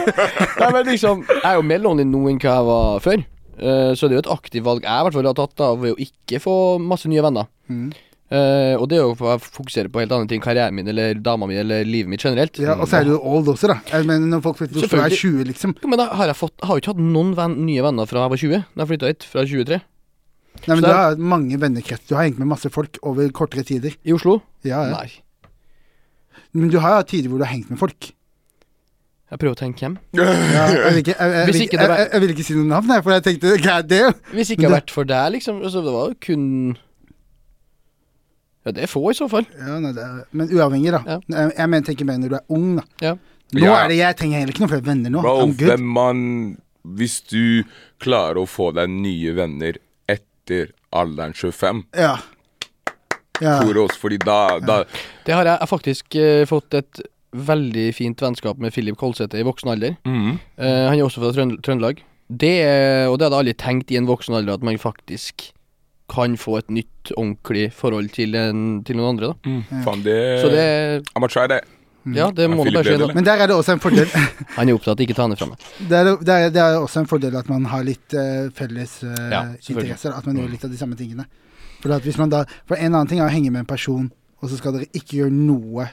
Nei, 0.60 0.70
men 0.70 0.86
liksom 0.86 1.24
Jeg 1.26 1.48
er 1.50 1.58
jo 1.58 1.66
mer 1.66 1.82
lonely 1.82 2.06
nå 2.06 2.22
enn 2.30 2.40
hva 2.42 2.54
jeg 2.54 2.68
var 2.70 3.02
før. 3.04 3.26
Uh, 3.62 3.92
så 3.98 4.08
det 4.08 4.14
er 4.14 4.20
jo 4.20 4.24
et 4.24 4.32
aktivt 4.32 4.64
valg 4.66 4.86
jeg 4.86 4.90
i 4.90 5.04
hvert 5.06 5.16
fall 5.18 5.28
har 5.28 5.36
tatt 5.38 5.62
av 5.62 5.82
ved 5.82 5.92
å 5.94 6.00
ikke 6.06 6.40
få 6.42 6.54
masse 6.82 7.10
nye 7.10 7.22
venner. 7.24 7.50
Mm. 7.68 7.92
Uh, 8.32 8.80
og 8.80 8.86
det 8.88 8.96
er 8.96 9.02
jo 9.04 9.16
for 9.18 9.34
å 9.34 9.40
fokusere 9.42 9.90
på 9.92 10.00
helt 10.00 10.14
andre 10.16 10.30
ting. 10.30 10.40
Karrieren 10.42 10.76
min 10.76 10.88
eller 10.88 11.18
dama 11.20 11.48
mi 11.50 11.58
eller 11.60 11.84
livet 11.84 12.08
mitt 12.08 12.24
generelt. 12.24 12.56
Ja, 12.62 12.78
og 12.78 12.88
så 12.88 13.02
er 13.02 13.10
du 13.10 13.18
old 13.18 13.50
også, 13.52 13.68
da. 13.74 13.80
Jeg 13.92 14.08
mener, 14.08 14.24
når 14.32 14.44
folk 14.46 14.62
vet 14.62 14.72
du 14.72 14.80
er 14.80 15.12
20, 15.12 15.42
liksom. 15.50 15.76
Jo, 15.82 15.90
men 15.92 16.00
da 16.00 16.08
har 16.16 16.32
jeg 16.32 16.38
fått 16.40 16.64
har 16.64 16.78
jo 16.78 16.84
ikke 16.84 16.94
hatt 16.94 17.04
noen 17.04 17.34
venn, 17.36 17.58
nye 17.66 17.84
venner 17.84 18.08
fra 18.08 18.24
jeg 18.24 18.34
var 18.34 18.42
20. 18.46 18.64
Da 18.72 18.84
jeg 18.84 18.92
flytta 18.94 19.12
hit, 19.12 19.28
fra 19.28 19.44
23. 19.50 19.80
Nei, 20.62 20.76
men 20.76 20.82
Så 20.82 20.86
Du 20.86 20.92
har 20.94 21.16
mange 21.18 21.58
vennekrets. 21.58 22.06
Du 22.08 22.14
har 22.14 22.26
hengt 22.28 22.38
med 22.38 22.46
masse 22.52 22.70
folk 22.70 22.98
over 23.02 23.28
kortere 23.34 23.64
tider. 23.66 23.94
I 24.06 24.12
Oslo? 24.14 24.40
Ja, 24.62 24.84
ja. 24.86 24.98
Nei. 25.00 25.10
Men 26.54 26.70
du 26.70 26.78
har 26.82 27.02
tider 27.08 27.32
hvor 27.32 27.40
du 27.40 27.46
har 27.46 27.54
hengt 27.54 27.70
med 27.72 27.80
folk. 27.80 28.12
Jeg 29.32 29.40
prøver 29.40 29.56
å 29.56 29.58
tenke 29.62 29.80
hvem. 29.86 29.94
Ja, 30.18 30.28
jeg, 30.68 30.92
vil 30.92 31.00
ikke, 31.02 31.16
jeg, 31.16 31.32
jeg, 31.32 31.46
vil 31.48 31.56
ikke 31.56 31.64
ikke, 31.64 31.80
jeg, 31.80 31.98
jeg, 31.98 32.08
jeg 32.12 32.20
vil 32.24 32.32
ikke 32.34 32.44
si 32.46 32.56
noe 32.58 32.68
navn, 32.68 32.90
her, 32.92 33.02
for 33.02 33.14
jeg 33.16 33.24
tenkte 33.26 33.52
hva 33.64 33.76
er 33.80 33.86
det? 33.88 34.00
Hvis 34.36 34.50
ikke 34.52 34.60
det 34.66 34.68
har 34.68 34.74
vært 34.76 34.92
for 34.92 35.08
deg, 35.08 35.28
liksom. 35.38 35.62
Altså, 35.64 35.82
det 35.86 35.94
var 35.96 36.10
jo 36.12 36.16
kun 36.28 36.44
Ja, 38.62 38.70
det 38.76 38.84
er 38.84 38.90
få 38.92 39.02
i 39.10 39.16
så 39.18 39.26
fall. 39.32 39.46
Ja, 39.58 39.78
nei, 39.82 39.90
det 39.96 40.04
er, 40.04 40.18
men 40.36 40.52
uavhengig, 40.52 40.92
da. 40.94 41.00
Ja. 41.08 41.16
Jeg, 41.32 41.54
jeg 41.58 41.70
mener, 41.72 41.86
tenker 41.88 42.06
mer 42.12 42.20
når 42.22 42.34
du 42.34 42.36
er 42.38 42.44
ung, 42.58 42.68
da. 42.78 42.84
Ja. 43.02 43.14
Nå 43.52 43.64
Ja. 43.66 43.72
er 43.82 43.88
det 43.90 43.96
Jeg 43.98 44.16
trenger 44.20 44.38
heller 44.40 44.54
ikke 44.54 44.62
noen 44.62 44.72
flere 44.72 44.86
venner 44.86 45.12
nå. 45.12 45.20
Bro, 45.24 45.48
hvem 45.60 45.88
man 45.96 46.20
Hvis 46.96 47.18
du 47.28 47.64
klarer 48.00 48.40
å 48.40 48.46
få 48.48 48.70
deg 48.76 48.88
nye 48.92 49.32
venner 49.36 49.80
etter 50.42 50.72
alderen 50.92 51.33
25 51.35 51.85
Ja. 51.96 52.16
ja. 53.40 53.61
Kuros, 53.62 53.96
fordi 53.98 54.18
da, 54.22 54.59
da 54.61 54.83
Det 55.26 55.35
har 55.35 55.44
jeg, 55.46 55.59
jeg 55.61 55.68
faktisk 55.70 56.16
eh, 56.18 56.44
fått 56.46 56.74
et 56.74 57.02
veldig 57.33 57.87
fint 57.96 58.20
vennskap 58.20 58.59
med 58.61 58.72
Philip 58.74 58.96
Kolsæter 59.00 59.40
i 59.40 59.46
voksen 59.46 59.70
alder. 59.72 59.94
Mm. 60.05 60.35
Eh, 60.59 60.88
han 60.90 60.98
er 60.98 61.05
også 61.07 61.22
fra 61.22 61.31
Trønd 61.33 61.62
Trøndelag. 61.64 62.02
Det, 62.28 62.52
er- 62.64 63.09
og 63.09 63.18
det 63.18 63.26
hadde 63.26 63.38
jeg 63.38 63.44
aldri 63.46 63.55
tenkt 63.62 63.90
i 63.92 63.96
en 63.96 64.07
voksen 64.09 64.35
alder, 64.37 64.55
at 64.59 64.62
man 64.62 64.76
faktisk 64.78 65.50
kan 66.12 66.35
få 66.37 66.59
et 66.59 66.68
nytt, 66.70 67.12
ordentlig 67.16 67.70
forhold 67.72 68.11
til, 68.12 68.35
en, 68.37 68.83
til 68.85 68.98
noen 68.98 69.14
andre. 69.14 69.33
da 69.33 69.81
Faen, 69.87 70.02
det, 70.05 70.18
Så 70.42 70.50
det 70.52 70.66
I'm 71.14 71.22
gonna 71.22 71.28
try 71.33 71.46
that. 71.48 71.64
Ja, 72.16 72.30
det 72.34 72.48
må 72.50 72.64
bare 72.64 72.82
si. 72.84 73.12
Men 73.14 73.24
der 73.26 73.42
er 73.44 73.46
det 73.50 73.54
også 73.56 73.76
en 73.76 73.82
fordel 73.82 74.08
Han 74.56 74.68
er 74.68 74.74
opptatt, 74.74 75.00
ikke 75.04 75.14
ta 75.14 75.22
han 75.28 75.36
fra 75.38 75.46
meg. 75.52 75.62
Det 75.78 75.98
er, 76.00 76.10
det, 76.18 76.34
er, 76.34 76.50
det 76.50 76.62
er 76.64 76.78
også 76.80 77.04
en 77.04 77.08
fordel 77.10 77.36
at 77.38 77.48
man 77.52 77.64
har 77.70 77.84
litt 77.86 78.16
uh, 78.18 78.50
felles 78.56 78.98
uh, 79.06 79.14
Ja, 79.30 79.42
interesser. 79.68 80.14
At 80.16 80.26
man 80.26 80.40
gjør 80.40 80.50
litt 80.50 80.64
av 80.66 80.72
de 80.72 80.80
samme 80.80 80.98
tingene. 80.98 81.28
For, 81.82 81.92
at 81.94 82.02
hvis 82.06 82.18
man 82.18 82.30
da, 82.32 82.44
for 82.66 82.78
en 82.78 82.92
annen 82.94 83.10
ting 83.10 83.22
er 83.22 83.28
å 83.28 83.32
henge 83.34 83.50
med 83.54 83.64
en 83.64 83.70
person, 83.70 84.10
og 84.42 84.50
så 84.50 84.58
skal 84.58 84.74
dere 84.76 84.90
ikke 84.98 85.20
gjøre 85.22 85.34
noe 85.34 85.86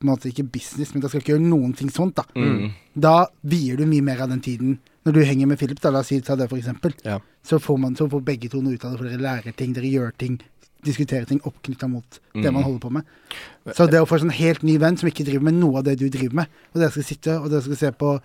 på 0.00 0.06
en 0.06 0.10
måte 0.14 0.30
Ikke 0.30 0.46
business, 0.48 0.94
men 0.94 1.02
dere 1.02 1.10
skal 1.12 1.20
ikke 1.20 1.34
gjøre 1.34 1.44
noen 1.44 1.74
ting 1.76 1.90
sånt. 1.92 2.16
Da 2.16 2.24
Mm. 2.34 2.70
Da 2.96 3.26
vier 3.44 3.76
du 3.76 3.84
mye 3.86 4.02
mer 4.02 4.22
av 4.24 4.30
den 4.32 4.40
tiden. 4.40 4.78
Når 5.04 5.12
du 5.12 5.20
henger 5.24 5.46
med 5.46 5.58
Philip, 5.60 5.80
da, 5.80 5.90
la 5.92 6.00
oss 6.00 6.08
si 6.08 6.20
ta 6.20 6.36
det 6.36 6.48
for 6.48 6.56
eksempel, 6.56 6.92
Ja. 7.04 7.18
så 7.44 7.58
får 7.60 7.78
man 7.78 7.94
så 7.96 8.08
får 8.10 8.20
begge 8.24 8.48
to 8.50 8.60
noe 8.60 8.74
ut 8.74 8.84
av 8.84 8.92
det, 8.92 8.98
for 8.98 9.08
dere 9.08 9.20
lærer 9.20 9.56
ting, 9.56 9.72
dere 9.76 9.88
gjør 9.88 10.12
ting, 10.18 10.40
diskuterer 10.84 11.26
ting 11.28 11.40
oppknytta 11.44 11.88
mot 11.88 12.18
det 12.34 12.44
Mm. 12.48 12.54
man 12.54 12.62
holder 12.62 12.80
på 12.80 12.90
med. 12.92 13.04
Så 13.76 13.86
det 13.90 14.00
å 14.00 14.06
få 14.08 14.18
sånn 14.20 14.30
helt 14.32 14.62
ny 14.62 14.78
venn 14.78 14.96
som 14.96 15.08
ikke 15.08 15.24
driver 15.26 15.42
med 15.50 15.54
noe 15.60 15.78
av 15.78 15.84
det 15.84 15.98
du 15.98 16.08
driver 16.08 16.34
med, 16.34 16.46
og 16.74 16.80
dere 16.80 16.90
skal 16.90 17.02
sitte 17.04 17.38
og 17.40 17.50
dere 17.50 17.62
skal 17.62 17.76
se 17.76 17.90
på 17.92 18.20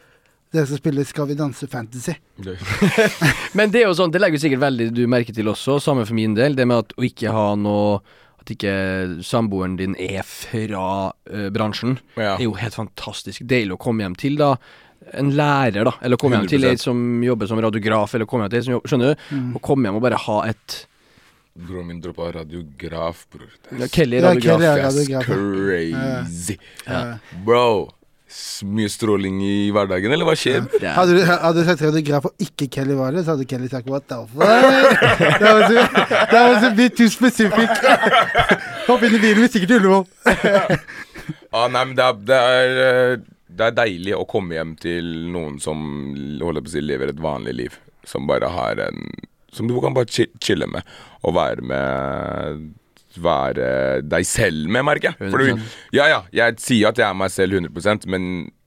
dere 0.53 0.65
skal 0.69 0.77
spille 0.77 1.03
Skal 1.05 1.27
vi 1.27 1.35
danse 1.35 1.67
fantasy. 1.67 2.13
Men 3.57 3.71
det 3.73 3.81
er 3.81 3.89
jo 3.89 3.95
sånn, 3.97 4.11
det 4.13 4.21
legger 4.21 4.37
vi 4.37 4.43
sikkert 4.45 4.61
veldig 4.63 4.91
du 4.95 5.01
merke 5.11 5.33
til 5.35 5.49
også, 5.51 5.79
samme 5.83 6.05
for 6.07 6.15
min 6.15 6.35
del. 6.37 6.55
Det 6.55 6.67
med 6.67 6.77
at 6.85 6.93
å 6.95 7.03
ikke 7.07 7.33
ha 7.35 7.47
noe 7.59 7.99
at 8.39 8.51
ikke 8.53 8.73
samboeren 9.25 9.75
din 9.79 9.95
er 9.99 10.21
fra 10.23 11.11
uh, 11.11 11.49
bransjen, 11.51 11.97
Ja. 12.15 12.35
er 12.37 12.43
jo 12.45 12.53
helt 12.59 12.75
fantastisk. 12.77 13.41
Deilig 13.49 13.73
å 13.73 13.81
komme 13.81 14.05
hjem 14.05 14.15
til, 14.21 14.37
da. 14.37 14.51
En 15.17 15.31
lærer, 15.37 15.83
da. 15.89 15.95
Eller 16.05 16.17
komme 16.21 16.37
hjem 16.37 16.47
til 16.49 16.61
100%. 16.61 16.69
ei 16.69 16.77
som 16.77 17.23
jobber 17.25 17.47
som 17.49 17.59
radiograf, 17.59 18.13
eller 18.15 18.25
komme 18.29 18.45
hjem 18.45 18.53
til 18.53 18.59
ei 18.61 18.65
som 18.67 18.75
jobber 18.77 18.91
Skjønner 18.93 19.11
du? 19.15 19.25
Mm. 19.35 19.49
Å 19.57 19.61
komme 19.65 19.89
hjem 19.89 19.97
og 19.99 20.05
bare 20.05 20.21
ha 20.27 20.37
et 20.53 20.85
Broren 21.55 21.87
min 21.87 22.01
droppa 22.03 22.31
radiograf, 22.35 23.25
bror. 23.31 23.51
Ja, 23.79 23.87
Kelly 23.87 24.19
radiograf. 24.21 24.59
That's 24.59 24.97
radiograf, 24.97 25.25
crazy. 25.25 26.57
Ja. 26.85 27.17
Bro, 27.45 27.91
mye 28.75 28.89
stråling 28.91 29.37
i 29.45 29.53
hverdagen, 29.71 30.11
eller 30.11 30.27
hva 30.27 30.33
skjer? 30.35 30.65
Det 30.73 30.81
er- 30.83 30.97
Hadde 30.97 31.15
du, 31.15 31.21
hadde 31.23 31.53
du 31.61 31.69
sagt 31.69 31.83
radiograf 31.85 32.25
og 32.27 32.43
ikke 32.43 32.67
Kelly 32.75 32.97
var 32.99 33.15
det, 33.15 33.23
så 33.23 33.37
hadde 33.37 33.45
Kelly 33.47 33.69
sagt 33.71 33.87
what 33.87 34.03
the 34.11 34.17
fuck? 34.33 34.43
That 34.43 35.53
was 35.55 35.71
a, 35.71 35.85
that 36.33 36.43
was 36.51 36.63
a 36.67 36.71
bit 36.75 36.97
too 36.99 37.07
specific. 37.13 37.69
Hopp 38.89 39.05
inn 39.07 39.15
i 39.15 39.21
bilen, 39.23 39.45
vi 39.45 39.47
stikker 39.53 39.71
til 39.71 39.79
Ullevål. 39.79 40.03
Ah, 41.55 41.69
nei, 41.71 41.85
men 41.85 41.95
det 41.95 42.03
er, 42.03 42.19
det, 42.27 42.41
er, 42.57 42.81
eh, 42.83 43.23
det 43.55 43.69
er 43.69 43.77
deilig 43.79 44.17
å 44.19 44.25
komme 44.27 44.57
hjem 44.57 44.75
til 44.83 45.07
noen 45.31 45.55
som 45.63 45.79
holder 46.43 46.65
på 46.67 46.73
å 46.73 46.75
si, 46.75 46.83
lever 46.83 47.13
et 47.15 47.23
vanlig 47.23 47.55
liv. 47.61 47.79
Som 48.05 48.27
bare 48.27 48.51
har 48.51 48.83
en 48.89 48.99
Som 49.55 49.69
du 49.71 49.77
kan 49.83 49.95
bare 49.95 50.09
chi- 50.11 50.31
chille 50.43 50.67
med. 50.71 50.83
Og 51.23 51.35
være 51.37 51.65
med 51.65 52.65
Være 53.15 54.01
deg 54.03 54.25
selv 54.27 54.67
med, 54.67 54.83
merker 54.83 55.13
jeg. 55.13 55.31
For 55.31 55.39
du, 55.39 55.61
ja, 55.95 56.09
ja, 56.11 56.17
jeg 56.35 56.57
sier 56.59 56.89
at 56.91 56.97
jeg 56.99 57.07
er 57.07 57.15
meg 57.15 57.31
selv 57.31 57.55
100% 57.61 58.09
men 58.11 58.25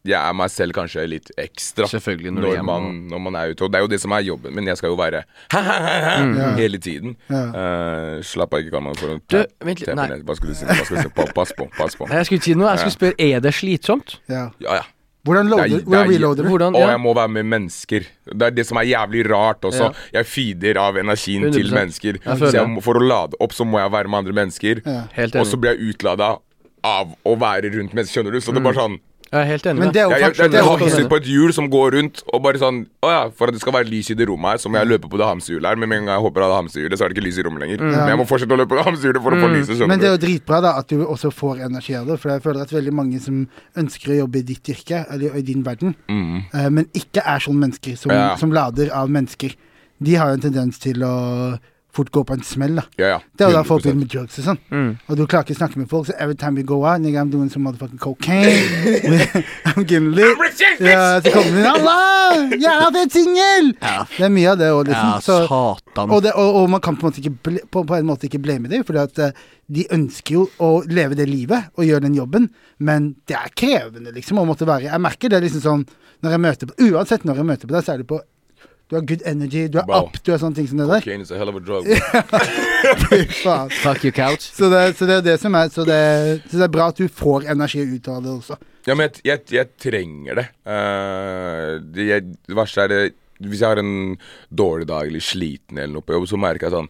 jeg 0.09 0.17
er 0.17 0.37
meg 0.37 0.51
selv 0.53 0.75
kanskje 0.77 1.05
litt 1.11 1.31
ekstra. 1.41 1.89
Selvfølgelig, 1.91 2.33
når 2.33 2.47
er 2.53 2.63
når, 2.63 2.67
man, 2.69 2.99
når 3.11 3.23
man 3.27 3.39
er 3.39 3.53
ute. 3.53 3.67
Og 3.67 3.73
det 3.73 3.81
er 3.81 3.85
jo 3.85 3.91
det 3.93 4.01
som 4.01 4.15
er 4.17 4.25
jobben 4.25 4.55
min. 4.57 4.71
Jeg 4.71 4.81
skal 4.81 4.93
jo 4.93 4.99
være 4.99 5.23
mm. 6.25 6.37
hele 6.59 6.81
tiden. 6.83 7.17
Ja. 7.29 7.43
Uh, 7.53 8.13
slapp 8.25 8.55
av, 8.55 8.63
ikke 8.63 8.77
kall 8.77 8.87
meg 8.87 9.01
for 9.01 9.19
Du, 9.29 9.41
vent 9.69 9.83
litt, 9.83 9.95
nei. 9.99 10.21
Hva 10.25 10.39
skulle 10.39 10.55
du 10.55 10.61
si? 10.61 10.69
Hva 10.69 10.85
skulle 10.85 11.03
du 11.05 11.11
si? 11.11 11.33
Pass 11.37 11.53
på, 11.59 11.69
pass 11.77 11.99
på. 11.99 12.09
Nei, 12.09 12.23
Jeg 12.23 12.31
skulle 12.31 12.41
ikke 12.43 12.51
si 12.51 12.57
noe. 12.59 12.71
Jeg 12.73 12.85
skulle 12.85 12.99
spørre 12.99 13.29
er 13.29 13.45
det 13.45 13.55
slitsomt. 13.59 14.17
Ja. 14.33 14.47
Ja, 14.65 14.81
ja. 14.81 14.87
Hvordan, 15.29 15.45
Det 15.47 15.53
loader, 15.53 15.77
er- 15.77 15.85
hvordan 15.85 16.07
er- 16.07 16.13
reloader 16.15 16.43
du? 16.43 16.49
Hvordan 16.49 16.75
ja. 16.79 16.87
Å, 16.87 16.91
jeg 16.95 17.01
må 17.05 17.15
være 17.19 17.33
med 17.37 17.45
mennesker. 17.53 18.07
Det 18.33 18.43
er 18.49 18.51
det 18.57 18.67
som 18.67 18.79
er 18.81 18.89
jævlig 18.89 19.25
rart 19.31 19.61
også. 19.69 19.93
Jeg 20.17 20.25
feeder 20.27 20.77
av 20.81 20.95
energien 20.97 21.45
100%. 21.45 21.53
til 21.59 21.71
mennesker. 21.77 22.13
Jeg 22.25 22.39
Så 22.39 22.53
jeg 22.53 22.67
må, 22.69 22.83
for 22.83 22.95
å 22.95 23.05
lade 23.07 23.35
opp, 23.41 23.53
så 23.53 23.67
må 23.69 23.79
jeg 23.83 23.91
være 23.93 24.09
med 24.09 24.19
andre 24.25 24.33
mennesker. 24.41 24.83
Ja. 24.87 25.03
Helt 25.13 25.37
Og 25.37 25.47
så 25.47 25.61
blir 25.61 25.77
jeg 25.77 25.95
utlada 25.95 26.39
av 26.85 27.15
å 27.27 27.37
være 27.39 27.69
rundt 27.75 27.93
mennesker, 27.93 28.23
skjønner 28.23 28.33
du. 28.33 28.41
Så 28.41 28.53
det 28.55 28.63
er 28.63 28.67
bare 28.73 28.81
sånn 28.89 28.99
Jeg 29.29 29.41
er 29.43 29.45
helt 29.51 29.67
enig 29.69 29.81
med 29.83 29.93
deg. 29.93 30.09
jeg, 30.09 30.51
det 30.51 30.57
er 30.57 31.01
jo 31.03 31.09
på 31.11 31.17
et 31.21 31.27
hjul 31.29 31.53
som 31.53 31.67
går 31.69 31.91
rundt, 31.99 32.23
og 32.33 32.41
bare 32.43 32.57
sånn 32.61 32.79
Å 33.05 33.09
ja, 33.13 33.23
for 33.37 33.51
at 33.51 33.57
det 33.57 33.61
skal 33.61 33.75
være 33.77 33.89
lys 33.91 34.09
i 34.11 34.17
det 34.17 34.27
rommet 34.31 34.55
her, 34.55 34.61
så 34.63 34.71
må 34.73 34.79
jeg 34.81 34.89
løpe 34.89 35.11
på 35.13 35.19
det 35.21 35.27
hamsterhjulet 35.29 35.69
her. 35.69 35.77
Men 35.77 35.89
med 35.93 35.99
en 35.99 36.07
gang 36.09 36.17
jeg 36.17 36.25
hopper 36.25 36.47
av 36.47 36.53
det 36.55 36.59
hamsterhjulet, 36.63 36.99
så 36.99 37.05
er 37.05 37.13
det 37.13 37.19
ikke 37.19 37.27
lys 37.27 37.39
i 37.39 37.45
rommet 37.47 37.61
lenger. 37.67 37.85
Men 37.85 38.09
jeg 38.15 38.19
må 38.23 38.27
fortsette 38.31 38.57
å 38.57 38.61
løpe 38.63 38.73
på 38.73 38.79
det 38.81 38.87
hamsterhjulet 38.89 39.23
for 39.27 39.37
å 39.37 39.41
få 39.45 39.51
lyset, 39.53 39.85
Men 39.87 40.01
det 40.01 40.09
er 40.09 40.15
jo 40.17 40.23
dritbra 40.25 40.61
da 40.65 40.73
at 40.81 40.89
du 40.89 41.05
også 41.05 41.31
får 41.35 41.61
energi 41.69 41.95
av 42.01 42.07
det. 42.09 42.19
For 42.23 42.33
jeg 42.33 42.43
føler 42.49 42.63
at 42.65 42.73
veldig 42.73 42.95
mange 42.97 43.21
som 43.21 43.45
ønsker 43.77 44.15
å 44.15 44.21
jobbe 44.25 44.41
i 44.41 44.47
ditt 44.55 44.73
yrke, 44.75 45.05
eller 45.13 45.37
i 45.37 45.43
din 45.43 45.63
verden, 45.63 45.95
Mm. 46.09 46.45
eh, 46.55 46.69
men 46.71 46.89
ikke 46.95 47.21
er 47.25 47.39
sånne 47.39 47.69
mennesker 47.69 47.97
som, 47.97 48.11
Ja. 48.11 48.35
som 48.37 48.51
lader 48.51 48.89
av 48.91 49.09
mennesker, 49.11 49.55
de 50.03 50.15
har 50.15 50.29
jo 50.29 50.35
en 50.35 50.41
tendens 50.41 50.79
til 50.79 51.03
å 51.05 51.59
fort 51.99 52.11
gå 52.15 52.23
på 52.29 52.37
en 52.39 52.45
smell. 52.47 52.79
da 52.79 52.85
Ja, 53.01 53.09
ja. 53.15 53.19
Det 53.37 53.47
er 53.49 53.57
da 53.59 53.63
folk 53.67 53.83
100%. 53.83 53.89
begynner 53.89 54.01
med 54.05 54.13
drugs 54.15 54.39
og 54.41 54.47
sånn. 54.49 54.61
Mm. 54.71 54.91
Og 55.09 55.19
du 55.19 55.25
klarer 55.27 55.47
ikke 55.47 55.57
å 55.57 55.61
snakke 55.61 55.83
med 55.83 55.91
folk, 55.91 56.09
så 56.09 56.17
every 56.19 56.39
time 56.39 56.57
we 56.59 56.65
go 56.67 56.81
out, 56.85 57.03
nigga, 57.03 57.23
I'm 57.25 57.31
doing 57.33 57.51
some 57.51 57.67
motherfucking 57.67 58.01
cocaine. 58.01 59.19
I'm 59.69 59.85
getting 59.85 60.13
lit. 60.17 60.63
Ja, 60.81 61.21
så 61.23 61.33
kommer 61.35 61.59
de 61.59 61.67
Allah! 61.69 62.49
Jævla 62.55 62.91
fet 62.95 63.13
singel! 63.17 63.73
Ja. 63.83 64.07
Det 64.17 64.27
er 64.29 64.35
mye 64.35 64.51
av 64.55 64.59
det 64.61 64.71
òg, 64.73 64.83
liksom. 64.89 65.13
Ja, 65.13 65.21
Så, 65.25 65.39
satan. 65.51 66.11
og, 66.11 66.23
det, 66.23 66.33
og, 66.39 66.63
og 66.63 66.71
man 66.71 66.83
kan 66.85 66.97
på 66.99 67.07
en 67.07 67.13
måte 67.13 67.23
ikke, 67.23 67.35
ble, 67.49 67.63
på, 67.71 67.85
på 67.89 67.99
en 67.99 68.09
måte 68.09 68.29
ikke 68.31 68.41
blame 68.43 68.71
dem, 68.71 68.85
for 68.87 68.99
de 69.69 69.85
ønsker 69.93 70.39
jo 70.39 70.47
å 70.65 70.71
leve 70.89 71.19
det 71.19 71.29
livet 71.29 71.73
og 71.77 71.85
gjøre 71.89 72.07
den 72.07 72.17
jobben, 72.17 72.49
men 72.79 73.13
det 73.29 73.37
er 73.37 73.53
krevende, 73.59 74.15
liksom, 74.17 74.41
å 74.41 74.47
måtte 74.49 74.69
være 74.69 74.89
Jeg 74.89 75.03
merker 75.03 75.33
det 75.33 75.43
liksom 75.45 75.65
sånn 75.65 75.87
når 76.25 76.35
jeg 76.35 76.43
møter 76.43 76.71
på 76.71 76.89
Uansett 76.89 77.27
når 77.27 77.41
jeg 77.41 77.49
møter 77.51 77.69
på 77.71 77.75
deg, 77.77 77.85
så 77.87 77.95
er 77.95 78.03
det 78.03 78.09
på 78.11 78.19
Du 78.89 78.97
har 78.97 79.03
good 79.05 79.21
energy, 79.29 79.67
du 79.69 79.79
er 79.83 79.85
Bro. 79.85 80.07
up, 80.07 80.15
du 80.25 80.31
er 80.33 80.39
sånne 80.41 80.57
ting 80.57 80.69
som 80.71 80.79
det 80.81 80.87
der. 80.89 81.03
Cocaine 81.05 81.25
is 81.27 81.31
a 81.31 81.37
hell 81.37 81.51
of 81.53 81.59
a 81.59 81.61
drug. 81.61 81.85
Fuck 83.83 84.05
you, 84.07 84.13
couch. 84.17 84.47
Så 84.57 84.71
det, 84.73 84.97
så 84.97 85.09
det 85.09 85.19
er 85.19 85.27
det 85.27 85.35
som 85.43 85.57
er 85.59 85.69
så 85.75 85.85
det, 85.85 85.99
så 86.49 86.57
det 86.57 86.65
er 86.65 86.73
bra 86.73 86.87
at 86.89 87.01
du 87.01 87.05
får 87.13 87.51
energi 87.53 87.85
ut 87.85 88.09
av 88.09 88.23
det 88.25 88.33
også. 88.33 88.57
Ja, 88.89 88.97
men 88.97 89.11
jeg, 89.11 89.21
jeg, 89.29 89.45
jeg 89.59 89.71
trenger 89.85 90.41
det. 90.41 90.47
Uh, 90.65 91.77
det, 91.85 92.07
jeg, 92.09 92.31
det 92.49 92.57
verste 92.57 92.87
er 92.87 92.95
det 92.95 93.03
Hvis 93.45 93.61
jeg 93.61 93.69
har 93.69 93.79
en 93.83 94.17
dårlig 94.49 94.89
dag 94.89 95.11
eller 95.11 95.23
sliten 95.23 95.77
eller 95.77 95.99
noe 95.99 96.07
på 96.07 96.17
jobb, 96.17 96.25
så 96.31 96.41
merker 96.41 96.67
jeg 96.67 96.77
sånn 96.79 96.89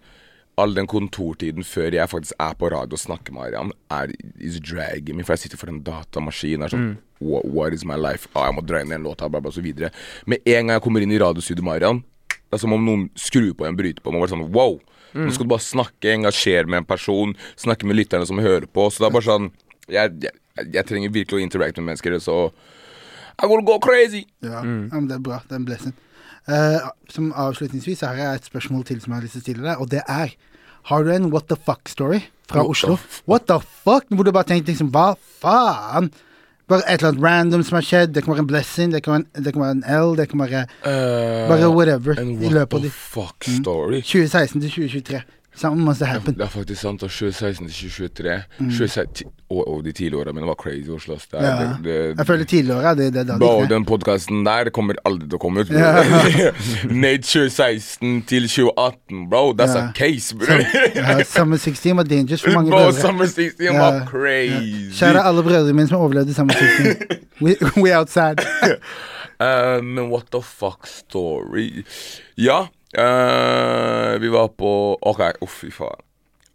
All 0.59 0.73
den 0.75 0.89
kontortiden 0.91 1.67
før 1.67 1.95
jeg 1.95 2.11
faktisk 2.11 2.39
er 2.43 2.55
på 2.59 2.71
radio 2.73 2.97
og 2.97 3.03
snakker 3.03 3.35
med 3.35 3.45
Arian, 3.47 3.75
er 3.95 4.11
is 4.43 4.57
dragging 4.59 5.19
me. 5.19 5.27
For 5.27 5.37
jeg 5.37 5.45
sitter 5.45 5.61
for 5.61 5.71
en 5.71 5.85
datamaskin. 5.87 6.65
Er 6.67 6.73
sånn, 6.73 6.89
what, 7.21 7.45
what 7.47 7.75
is 7.75 7.85
my 7.89 7.97
life? 7.99 8.29
Ah, 8.35 8.49
jeg 8.49 8.59
må 8.59 8.65
dra 8.67 8.83
inn 8.85 8.95
en 8.95 9.07
låt, 9.07 9.23
bla, 9.25 9.41
bla, 9.41 9.51
og 9.51 9.57
så 9.57 9.65
videre. 9.65 9.91
Med 10.27 10.45
en 10.45 10.69
gang 10.69 10.77
jeg 10.77 10.85
kommer 10.85 11.05
inn 11.05 11.15
i 11.15 11.21
radiostudioet, 11.21 11.67
Marian, 11.67 12.03
det 12.29 12.57
er 12.57 12.63
som 12.63 12.73
om 12.77 12.85
noen 12.85 13.09
skrur 13.19 13.53
på 13.59 13.67
en 13.69 13.77
bryter 13.77 14.03
på. 14.03 14.13
Man 14.13 14.25
bare 14.25 14.35
sånn, 14.35 14.49
wow 14.55 14.79
Nå 15.17 15.33
skal 15.33 15.47
du 15.47 15.53
bare 15.53 15.65
snakke, 15.65 16.11
engasjere 16.13 16.69
med 16.69 16.83
en 16.83 16.89
person, 16.89 17.31
snakke 17.57 17.89
med 17.89 17.97
lytterne 17.97 18.27
som 18.29 18.41
hører 18.43 18.69
på. 18.69 18.89
Så 18.93 19.03
det 19.03 19.09
er 19.09 19.15
bare 19.15 19.29
sånn 19.29 19.49
Jeg, 19.89 20.13
jeg, 20.21 20.67
jeg 20.75 20.85
trenger 20.85 21.15
virkelig 21.15 21.39
å 21.39 21.45
interacte 21.45 21.81
med 21.81 21.95
mennesker, 21.95 22.19
så 22.21 22.51
I 23.39 23.49
will 23.49 23.63
go 23.65 23.79
crazy. 23.81 24.27
Ja, 24.45 24.61
ja 24.61 24.93
men 24.93 25.09
Det 25.09 25.17
er 25.17 25.25
bra. 25.25 25.41
Det 25.47 25.57
er 25.57 25.63
en 25.63 25.69
blessing. 25.69 25.97
Uh, 26.49 26.91
som 27.13 27.31
avslutningsvis 27.37 28.03
så 28.03 28.11
har 28.11 28.21
jeg 28.21 28.41
et 28.41 28.49
spørsmål 28.49 28.85
til 28.89 29.01
som 29.01 29.13
jeg 29.13 29.21
har 29.21 29.27
lyst 29.27 29.37
til 29.37 29.43
å 29.43 29.47
stille 29.47 29.65
deg, 29.65 29.81
og 29.81 29.91
det 29.93 30.05
er 30.05 30.37
Har 30.89 31.05
du 31.05 31.11
en 31.13 31.29
what 31.33 31.49
the 31.49 31.57
fuck-story 31.57 32.23
fra 32.49 32.63
What 32.63 32.71
Oslo? 32.73 32.97
The 32.97 33.25
What 33.29 33.49
the 33.49 33.59
fuck? 33.61 34.09
Hvor 34.09 34.25
du 34.25 34.33
bare 34.33 34.49
tenkte 34.49 34.73
liksom 34.73 34.93
Hva 34.93 35.15
faen? 35.41 36.13
Bare 36.69 36.85
et 36.85 37.01
eller 37.01 37.09
annet 37.15 37.25
random 37.25 37.63
som 37.65 37.79
har 37.79 37.87
skjedd. 37.87 38.13
Det 38.15 38.25
kan 38.25 38.35
være 38.35 38.45
en 38.45 38.51
blessing, 38.51 38.93
det 38.93 39.03
kan 39.05 39.13
være 39.15 39.25
en, 39.25 39.45
kan 39.53 39.63
være 39.63 39.77
en 39.79 39.85
L, 39.89 40.17
det 40.19 40.29
kan 40.29 40.43
være 40.43 40.67
Bare 41.49 41.71
whatever 41.73 42.21
En 42.21 42.37
what 42.37 42.69
the 42.71 42.91
fuck 42.91 43.49
story. 43.61 44.03
2016 44.03 44.61
til 44.61 44.71
2023. 44.71 45.23
Something 45.59 45.85
must 45.85 46.01
have 46.01 46.13
happened. 46.13 46.37
Det 46.39 46.45
er 46.45 46.49
faktisk 46.49 46.81
sant. 46.81 47.03
Og 47.03 47.11
2016 47.11 47.67
til 47.69 47.91
2023 47.91 48.43
Mm. 48.59 48.71
2016, 48.71 49.27
og, 49.51 49.69
og 49.69 49.85
de 49.85 49.93
tidlige 49.93 50.21
åra 50.21 50.33
mine 50.33 50.47
var 50.47 50.55
crazy. 50.55 50.89
Er- 50.89 51.43
Ja. 51.43 51.51
det, 51.61 51.85
det, 51.85 52.19
Jeg 52.19 52.27
føler 52.27 52.45
tidligere 52.45 52.95
det, 52.97 53.13
det 53.15 53.27
det, 53.27 53.41
det 53.41 53.71
den 53.71 53.85
podkasten 53.85 54.45
der 54.47 54.71
kommer 54.71 54.95
aldri 55.05 55.29
til 55.29 55.35
å 55.39 55.39
komme 55.43 55.61
ut. 55.61 55.71
Ja. 55.71 56.05
Nate 57.05 57.23
2016 57.23 58.23
til 58.29 58.49
2018, 58.49 59.29
bro. 59.31 59.53
That's 59.53 59.75
Ja. 59.77 59.89
a 59.89 59.93
case, 59.95 60.37
bro. 60.37 60.55
Ja, 60.95 61.23
Summer 61.25 61.57
16 61.57 61.97
var 61.97 62.03
dangerous 62.05 62.43
for 62.43 62.51
mange 62.51 62.71
bro, 62.71 62.77
brødre. 62.79 63.01
Summer 63.01 63.27
16 63.27 63.65
Ja. 63.65 63.79
var 63.79 64.07
crazy. 64.11 64.91
Kjære 65.03 65.25
alle 65.27 65.43
brødrene 65.43 65.73
mine 65.75 65.89
som 65.89 65.99
overlevde 66.01 66.35
Summer 66.35 66.55
16. 66.55 67.19
We, 67.45 67.55
we 67.83 67.99
outside. 67.99 68.39
uh, 69.41 69.83
men 69.85 70.11
what 70.11 70.25
the 70.33 70.43
fuck 70.43 70.87
story 70.87 71.85
Ja, 72.39 72.67
eh, 72.95 74.19
vi 74.21 74.29
var 74.33 74.49
på 74.49 74.71
Ok, 75.03 75.21
uff, 75.45 75.61
fy 75.65 75.71
faen. 75.75 76.05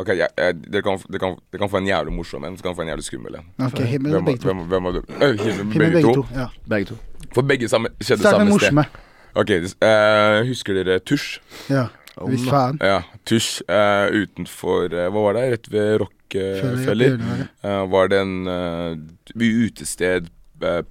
Ok, 0.01 0.09
ja, 0.17 0.27
eh, 0.37 0.51
dere, 0.55 0.81
kan, 0.81 0.97
dere, 1.09 1.19
kan, 1.21 1.35
dere 1.51 1.61
kan 1.61 1.69
få 1.69 1.77
en 1.77 1.87
jævlig 1.87 2.13
morsom 2.15 2.43
en, 2.43 2.57
så 2.57 2.63
kan 2.65 2.71
dere 2.71 2.79
få 2.79 2.85
en 2.85 2.91
jævlig 2.91 3.05
skummel 3.05 3.35
en. 3.39 3.49
Okay, 3.67 3.97
Hvem, 3.99 4.25
to. 4.25 4.47
hvem, 4.47 4.63
hvem 4.71 4.83
var 4.83 4.91
du? 4.91 5.01
Eh, 5.09 5.19
himmel, 5.19 5.57
Himmel 5.57 5.79
begge, 5.79 5.91
begge 5.93 6.13
to. 6.13 6.13
to. 6.13 6.39
Ja. 6.39 6.47
Begge 6.69 6.85
to. 6.85 6.95
For 7.33 7.41
begge 7.41 7.69
samme, 7.69 7.91
skjedde 8.01 8.25
Start 8.25 8.41
samme 8.41 8.59
sted. 8.59 9.01
Ok, 9.33 9.49
uh, 9.81 10.43
Husker 10.47 10.77
dere 10.77 10.99
Tusj? 10.99 11.39
Ja. 11.69 11.87
Hvis 12.29 12.43
faen. 12.45 12.77
Ja, 12.81 12.99
Tusj 13.25 13.63
eh, 13.65 14.11
utenfor 14.21 14.91
Hva 14.93 15.23
var 15.23 15.33
det? 15.37 15.45
Rett 15.55 15.69
ved 15.73 16.03
Rockefeller. 16.03 17.15
Uh, 17.65 17.79
var 17.89 18.11
det 18.11 18.19
en 18.21 18.35
uh, 18.45 18.93
utested, 19.33 20.29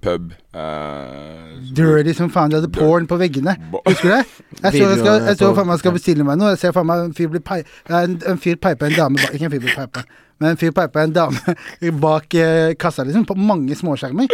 pub 0.05 0.33
Uh, 0.53 1.61
Dirty 1.73 2.13
som 2.13 2.29
faen. 2.31 2.51
De 2.53 2.59
hadde 2.59 2.69
porn 2.75 3.07
på 3.09 3.17
veggene. 3.17 3.55
Husker 3.87 4.09
du 4.09 4.15
det? 4.19 4.25
Jeg 4.63 4.73
så 4.75 4.89
jeg, 4.91 4.99
skal, 5.01 5.23
jeg 5.31 5.37
så 5.41 5.49
faen 5.57 5.67
meg 5.71 5.79
skal 5.81 5.95
bestille 5.97 6.27
meg 6.29 6.37
noe. 6.37 6.51
Jeg 6.53 6.59
ser 6.61 6.75
faen 6.77 6.87
meg 6.91 7.07
en 7.07 7.15
fyr 7.17 7.31
bli 7.33 7.41
pai- 7.41 7.63
en, 7.89 8.19
en 8.29 8.39
fyr 8.43 8.59
peipa 8.61 8.87
en 8.91 8.99
dame 8.99 9.17
bak 9.23 9.33
Ikke 9.39 9.49
en 9.49 9.55
fyr 9.55 9.63
blir 9.65 9.73
peipa, 9.79 10.03
men 10.43 10.53
en 10.53 10.59
fyr 10.61 10.73
peipa 10.75 11.05
en 11.07 11.15
dame 11.15 11.57
bak 12.03 12.35
eh, 12.35 12.73
kassa, 12.81 13.05
liksom. 13.07 13.25
På 13.29 13.37
mange 13.39 13.77
småskjermer. 13.79 14.31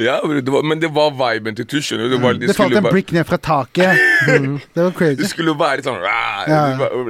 Ja, 0.00 0.20
det 0.22 0.50
var, 0.50 0.64
men 0.66 0.80
det 0.80 0.88
var 0.94 1.12
viben 1.18 1.56
til 1.58 1.66
Tusj. 1.68 1.96
Det, 1.98 2.20
var, 2.22 2.38
Det 2.40 2.54
falt 2.56 2.76
en 2.78 2.86
brick 2.88 3.12
ned 3.12 3.26
fra 3.28 3.38
taket. 3.42 3.98
Det 4.74 4.86
var 4.86 5.16
Det 5.18 5.28
skulle 5.28 5.54
være 5.58 5.80
litt 5.80 5.88
sånn 5.88 6.00
Ja. 6.02 6.62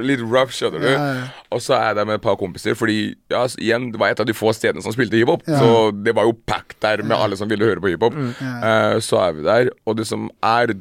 Litt 0.03 0.23
rough, 0.25 0.51
skjønner 0.53 0.83
du. 0.83 0.89
Ja, 0.89 1.03
ja. 1.21 1.27
Og 1.53 1.61
så 1.63 1.77
er 1.77 1.91
jeg 1.91 1.99
der 2.01 2.09
med 2.09 2.17
et 2.17 2.25
par 2.25 2.35
kompiser, 2.39 2.75
fordi 2.77 2.97
ja, 3.31 3.43
igjen, 3.61 3.91
det 3.93 4.01
var 4.01 4.13
et 4.13 4.23
av 4.23 4.27
de 4.27 4.35
få 4.35 4.51
stedene 4.57 4.83
som 4.83 4.95
spilte 4.95 5.19
hiphop. 5.19 5.45
Så 5.47 5.91
det 6.03 6.15
var 6.17 6.27
jo 6.27 6.35
packed 6.49 6.81
der 6.83 7.05
med 7.05 7.15
alle 7.17 7.37
som 7.39 7.51
ville 7.51 7.67
høre 7.69 7.83
på 7.83 7.93
hiphop. 7.93 8.17
Eh, 8.17 8.97
så 9.05 9.21
er 9.27 9.37
vi 9.37 9.45
der, 9.47 9.71
og 9.85 9.99
det 10.01 10.09
som 10.09 10.27
er 10.43 10.73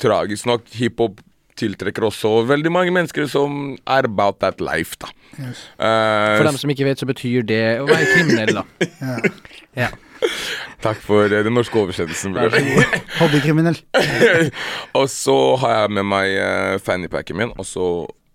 tragisk 0.00 0.48
nok, 0.48 0.68
hiphop 0.76 1.20
tiltrekker 1.60 2.06
også 2.08 2.32
veldig 2.48 2.72
mange 2.72 2.94
mennesker 2.94 3.28
som 3.30 3.74
er 3.86 4.08
about 4.08 4.40
that 4.44 4.60
life, 4.64 4.96
da. 5.00 5.10
Yes. 5.38 5.64
Uh, 5.78 6.36
For 6.40 6.48
dem 6.48 6.58
som 6.60 6.72
ikke 6.72 6.86
vet, 6.88 7.00
så 7.02 7.08
betyr 7.08 7.44
det 7.46 7.64
å 7.82 7.88
være 7.90 8.08
kriminell, 8.14 8.60
da. 8.60 8.64
Ja. 9.00 9.18
Ja. 9.78 9.90
Takk 10.82 10.98
for 11.04 11.30
eh, 11.30 11.44
den 11.46 11.54
norske 11.56 11.78
oversettelsen. 11.80 12.34
bror. 12.34 12.56
Hobbykriminell. 13.20 13.78
og 14.98 15.06
så 15.12 15.36
har 15.62 15.76
jeg 15.76 15.94
med 16.00 16.08
meg 16.10 16.34
uh, 16.40 16.74
fannypacken 16.82 17.38
min, 17.38 17.54
og 17.56 17.68
så 17.68 17.86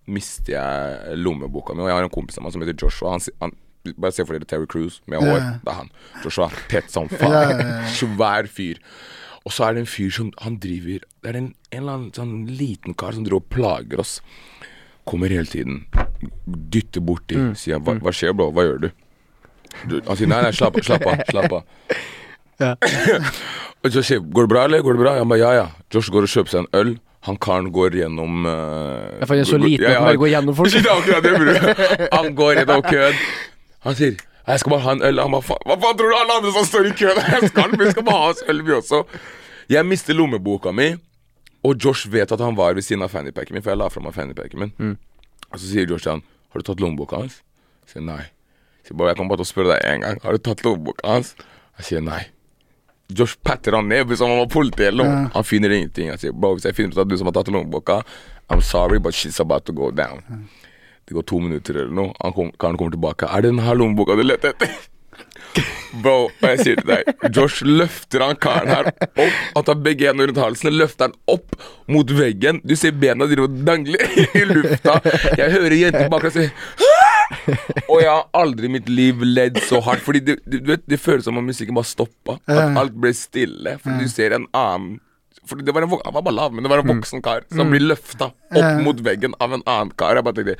mister 0.05 0.55
jeg 0.55 1.19
lommeboka 1.19 1.75
mi. 1.75 1.85
Og 1.85 1.91
jeg 1.91 1.97
har 1.99 2.07
en 2.07 2.13
kompis 2.13 2.39
av 2.39 2.45
meg 2.45 2.55
som 2.55 2.65
heter 2.65 2.77
Joshua. 2.77 3.15
Han, 3.17 3.25
han 3.43 3.55
Bare 4.01 4.15
se 4.15 4.23
for 4.25 4.33
dere 4.33 4.47
Terry 4.49 4.65
Cruise 4.65 5.03
med 5.05 5.21
hår. 5.21 5.35
Yeah. 5.37 5.57
Det 5.61 5.69
er 5.69 5.75
han. 5.77 5.91
Joshua. 6.23 6.47
Tett 6.71 6.87
som 6.89 7.05
faen. 7.11 7.59
Svær 7.93 8.47
fyr. 8.49 8.79
Og 9.45 9.53
så 9.53 9.67
er 9.67 9.75
det 9.75 9.83
en 9.83 9.89
fyr 9.89 10.09
som 10.09 10.31
Han 10.41 10.57
driver 10.57 11.03
Det 11.21 11.29
er 11.29 11.37
en, 11.37 11.51
en 11.71 11.81
eller 11.81 11.97
annen 11.99 12.13
sånn 12.15 12.35
liten 12.49 12.97
kar 12.97 13.13
som 13.13 13.25
driver 13.25 13.43
og 13.43 13.49
plager 13.53 14.01
oss. 14.01 14.19
Kommer 15.05 15.29
hele 15.29 15.45
tiden. 15.45 15.83
Dytter 16.45 17.03
borti. 17.05 17.37
Mm. 17.37 17.53
Sier 17.59 17.81
hva, 17.81 17.97
hva 18.01 18.13
skjer, 18.15 18.33
bro? 18.33 18.49
Hva 18.55 18.65
gjør 18.65 18.87
du? 18.87 18.89
du 19.85 19.99
han 20.07 20.17
sier 20.17 20.31
nei, 20.31 20.41
nei, 20.41 20.53
slapp 20.55 20.79
av. 20.81 20.87
Slapp 20.87 21.05
av. 21.05 21.25
Slapp 21.33 21.57
av. 21.59 21.63
og 23.85 23.91
så 23.93 24.01
sier 24.05 24.23
går 24.23 24.47
det 24.47 24.53
bra, 24.53 24.63
eller? 24.65 24.81
Går 24.85 24.97
det 24.97 25.03
bra? 25.03 25.17
Han 25.19 25.29
bare 25.29 25.43
ja, 25.43 25.51
ja. 25.59 25.67
Josh 25.93 26.09
går 26.13 26.25
og 26.25 26.31
kjøper 26.31 26.55
seg 26.55 26.63
en 26.63 26.71
øl. 26.81 26.95
Han 27.25 27.37
karen 27.41 27.71
går 27.73 27.97
gjennom 27.97 28.45
uh, 28.45 29.17
Ja, 29.17 29.25
for 29.25 29.33
han 29.33 29.41
er 29.41 29.49
så 29.49 29.57
liten 29.57 29.85
at 29.89 29.97
han 29.97 30.07
bare 30.09 30.21
går 30.21 30.31
gjennom 30.33 30.57
folk. 30.57 30.73
Han 32.17 32.35
går 32.37 32.59
gjennom 32.59 32.83
køen. 32.85 33.21
Han 33.85 33.97
sier 33.97 34.19
jeg 34.47 34.59
skal 34.61 34.69
bare 34.75 34.83
ha 34.85 34.91
en 34.95 35.01
øl. 35.01 35.19
Han 35.21 35.31
bare, 35.31 35.41
"Faen, 35.41 35.63
Hva 35.65 35.77
faen 35.81 35.97
tror 35.97 36.11
du 36.11 36.15
alle 36.17 36.33
andre 36.37 36.51
som 36.53 36.65
står 36.65 36.85
i 36.91 36.93
køen 36.99 37.17
Jeg 37.41 37.49
skal? 37.49 37.71
Vi 37.79 37.89
skal 37.91 38.03
bare 38.03 38.21
ha 38.21 38.29
oss 38.29 38.43
øl, 38.47 38.61
vi 38.65 38.71
også. 38.71 39.03
Jeg 39.69 39.85
mister 39.85 40.13
lommeboka 40.13 40.71
mi, 40.71 40.91
og 41.63 41.75
Josh 41.83 42.07
vet 42.11 42.31
at 42.31 42.39
han 42.39 42.55
var 42.55 42.73
ved 42.77 42.83
siden 42.85 43.01
av 43.03 43.09
fannypacken 43.09 43.53
min, 43.57 43.63
for 43.65 43.71
jeg 43.73 43.77
la 43.81 43.87
fra 43.89 44.01
meg 44.05 44.13
fannypacken 44.13 44.59
min. 44.59 44.97
Og 45.51 45.59
så 45.59 45.65
sier 45.71 45.89
Josh 45.89 46.03
til 46.03 46.11
han 46.11 46.23
Har 46.53 46.61
du 46.61 46.63
tatt 46.69 46.79
lommeboka 46.79 47.17
hans? 47.17 47.41
Jeg 47.87 47.93
sier 47.95 48.05
nei. 48.05 48.21
Jeg 48.21 48.87
sier 48.91 48.97
bare 48.97 49.09
jeg 49.09 49.17
kommer 49.17 49.35
bare 49.35 49.43
til 49.43 49.49
å 49.49 49.53
spørre 49.53 49.73
deg 49.73 49.89
en 49.93 50.01
gang. 50.05 50.19
Har 50.23 50.31
du 50.31 50.37
tatt 50.37 50.61
lommeboka 50.63 51.07
hans? 51.09 51.35
Jeg 51.79 51.85
sier 51.89 52.01
nei. 52.05 52.21
Josh 53.13 53.35
patter 53.43 53.75
han 53.75 53.87
ned 53.89 54.09
som 54.17 54.29
om 54.29 54.37
han 54.37 54.47
var 54.47 54.53
politi 54.53 54.83
eller 54.87 55.03
noe. 55.03 55.29
Han 55.33 55.43
finner 55.43 55.69
ingenting. 55.69 56.07
Jeg 56.13 56.19
sier 56.19 56.31
bro, 56.33 56.53
hvis 56.55 56.65
jeg 56.65 56.73
finner 56.77 56.93
ut 56.95 57.01
at 57.03 57.09
du 57.09 57.17
som 57.17 57.27
har 57.29 57.33
tatt 57.37 57.51
lommeboka, 57.53 57.99
I'm 58.49 58.61
sorry, 58.61 58.99
but 58.99 59.13
she's 59.13 59.39
about 59.41 59.65
to 59.65 59.73
go 59.73 59.91
down. 59.91 60.23
Det 61.05 61.15
går 61.15 61.25
to 61.29 61.39
minutter 61.43 61.77
eller 61.83 61.93
noe. 61.93 62.13
Han 62.23 62.33
kom, 62.35 62.51
karen 62.59 62.77
kommer 62.79 62.95
tilbake. 62.95 63.29
Er 63.29 63.45
det 63.45 63.53
den 63.53 63.63
her 63.65 63.77
lommeboka 63.77 64.17
du 64.17 64.25
lette 64.25 64.53
etter? 64.55 64.73
Bro, 66.03 66.15
og 66.27 66.47
jeg 66.49 66.59
sier 66.59 66.79
til 66.81 66.89
deg 66.89 67.29
Josh 67.37 67.63
løfter 67.63 68.25
han 68.25 68.39
karen 68.41 68.71
her 68.73 68.89
opp. 68.89 69.37
Han 69.55 69.67
tar 69.69 69.77
begge 69.85 70.09
hendene 70.09 70.27
rundt 70.31 70.41
halsen, 70.41 70.73
løfter 70.75 71.07
han 71.07 71.15
opp 71.31 71.55
mot 71.91 72.09
veggen. 72.17 72.59
Du 72.67 72.75
ser 72.75 72.97
bena 72.99 73.29
driver 73.29 73.47
og 73.47 73.61
dangler 73.67 74.03
i 74.35 74.43
lufta. 74.49 74.97
Jeg 75.39 75.53
hører 75.55 75.77
jenter 75.85 76.11
bak 76.11 76.27
deg 76.27 76.35
si 76.35 76.49
og 77.89 78.01
jeg 78.01 78.09
har 78.09 78.27
aldri 78.37 78.69
i 78.69 78.73
mitt 78.75 78.89
liv 78.89 79.23
ledd 79.25 79.59
så 79.65 79.79
hardt. 79.85 80.03
Fordi 80.05 80.21
det, 80.25 80.37
du 80.45 80.59
vet, 80.69 80.83
det 80.89 81.01
føles 81.01 81.25
som 81.27 81.39
om 81.39 81.47
musikken 81.47 81.77
bare 81.77 81.89
stoppa. 81.89 82.37
At 82.49 82.77
alt 82.79 82.95
ble 83.01 83.13
stille. 83.17 83.77
Fordi 83.81 84.05
du 84.05 84.11
ser 84.11 84.35
en 84.37 84.47
annen 84.55 84.99
fordi 85.49 85.65
det 85.67 85.73
var 85.75 85.85
en, 85.85 85.93
Han 86.05 86.13
var 86.13 86.25
bare 86.25 86.35
lav, 86.35 86.53
men 86.53 86.65
det 86.65 86.71
var 86.71 86.83
en 86.83 86.91
voksen 86.95 87.23
kar 87.25 87.45
som 87.53 87.71
blir 87.73 87.85
løfta 87.85 88.31
opp 88.31 88.83
mot 88.85 89.01
veggen 89.05 89.35
av 89.39 89.53
en 89.53 89.63
annen 89.65 89.91
kar. 89.97 90.15
Jeg 90.17 90.25
bare 90.27 90.39
tenkte 90.39 90.57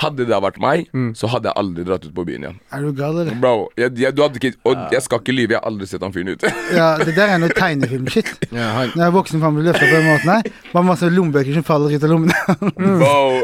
Hadde 0.00 0.24
det 0.28 0.38
vært 0.40 0.58
meg, 0.62 0.86
så 1.18 1.28
hadde 1.28 1.50
jeg 1.50 1.60
aldri 1.60 1.84
dratt 1.84 2.06
ut 2.06 2.12
på 2.16 2.24
byen 2.24 2.46
igjen. 2.46 2.58
Er 2.72 2.84
du 2.86 2.92
gal, 2.96 3.18
eller? 3.20 3.36
Bro, 3.40 3.66
jeg, 3.76 3.92
jeg, 4.00 4.14
du 4.16 4.22
hadde 4.24 4.40
ikke 4.40 4.52
Og 4.70 4.94
jeg 4.94 5.04
skal 5.04 5.20
ikke 5.20 5.34
lyve, 5.34 5.54
jeg 5.54 5.60
har 5.60 5.66
aldri 5.68 5.88
sett 5.90 6.04
han 6.06 6.14
fyren 6.14 6.32
ute. 6.32 6.52
Ja, 6.80 6.94
det 7.02 7.12
der 7.16 7.34
er 7.34 7.40
noe 7.42 7.52
tegnefilmshit. 7.56 8.30
Ja, 8.56 8.70
han, 8.76 8.92
Når 8.96 9.04
er 9.06 9.12
voksen 9.14 9.42
faen 9.42 9.56
blir 9.58 9.68
løfta 9.68 9.84
på 9.84 9.98
den 9.98 10.08
måten 10.08 10.32
her. 10.32 10.48
Bare 10.72 10.86
masse 10.88 11.10
lommebøker 11.12 11.58
som 11.58 11.66
faller 11.66 11.92
ut 11.94 12.06
av 12.06 12.12
lommene. 12.14 12.56
Wow. 13.00 13.40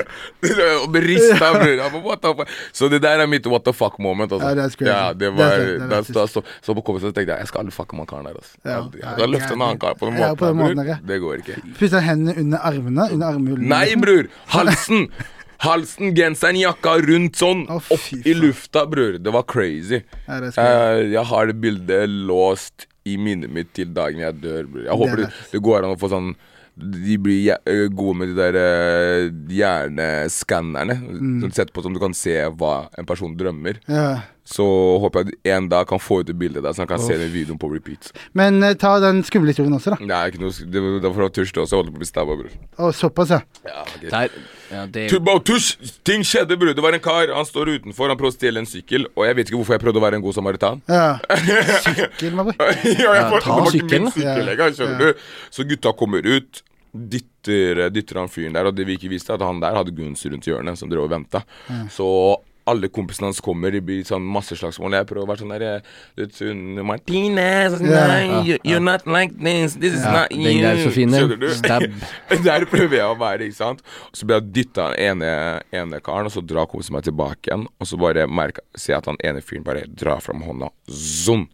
Og 0.82 0.88
det 0.94 1.02
rista, 1.06 1.52
bror. 1.54 1.84
What 2.04 2.22
the 2.24 2.34
fuck? 2.40 2.52
Så 2.76 2.90
det 2.92 3.02
der 3.04 3.22
er 3.22 3.30
mitt 3.30 3.46
what 3.50 3.64
the 3.68 3.74
fuck 3.76 3.98
moment. 4.02 4.32
Altså. 4.32 4.50
Ja, 4.50 4.66
er 4.66 4.74
crazy. 4.74 4.90
Ja, 4.90 5.00
det 5.14 5.32
var, 5.36 5.66
da, 5.94 6.02
så, 6.30 6.42
så 6.64 6.76
på 6.76 6.84
kompisen 6.86 7.14
tenkte 7.14 7.36
jeg 7.36 7.44
jeg 7.46 7.52
skal 7.52 7.64
aldri 7.64 7.76
fucke 7.76 7.96
med 7.98 8.06
han 8.06 8.12
karen 8.12 8.30
der. 8.30 8.38
Altså. 8.40 8.56
Ja. 8.64 8.78
Aldri. 8.82 9.02
Jeg 9.04 9.18
skal 9.18 9.34
løfte 9.36 9.56
en 9.56 9.66
annen 9.66 9.82
kar 9.82 9.98
på 10.00 10.10
den 10.10 10.20
Ja, 10.20 10.32
på 10.34 10.50
den 10.50 10.62
her, 10.64 10.78
bror. 10.80 11.04
Det 11.10 11.20
går 11.24 11.44
ikke. 11.44 11.58
Putter 11.78 12.06
hendene 12.06 12.36
under 12.40 12.64
armene. 12.72 13.10
Under 13.14 13.34
armhulene. 13.34 13.70
Nei, 13.74 14.00
bror! 14.00 14.32
Halsen! 14.56 15.06
Halsen, 15.60 16.14
genseren, 16.16 16.56
jakka 16.60 16.96
rundt 17.04 17.40
sånn. 17.40 17.66
Oh, 17.68 17.82
Opp 17.92 18.00
faen. 18.00 18.22
i 18.24 18.36
lufta, 18.36 18.86
bror. 18.88 19.18
Det 19.20 19.34
var 19.34 19.44
crazy. 19.50 20.00
Ja, 20.26 20.38
det 20.40 20.54
uh, 20.54 20.62
jeg. 20.62 21.10
Eh, 21.12 21.26
har 21.32 21.50
det 21.50 21.58
bildet 21.60 22.14
låst 22.30 22.86
i 23.08 23.16
minnet 23.20 23.52
mitt 23.52 23.74
til 23.76 23.92
dagen 23.96 24.22
jeg 24.22 24.40
dør, 24.40 24.64
bror. 24.70 24.86
Jeg 24.86 25.02
håper 25.02 25.18
er 25.18 25.26
det, 25.26 25.34
det 25.52 25.62
går 25.64 25.84
an 25.84 25.96
å 25.96 26.00
få 26.00 26.12
sånn 26.12 26.32
de 26.80 27.16
blir 27.20 27.88
gode 27.92 28.16
med 28.16 28.30
de 28.30 28.36
der 28.38 28.56
øh, 28.56 29.24
hjerneskannerne. 29.52 30.96
Mm. 30.96 31.50
Sett 31.52 31.72
på 31.74 31.82
som 31.84 31.92
du 31.92 32.00
kan 32.00 32.14
se 32.16 32.36
hva 32.56 32.86
en 32.96 33.08
person 33.08 33.34
drømmer. 33.36 33.82
Ja. 33.90 34.22
Så 34.50 34.64
håper 35.02 35.28
jeg 35.30 35.54
en 35.54 35.68
dag 35.70 35.86
kan 35.86 36.00
få 36.02 36.20
ut 36.20 36.26
det 36.26 36.34
bildet 36.34 36.64
der, 36.64 36.72
så 36.74 36.82
han 36.82 36.88
kan 36.90 36.98
se 36.98 37.14
den 37.20 37.28
videoen 37.30 37.58
på 37.62 37.68
repeat. 37.70 38.08
Men 38.34 38.56
uh, 38.64 38.72
ta 38.74 38.96
den 39.02 39.20
skumle 39.22 39.52
historien 39.52 39.76
også, 39.76 39.92
da. 39.94 40.08
Er 40.16 40.32
ikke 40.32 40.40
noe 40.42 40.50
Det 40.74 40.82
var 41.06 41.26
å 41.28 41.30
tørste 41.30 41.62
også. 41.62 41.76
Jeg 41.76 41.84
holdt 41.84 41.92
på 41.94 42.00
å 42.00 42.02
bli 42.02 42.08
stabba, 42.08 42.34
bror. 42.40 42.56
Å, 42.82 42.90
såpass, 42.98 43.30
ja. 43.36 43.38
Ja, 43.68 43.84
okay. 43.84 44.08
der, 44.10 44.34
ja, 44.72 44.82
det 44.90 45.04
Tu- 45.12 45.20
bro, 45.22 45.36
tusj! 45.46 45.70
Ting 46.06 46.26
skjedde, 46.26 46.58
bror. 46.58 46.74
Det 46.74 46.82
var 46.82 46.98
en 46.98 47.04
kar. 47.04 47.30
Han 47.36 47.46
står 47.46 47.76
utenfor. 47.76 48.10
Han 48.10 48.18
prøver 48.18 48.34
å 48.34 48.38
stjele 48.40 48.64
en 48.64 48.66
sykkel. 48.70 49.06
Og 49.14 49.28
jeg 49.28 49.38
vet 49.38 49.52
ikke 49.52 49.60
hvorfor 49.60 49.78
jeg 49.78 49.84
prøvde 49.86 50.02
å 50.02 50.04
være 50.08 50.18
en 50.18 50.26
god 50.26 50.38
samaritan. 50.40 50.82
ja. 50.90 51.06
Sykkel, 51.86 52.34
my 52.34 52.48
boy. 52.50 52.58
ja, 52.58 52.98
jeg 52.98 53.06
Ja, 53.06 53.24
får 53.30 53.46
ta 53.46 53.60
sykkelen, 53.70 54.10
sykkel, 54.18 54.50
jeg, 54.56 54.76
skjønner 54.80 54.98
du. 55.14 55.24
Så 55.54 55.68
gutta 55.70 55.94
kommer 56.02 56.26
ut, 56.26 56.62
dytter, 56.90 57.86
dytter 57.94 58.18
han 58.24 58.30
fyren 58.32 58.56
der, 58.56 58.66
og 58.66 58.74
det 58.74 58.86
vi 58.88 58.98
ikke 58.98 59.10
visste, 59.12 59.34
at 59.36 59.42
han 59.46 59.62
der 59.62 59.78
hadde 59.78 59.94
guns 59.94 60.26
rundt 60.26 60.46
hjørnet 60.50 60.78
som 60.80 60.90
drev 60.90 61.06
og 61.06 61.12
venta. 61.14 61.44
Så 61.94 62.08
alle 62.68 62.88
kompisene 62.92 63.28
hans 63.30 63.40
kommer, 63.44 63.72
det 63.72 63.80
blir 63.86 64.02
sånn 64.06 64.24
masse 64.26 64.56
slagsmål. 64.58 64.94
Jeg 64.98 65.06
prøver 65.08 65.24
å 65.24 65.28
være 65.30 65.42
sånn 65.42 65.54
der 65.54 65.64
eh, 65.66 66.26
sånn, 66.36 66.80
Martinez, 66.86 67.78
Ja. 67.80 68.02
nei, 68.10 68.42
you, 68.46 68.58
you're 68.64 68.82
not 68.82 69.06
like 69.06 69.34
this, 69.38 69.74
this 69.80 69.94
is 69.94 70.04
yeah. 70.04 70.20
not 70.20 70.34
you. 70.34 70.44
den 70.44 70.60
der 70.62 70.76
er 70.76 70.82
så 70.84 70.92
fin, 70.94 71.10
den. 71.10 71.32
Skjønner? 71.32 71.54
Stab. 71.56 71.86
Der 72.46 72.64
prøver 72.70 72.96
jeg 73.00 73.06
å 73.08 73.16
være, 73.20 73.48
ikke 73.48 73.58
sant. 73.58 73.82
Og 74.10 74.20
så 74.20 74.26
blir 74.28 74.40
jeg 74.40 74.52
dytta 74.56 74.86
av 74.90 74.94
den 74.94 75.22
ene, 75.22 75.32
ene 75.76 76.00
karen, 76.04 76.28
og 76.28 76.34
så 76.34 76.42
drar 76.44 76.68
kompisen 76.70 76.96
meg 76.96 77.04
tilbake 77.08 77.50
igjen. 77.50 77.66
Og 77.80 77.88
så 77.88 77.98
bare 78.00 78.26
merker, 78.30 78.64
ser 78.76 78.94
jeg 78.94 79.02
at 79.02 79.10
han 79.10 79.20
ene 79.24 79.42
fyren 79.44 79.66
bare 79.66 79.84
drar 79.88 80.22
fram 80.24 80.44
hånda. 80.46 80.70
Sånn. 80.90 81.48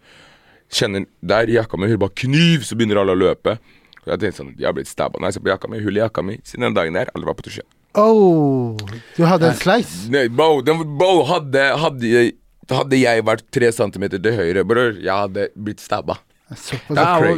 Kjenner 0.72 1.06
der 1.22 1.50
jakka 1.54 1.78
mi, 1.78 1.88
hører 1.90 2.02
bare 2.06 2.18
kniv, 2.22 2.66
så 2.66 2.78
begynner 2.78 3.02
alle 3.02 3.16
å 3.16 3.22
løpe. 3.26 3.56
Og 4.04 4.12
jeg 4.12 4.22
tenkte 4.22 4.38
sånn, 4.42 4.52
jeg 4.58 4.68
har 4.68 4.76
blitt 4.76 4.90
stabba. 4.90 5.18
Nei, 5.22 5.32
ser 5.34 5.42
på 5.42 5.50
jakka 5.50 5.70
mi, 5.70 5.82
hull 5.82 5.98
i 5.98 6.02
jakka 6.04 6.22
mi. 6.26 6.38
Siden 6.46 6.68
den 6.68 6.76
dagen 6.78 6.98
der, 6.98 7.10
alle 7.14 7.26
var 7.26 7.38
på 7.38 7.46
tusjen. 7.48 7.66
Oh, 7.96 8.76
du 9.16 9.22
hadde 9.24 9.48
en 9.50 9.56
slice. 9.56 10.08
Nei, 10.12 10.26
bro, 10.28 10.60
den, 10.64 10.82
bro 10.98 11.22
hadde, 11.30 11.62
hadde, 11.80 12.24
hadde 12.70 12.98
jeg 13.00 13.24
vært 13.24 13.46
tre 13.54 13.70
centimeter 13.72 14.20
til 14.22 14.36
høyre, 14.36 14.64
bror, 14.68 14.98
jeg 15.00 15.12
hadde 15.12 15.46
blitt 15.56 15.80
stabba. 15.80 16.18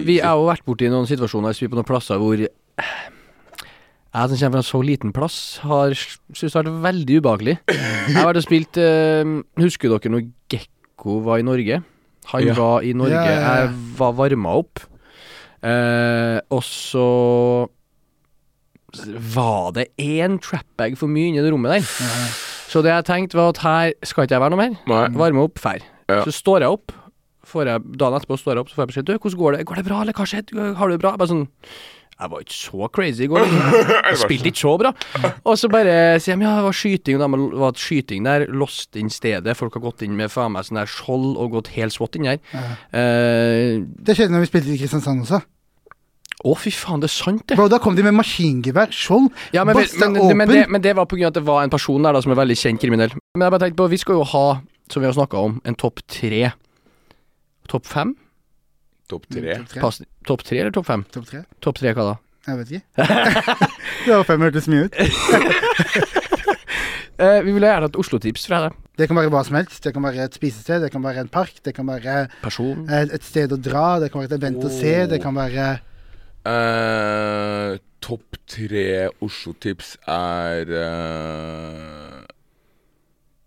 Vi 0.04 0.18
har 0.20 0.34
jo 0.36 0.48
vært 0.50 0.64
borti 0.66 0.90
noen 0.92 1.06
situasjoner 1.08 1.54
vi 1.56 1.64
er 1.68 1.70
på 1.72 1.78
noen 1.78 1.86
plasser 1.88 2.18
hvor 2.20 2.36
jeg 2.38 2.50
som 4.32 4.38
kommer 4.40 4.56
fra 4.58 4.62
en 4.62 4.66
så 4.66 4.80
liten 4.82 5.12
plass, 5.14 5.36
har 5.62 5.92
syntes 5.94 6.40
det 6.42 6.56
har 6.56 6.64
vært 6.66 6.82
veldig 6.88 7.16
ubehagelig. 7.22 7.54
Jeg 7.68 8.16
har 8.16 8.26
vært 8.30 8.40
og 8.40 8.46
spilt 8.46 8.78
eh, 8.82 9.32
Husker 9.60 9.92
dere 9.92 10.12
når 10.14 10.24
Gekko 10.50 11.18
var 11.26 11.38
i 11.42 11.46
Norge? 11.46 11.80
Han 12.32 12.44
Ja. 12.48 12.54
var 12.58 12.82
i 12.84 12.92
Norge, 12.96 13.14
Ja, 13.14 13.24
ja, 13.24 13.40
ja. 13.40 13.52
jeg 13.62 13.74
var 14.00 14.12
varma 14.18 14.56
opp. 14.58 14.80
Eh, 15.62 16.38
og 16.52 16.62
så 16.66 17.06
var 19.34 19.72
det 19.76 19.88
én 20.00 20.38
trapbag 20.40 20.96
for 20.98 21.10
mye 21.12 21.28
inni 21.32 21.42
det 21.44 21.50
rommet 21.52 21.78
der. 21.78 21.90
Så 22.68 22.82
det 22.84 22.92
jeg 22.92 23.04
tenkte 23.08 23.36
var 23.38 23.52
at 23.52 23.60
her 23.64 23.92
skal 24.04 24.24
ikke 24.26 24.36
jeg 24.36 24.42
være 24.44 24.54
noe 24.54 24.62
mer. 24.62 24.78
Nei. 24.88 25.02
Varme 25.16 25.44
opp, 25.48 25.60
fær. 25.60 25.84
Ja. 26.08 26.22
Så 26.24 26.32
står 26.36 26.64
jeg 26.64 26.72
opp. 26.78 26.92
Får 27.48 27.64
jeg, 27.70 27.80
dagen 27.96 28.16
etterpå 28.18 28.36
står 28.36 28.58
jeg 28.58 28.60
opp, 28.64 28.68
så 28.68 28.76
får 28.76 28.82
jeg 28.84 28.88
beskjed 28.90 29.06
Du, 29.08 29.14
hvordan 29.16 29.38
går 29.40 29.54
det? 29.56 29.62
Går 29.70 29.78
det 29.80 29.84
bra, 29.86 30.00
eller 30.04 30.12
hva 30.16 30.26
skjedde? 30.28 30.66
Har 30.76 30.88
du 30.90 30.92
det 30.96 31.00
bra? 31.00 31.14
Jeg 31.14 31.20
Bare 31.22 31.30
sånn 31.30 31.46
Jeg 32.18 32.30
var 32.34 32.42
ikke 32.44 32.56
så 32.58 32.88
crazy 32.92 33.24
i 33.24 33.28
går. 33.30 33.44
Liksom. 33.46 33.92
Jeg 34.10 34.18
spilte 34.20 34.50
ikke 34.50 34.60
så 34.60 34.72
bra. 34.82 34.90
Og 35.48 35.56
så 35.60 35.70
bare 35.72 35.94
sier 36.20 36.36
de 36.36 36.44
ja, 36.44 36.56
det 36.58 36.66
var 36.66 36.76
skyting, 36.76 37.16
og 37.16 37.24
de 37.24 37.60
var 37.62 37.78
skyting 37.78 38.26
der. 38.26 38.44
Lost 38.52 38.98
inn 39.00 39.08
stedet. 39.12 39.54
Folk 39.56 39.78
har 39.78 39.84
gått 39.86 40.02
inn 40.04 40.16
med 40.18 40.32
faen 40.34 40.52
meg 40.56 40.66
sånn 40.68 40.80
der 40.82 40.90
skjold 40.92 41.38
og 41.40 41.54
gått 41.56 41.70
helt 41.78 41.94
swat 41.96 42.18
inn 42.20 42.26
der. 42.28 42.40
Eh, 42.92 43.78
Det 43.96 44.16
skjedde 44.18 44.34
når 44.34 44.44
vi 44.44 44.50
spilte 44.50 44.74
i 44.74 44.80
Kristiansand 44.82 45.24
også. 45.24 45.40
Å, 46.46 46.52
fy 46.54 46.70
faen, 46.70 47.00
det 47.02 47.08
er 47.08 47.14
sant, 47.16 47.42
det. 47.50 47.56
Bro, 47.58 47.66
da 47.72 47.80
kom 47.82 47.96
de 47.98 48.04
med 48.06 48.14
maskingevær, 48.14 48.92
skjold, 48.94 49.32
Ja, 49.56 49.64
men, 49.66 49.74
basta 49.74 50.06
men, 50.06 50.20
men, 50.22 50.36
men, 50.38 50.52
det, 50.52 50.60
men 50.70 50.84
det 50.84 50.92
var 50.94 51.08
på 51.10 51.18
grunn 51.18 51.26
av 51.26 51.32
at 51.32 51.40
det 51.40 51.46
var 51.48 51.64
en 51.66 51.72
person 51.72 52.04
der 52.06 52.14
da 52.14 52.22
som 52.22 52.30
er 52.30 52.38
veldig 52.38 52.56
kjent 52.60 52.82
kriminell. 52.84 53.16
Men 53.34 53.48
jeg 53.48 53.54
bare 53.56 53.64
tenkte 53.64 53.80
på, 53.80 53.88
vi 53.90 53.98
skal 53.98 54.20
jo 54.20 54.28
ha, 54.36 54.44
som 54.92 55.02
vi 55.02 55.10
har 55.10 55.16
snakka 55.18 55.42
om, 55.48 55.56
en 55.66 55.78
topp 55.82 56.04
tre. 56.06 56.52
Topp 57.68 57.90
fem? 57.90 58.14
Topp 59.10 59.26
tre. 59.34 59.58
Topp 59.58 59.98
tre. 59.98 60.08
Top 60.30 60.46
tre 60.46 60.62
eller 60.62 60.74
topp 60.76 60.86
fem? 60.86 61.02
Topp 61.16 61.26
tre? 61.26 61.42
Topp 61.64 61.80
tre 61.80 61.94
hva 61.96 62.06
da? 62.12 62.14
Jeg 62.48 62.60
vet 62.60 62.70
ikke. 62.78 62.86
det 64.06 64.14
var 64.14 64.24
fem 64.28 64.46
hørtes 64.46 64.70
mye 64.70 64.86
ut. 64.86 64.94
uh, 67.18 67.40
vi 67.46 67.50
vil 67.50 67.66
gjerne 67.66 67.88
hatt 67.88 67.98
Oslo-tips 67.98 68.46
fra 68.48 68.62
deg. 68.68 68.78
Det 68.98 69.10
kan 69.10 69.18
være 69.18 69.32
hva 69.34 69.42
som 69.46 69.58
helst. 69.58 69.82
Det 69.84 69.92
kan 69.96 70.06
være 70.06 70.28
et 70.28 70.38
spisested, 70.38 70.86
det 70.86 70.92
kan 70.94 71.02
være 71.02 71.26
en 71.26 71.34
park, 71.34 71.58
det 71.66 71.74
kan 71.76 71.90
være 71.90 72.28
Person. 72.46 72.86
et, 72.86 73.12
et 73.18 73.26
sted 73.26 73.52
å 73.52 73.58
dra, 73.60 73.98
det 74.02 74.12
kan 74.12 74.22
være 74.22 74.30
et 74.32 74.38
event 74.38 74.64
å 74.64 74.72
se, 74.72 74.94
det 75.10 75.20
kan 75.24 75.36
være 75.36 75.68
Eh, 76.46 77.78
Topp 78.00 78.38
tre 78.48 79.08
Oslo-tips 79.24 79.96
er 80.06 80.70
uh... 80.70 82.22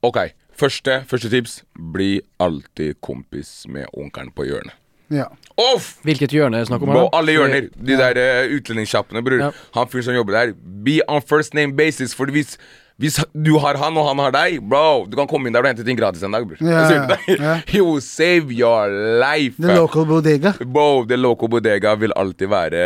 OK. 0.03 0.19
Første, 0.57 0.99
første 1.09 1.29
tips 1.31 1.61
bli 1.93 2.19
alltid 2.41 2.99
kompis 3.01 3.63
med 3.71 3.87
onkelen 3.97 4.33
på 4.35 4.45
hjørnet. 4.49 4.75
Ja. 5.11 5.25
Off! 5.59 5.97
Hvilket 6.07 6.31
hjørne 6.35 6.59
er 6.59 6.63
det 6.63 6.69
snakk 6.69 6.83
om? 6.85 6.91
Bro, 6.93 7.07
alle 7.15 7.33
hjørner. 7.35 7.67
De 7.75 7.97
der 7.99 8.19
uh, 8.19 8.53
utlendingssjappene, 8.55 9.23
bror. 9.25 9.41
Ja. 9.47 9.49
Han 9.75 9.89
fyren 9.91 10.05
som 10.07 10.15
jobber 10.15 10.37
der. 10.37 10.53
Be 10.85 10.99
on 11.07 11.23
first 11.23 11.55
name 11.57 11.75
basis. 11.75 12.15
For 12.15 12.31
hvis, 12.31 12.57
hvis 13.01 13.17
du 13.33 13.55
har 13.63 13.79
han, 13.81 13.97
og 13.97 14.05
han 14.11 14.21
har 14.21 14.33
deg, 14.35 14.59
bro, 14.69 15.07
du 15.09 15.15
kan 15.17 15.29
komme 15.29 15.49
inn 15.49 15.55
der 15.55 15.65
og 15.65 15.71
hente 15.71 15.85
ting 15.87 15.97
gratis 15.99 16.23
en 16.27 16.35
dag, 16.35 16.45
bror. 16.47 16.61
Yeah, 16.61 17.07
deg. 17.09 17.65
He 17.71 17.81
will 17.85 18.01
save 18.05 18.53
your 18.53 18.91
life. 19.21 19.57
The 19.61 19.75
local 19.75 20.05
bodega. 20.09 20.53
Bro, 20.61 21.05
the 21.09 21.17
local 21.17 21.49
bodega 21.51 21.95
vil 21.99 22.13
alltid 22.19 22.51
være, 22.51 22.83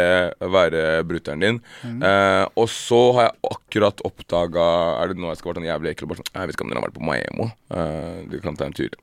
være 0.56 0.86
brutter'n 1.10 1.44
din. 1.44 1.60
Mm. 1.84 2.00
Uh, 2.04 2.44
og 2.64 2.70
så 2.72 3.02
har 3.18 3.28
jeg 3.30 3.56
akkurat 3.56 4.02
oppdaga 4.08 4.66
Er 5.02 5.12
det 5.12 5.20
nå 5.20 5.30
jeg 5.32 5.40
skal 5.42 5.52
være 5.52 5.60
sånn 5.62 5.70
jævlig 5.70 5.92
ekkel? 5.94 6.16
Sånn, 6.20 6.32
Jeg 6.32 6.48
vet 6.50 6.56
ikke 6.58 6.66
om 6.68 6.72
dere 6.72 6.82
har 6.82 6.88
vært 6.88 6.98
på 7.00 7.08
Maemo. 7.12 7.50
Uh, 7.74 8.24
du 8.32 8.38
kan 8.44 8.56
ta 8.60 8.70
en 8.70 8.76
tur. 8.78 8.94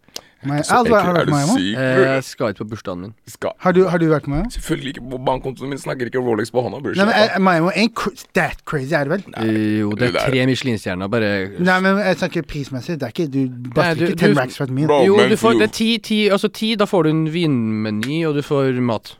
Nei, 0.43 0.59
Så 0.67 0.75
Aldri 0.75 0.93
har 0.99 1.13
du 1.15 1.19
vært 1.21 1.29
er 1.29 1.33
på 1.33 1.57
syk, 1.57 1.77
Eh. 1.79 1.99
Jeg 2.03 2.25
skal 2.25 2.49
ikke 2.53 2.65
på 2.65 2.69
bursdagen 2.73 3.01
min. 3.01 3.15
Skal 3.31 3.53
Har 3.59 3.73
du, 3.73 3.85
har 3.89 3.99
du 3.99 4.07
vært 4.11 4.25
på 4.27 4.31
Maimo? 4.33 4.51
Selvfølgelig 4.51 4.95
ikke 4.97 5.05
på 5.13 5.21
bankkontoen 5.29 5.69
min. 5.71 5.79
Snakker 5.79 6.11
ikke 6.11 6.19
Rolex 6.19 6.51
på 6.51 6.65
hånda. 6.65 6.81
Nei, 6.83 7.05
men 7.05 7.15
er 7.15 7.31
eh, 7.37 7.39
Maimo 7.39 7.71
ain't 7.71 7.95
cr 7.95 8.11
that 8.35 8.65
crazy, 8.67 8.93
er 8.95 9.05
det 9.07 9.15
vel? 9.15 9.25
Nei, 9.37 9.47
Jo, 9.79 9.93
det 9.95 10.09
er 10.11 10.19
er 10.19 10.31
tre 10.31 10.47
Michelin-stjerner, 10.51 11.09
bare 11.13 11.31
Nei, 11.59 11.79
men 11.81 12.03
jeg 12.03 12.17
snakker 12.17 12.43
prismessig. 12.43 12.99
Det 12.99 13.09
er 13.09 13.15
ikke, 13.15 13.29
du 13.31 13.71
baster 13.75 14.07
ikke 14.09 14.19
ten 14.19 14.37
racks 14.39 14.57
for 14.59 14.65
et 14.65 14.71
meal. 14.71 14.87
Bro, 14.91 15.05
Jo, 15.07 15.17
du 15.31 15.37
får 15.37 15.59
det 15.63 15.69
er 15.71 15.75
ti, 15.79 15.91
ti, 15.99 16.21
altså 16.29 16.51
ti, 16.53 16.75
da 16.75 16.85
får 16.91 17.03
du 17.07 17.11
en 17.11 17.25
vinmeny, 17.33 18.25
og 18.27 18.35
du 18.35 18.43
får 18.43 18.81
mat. 18.83 19.17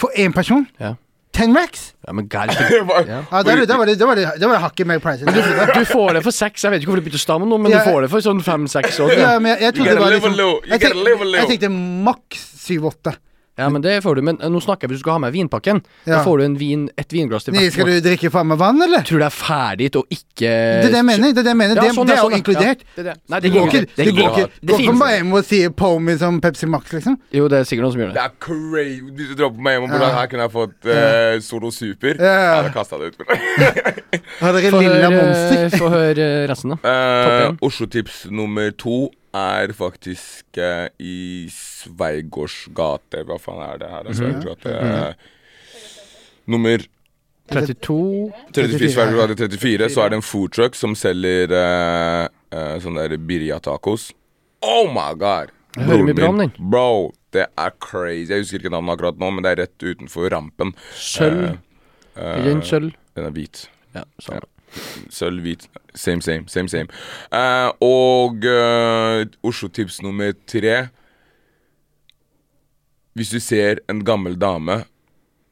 For 0.00 0.10
én 0.16 0.32
person? 0.32 0.66
Ja. 0.80 0.94
Ten 1.34 1.54
racks? 1.56 1.88
Ja, 2.06 2.12
men 2.14 2.28
gærent. 2.30 2.54
Ja. 2.70 3.22
Ja, 3.30 3.42
da, 3.42 3.54
da, 3.66 3.76
var 3.76 3.86
det, 3.86 3.98
da, 3.98 4.06
var 4.06 4.16
det, 4.20 4.46
var 4.46 4.60
hakket 4.62 4.86
meg 4.86 5.02
price. 5.02 5.26
Du. 5.26 5.34
Du 5.34 5.84
får 5.90 6.14
det 6.18 6.22
for 6.22 6.34
seks. 6.34 6.62
Jeg 6.62 6.70
vet 6.74 6.84
ikke 6.84 6.92
hvorfor 6.92 7.02
du 7.02 7.08
bytter 7.10 7.22
stammen 7.22 7.48
stamme 7.48 7.50
nå, 7.50 7.58
men 7.64 7.74
Ja. 7.74 7.82
du 7.82 7.90
får 7.90 8.06
det 8.06 8.10
for 8.12 8.24
sånn 8.24 8.42
fem-seks 8.44 9.00
år. 9.02 9.14
Ja, 9.18 9.32
men 9.42 9.54
jeg, 9.54 9.64
jeg 9.66 9.74
trodde 9.78 9.96
det 9.98 10.04
var 10.04 10.14
liksom. 10.14 10.36
Jeg 10.70 10.80
tenkte, 10.84 11.30
jeg 11.34 11.48
tenkte 11.50 11.70
maks 12.06 12.44
syv-åtte. 12.64 13.16
Ja, 13.56 13.68
men 13.70 13.82
det 13.84 14.00
får 14.02 14.18
du. 14.18 14.22
Men 14.26 14.40
eh, 14.42 14.50
nå 14.50 14.58
snakker 14.62 14.88
jeg 14.88 14.94
hvis 14.94 15.02
du 15.02 15.04
skal 15.04 15.14
ha 15.16 15.20
med 15.22 15.34
vinpakken. 15.34 15.78
Ja. 16.04 16.16
Da 16.16 16.22
får 16.26 16.40
du 16.40 16.44
en 16.48 16.56
vin, 16.58 16.88
et 16.98 17.12
vinglass 17.14 17.46
til 17.46 17.54
hvert. 17.54 17.70
Skal 17.74 17.86
du 17.86 18.00
drikke 18.02 18.30
faen 18.34 18.48
meg 18.50 18.58
vann, 18.58 18.82
eller? 18.82 19.04
Tror 19.06 19.20
du 19.20 19.24
det 19.24 19.28
er 19.28 19.36
ferdig 19.36 19.90
og 20.00 20.10
ikke 20.10 20.50
Det 20.50 20.88
er 20.88 20.90
det 20.90 20.98
jeg 20.98 21.06
mener. 21.06 21.30
Det 21.30 21.42
er 21.44 21.46
det 21.46 21.52
jeg 21.52 21.60
mener. 21.60 21.78
Ja, 21.78 21.84
det, 21.86 21.94
sånn, 21.94 22.10
det 22.10 22.16
er 22.16 22.18
jo 22.18 22.26
sånn, 22.26 22.36
inkludert. 22.40 22.82
Ja, 22.82 22.90
det 22.96 23.04
er 23.04 23.08
det. 23.12 23.16
Nei, 23.30 23.40
Det 23.44 23.52
går 23.54 23.70
ikke. 23.70 23.82
Det 23.84 24.08
Det 24.08 24.14
går 24.18 24.28
ikke 24.30 24.44
ikke. 24.48 24.66
Går 24.72 24.84
ikke 24.84 24.96
bare 25.04 25.14
hjem 25.20 25.32
og 25.38 25.48
sier 25.52 25.74
Pomi 25.84 26.18
som 26.18 26.40
Pepsi 26.42 26.70
Max, 26.74 26.92
liksom. 26.98 27.18
Jo, 27.38 27.48
det 27.52 27.62
er 27.62 27.70
sikkert 27.70 27.86
noen 27.86 27.94
som 27.94 28.02
gjør 28.04 28.12
Det 28.12 28.18
det. 28.18 28.26
er 28.26 28.36
crazy. 28.48 29.00
Hvis 29.14 29.30
du 29.30 29.34
dropper 29.38 29.66
meg 29.68 29.78
hjem 29.78 29.86
og 29.86 29.94
hvordan 29.94 30.14
her 30.18 30.30
kunne 30.34 30.48
jeg 30.48 30.54
fått 30.58 30.90
uh, 30.90 31.40
Solo 31.46 31.70
Super? 31.74 32.18
Ja. 32.18 32.34
Jeg 32.34 32.54
hadde 32.58 32.74
kasta 32.74 32.98
det 32.98 33.12
ut. 33.14 33.18
Har 34.42 34.58
dere 34.58 34.78
lilla 34.82 35.10
monster? 35.14 35.78
få 35.78 35.90
høre 35.94 36.30
resten, 36.50 36.74
da. 36.74 36.94
Uh. 36.94 37.56
Oslo-tips 37.64 38.24
nummer 38.34 38.74
to 38.74 39.06
er 39.34 39.72
faktisk 39.76 40.58
eh, 40.58 40.88
i 41.02 41.46
Sveigårds 41.52 42.68
gate. 42.76 43.24
Hva 43.26 43.38
faen 43.42 43.62
er 43.66 43.80
det 43.82 43.90
her? 43.90 44.08
Mhm. 44.08 44.18
Sveigårds 44.20 44.62
gate. 44.62 44.74
Eh, 44.74 45.14
nummer 46.46 46.86
32 47.52 48.32
34, 48.54 48.92
Sveigårds 48.94 49.34
gate 49.34 49.50
34, 49.58 49.90
så 49.92 50.04
er 50.04 50.12
det 50.14 50.20
en 50.22 50.24
food 50.24 50.54
truck 50.56 50.78
som 50.78 50.94
selger 50.96 51.52
uh, 51.52 52.78
sånne 52.80 53.04
der 53.10 53.20
birria-tacos. 53.20 54.12
Oh 54.64 54.88
my 54.88 55.12
god! 55.20 55.52
Jeg 55.74 55.90
hører 55.90 56.06
mye 56.06 56.16
bra 56.16 56.30
om 56.30 56.38
min, 56.38 56.54
den. 56.54 56.70
Bro, 56.70 57.12
det 57.34 57.46
er 57.58 57.76
crazy. 57.82 58.30
Jeg 58.30 58.44
husker 58.44 58.62
ikke 58.62 58.72
navnet 58.72 58.94
akkurat 58.94 59.20
nå, 59.20 59.30
men 59.34 59.44
det 59.44 59.52
er 59.52 59.62
rett 59.64 59.84
utenfor 59.84 60.30
rampen. 60.32 60.72
Sølv. 60.96 61.56
Eh, 62.14 62.22
eh, 62.22 62.44
den 62.46 62.62
sølv? 62.64 62.94
Den 63.18 63.28
er 63.28 63.34
hvit. 63.34 63.66
Ja, 63.96 64.06
sånn. 64.22 64.46
Sølv, 65.10 65.40
hvit. 65.44 65.68
Same, 65.94 66.22
same. 66.22 66.48
same, 66.48 66.68
same. 66.68 66.88
Eh, 67.32 67.70
og 67.84 68.44
eh, 68.44 69.26
Oslo-tips 69.46 70.00
nummer 70.02 70.34
tre. 70.50 70.88
Hvis 73.14 73.30
du 73.30 73.38
ser 73.40 73.78
en 73.88 74.02
gammel 74.04 74.34
dame 74.40 74.82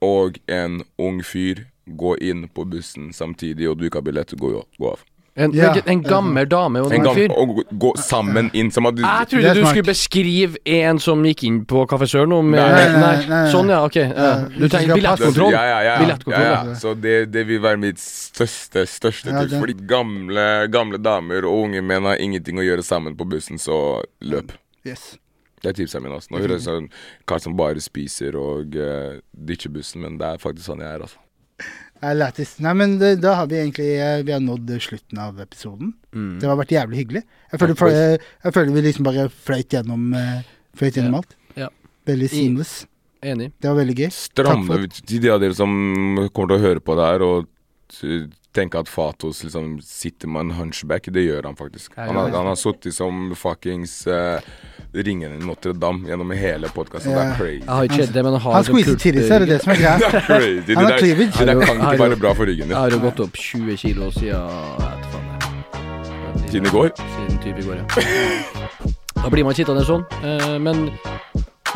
og 0.03 0.41
en 0.51 0.83
ung 0.99 1.23
fyr 1.23 1.63
gå 1.87 2.17
inn 2.23 2.49
på 2.51 2.65
bussen 2.67 3.13
samtidig, 3.15 3.69
og 3.71 3.79
du 3.79 3.87
ikke 3.87 4.01
har 4.01 4.07
billett, 4.07 4.35
gå, 4.39 4.55
gå 4.79 4.91
av. 4.91 5.05
En, 5.35 5.51
Ja. 5.57 5.73
en 5.87 6.03
gammel 6.03 6.45
dame 6.47 6.83
og 6.83 6.93
En 6.93 7.07
en 7.07 7.15
fyr. 7.15 7.31
og 7.33 7.63
gå- 7.73 7.97
sammen 7.97 8.51
inn. 8.53 8.71
Som 8.71 8.85
at 8.87 8.95
du, 8.95 9.03
Jeg 9.03 9.29
trodde 9.31 9.55
du 9.55 9.65
skulle 9.65 9.83
beskrive 9.89 10.57
en 10.67 10.99
som 10.99 11.23
gikk 11.25 11.45
inn 11.45 11.65
på 11.65 11.87
Kafé 11.89 12.05
Sør 12.05 12.27
nå 12.29 12.43
med 12.45 12.61
Nei, 12.61 12.69
nei, 12.69 13.01
nei, 13.01 13.27
nei. 13.29 13.51
Sånn, 13.53 13.69
ja. 13.73 13.79
Ok. 13.83 13.97
Ja. 13.97 14.45
Du 14.45 14.69
tenker 14.69 14.95
billettkontroll. 14.95 15.53
Ja, 15.53 15.63
ja, 15.65 15.81
ja, 15.81 15.95
ja. 15.95 15.99
Billettkontroll, 16.05 16.45
ja, 16.45 16.53
ja. 16.53 16.65
ja. 16.69 16.75
Så 16.75 16.93
det, 17.01 17.31
det 17.33 17.47
vil 17.49 17.61
være 17.65 17.81
mitt 17.81 17.97
største, 17.99 18.85
største 18.85 19.33
Ja, 19.33 19.47
tips. 19.47 19.57
Fordi 19.59 19.75
gamle, 19.89 20.69
gamle 20.69 21.01
damer 21.01 21.49
og 21.49 21.65
unge 21.65 21.81
menn 21.81 22.05
har 22.05 22.21
ingenting 22.21 22.61
å 22.61 22.67
gjøre 22.69 22.85
sammen 22.85 23.17
på 23.17 23.25
bussen, 23.25 23.57
så 23.57 24.03
løp. 24.21 24.53
Yes. 24.85 25.17
Det 25.63 25.71
er 25.71 25.81
tipset 25.81 26.03
mine. 26.03 26.13
Altså. 26.19 26.29
Nå 26.35 26.41
høres 26.43 26.51
jeg 26.51 26.61
ut 26.61 26.69
som 26.69 26.77
en 26.83 26.89
kar 27.25 27.39
som 27.39 27.57
bare 27.57 27.81
spiser 27.81 28.37
og 28.37 28.75
uh, 28.77 29.17
ditcher 29.33 29.71
bussen, 29.73 30.03
men 30.03 30.19
det 30.19 30.27
er 30.27 30.37
faktisk 30.43 30.67
sånn 30.69 30.81
jeg 30.83 30.93
er. 30.93 31.05
altså 31.07 31.22
er 32.03 32.15
lættis. 32.19 32.57
Nei, 32.65 32.73
men 32.75 32.97
det, 32.99 33.13
da 33.23 33.35
har 33.39 33.47
vi 33.51 33.57
egentlig 33.61 33.89
eh, 34.03 34.23
Vi 34.27 34.33
har 34.35 34.41
nådd 34.43 34.71
slutten 34.83 35.19
av 35.23 35.39
episoden. 35.41 35.93
Mm. 36.15 36.39
Det 36.43 36.49
har 36.51 36.57
vært 36.59 36.75
jævlig 36.75 36.99
hyggelig. 37.03 37.23
Jeg 37.53 37.61
føler, 37.63 37.93
jeg, 37.95 38.21
jeg 38.45 38.55
føler 38.57 38.73
vi 38.77 38.83
liksom 38.89 39.07
bare 39.07 39.29
fløyt 39.31 39.77
gjennom, 39.77 40.09
eh, 40.19 40.43
fløyt 40.79 40.99
gjennom 40.99 41.15
Ja. 41.15 41.23
alt. 41.23 41.37
Ja. 41.57 41.69
Veldig 42.11 42.31
seamless. 42.33 42.75
Enig. 43.23 43.53
Det 43.63 43.71
var 43.71 43.77
veldig 43.79 43.95
gøy. 44.01 44.09
Takk 44.11 44.19
Stramme 44.19 44.67
for- 44.67 44.87
til 45.07 45.21
de 45.23 45.31
av 45.31 45.41
dere 45.41 45.55
som 45.55 45.71
kommer 46.35 46.49
til 46.49 46.59
å 46.59 46.65
høre 46.67 46.81
på 46.83 46.97
det 46.99 47.07
her 47.13 47.23
og 47.23 47.47
tenke 48.53 48.79
at 48.79 48.89
Fatos 48.89 49.43
liksom 49.45 49.81
sitter 49.81 50.29
med 50.29 50.41
en 50.41 50.51
hunchback. 50.51 51.09
Det 51.13 51.25
gjør 51.25 51.43
han 51.49 51.57
faktisk. 51.57 51.93
Han 51.97 52.17
har, 52.17 52.31
han 52.31 52.47
har 52.47 52.55
sittet 52.61 52.95
som 52.95 53.35
fuckings 53.37 54.07
uh, 54.07 54.41
ringen 54.93 55.33
i 55.33 55.45
Notre-Dame 55.47 56.09
gjennom 56.09 56.31
hele 56.37 56.69
podkasten. 56.69 57.13
Det 57.13 57.23
er 57.23 57.35
crazy. 57.39 57.65
Jeg 57.65 57.73
har 57.73 57.89
ikke 57.89 58.07
det, 58.07 58.25
men 58.25 58.33
han 58.33 58.41
har 58.41 58.59
Han 58.59 58.65
squeezer 58.65 58.99
titties, 58.99 59.31
er 59.31 59.39
det 59.45 59.49
det 59.55 59.61
som 59.65 59.73
er 59.73 59.81
greia? 59.81 59.99
Det 60.03 60.13
er 60.13 60.27
crazy. 60.29 60.67
Det 60.67 60.77
der, 60.77 60.99
det 61.39 61.47
der 61.47 61.65
kan 61.65 61.77
ikke 61.81 62.03
være 62.05 62.17
bra 62.17 62.33
for 62.37 62.47
ryggen 62.47 62.69
Jeg 62.69 62.77
har 62.77 62.91
jo 62.91 63.01
gått 63.03 63.21
opp 63.21 63.37
20 63.37 63.77
kilo 63.77 64.11
siden 64.11 65.11
Siden 66.51 66.67
i 66.67 66.71
går? 66.71 66.91
Siden 66.97 67.39
type 67.43 67.59
i 67.59 67.67
går, 67.67 67.81
ja. 67.81 67.85
Da 69.23 69.31
blir 69.31 69.47
man 69.47 69.55
sittende 69.57 69.85
sånn. 69.87 70.03
Eh, 70.21 70.57
men 70.61 70.89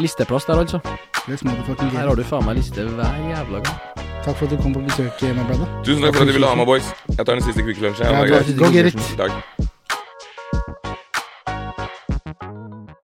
listeplass 0.03 0.49
der, 0.49 0.61
altså. 0.65 0.83
Her 1.27 2.03
har 2.11 2.19
du 2.19 2.27
faen 2.27 2.45
meg 2.45 2.61
liste 2.61 2.85
hver 2.85 3.23
jævla 3.31 3.63
gang. 3.65 4.06
Takk 4.27 4.37
for 4.37 4.45
at 4.47 4.51
du 4.51 4.63
kom 4.63 4.73
på 4.75 4.81
besøk, 4.81 5.23
my 5.23 5.45
brother. 5.47 5.67
Tusen 5.87 6.03
takk 6.03 6.17
for 6.17 6.27
at 6.27 6.29
du 6.29 6.35
ville 6.35 6.49
ha 6.51 6.59
meg, 6.59 6.67
boys. 6.67 6.91
Jeg 7.15 7.23
tar 7.23 7.39
den 7.39 7.47
siste 7.47 7.63
Kvikk 7.63 7.79
Lunsj. 7.85 8.03
Go 8.59 8.73
get 8.75 8.91
it. 8.91 8.99
Takk. 9.15 9.76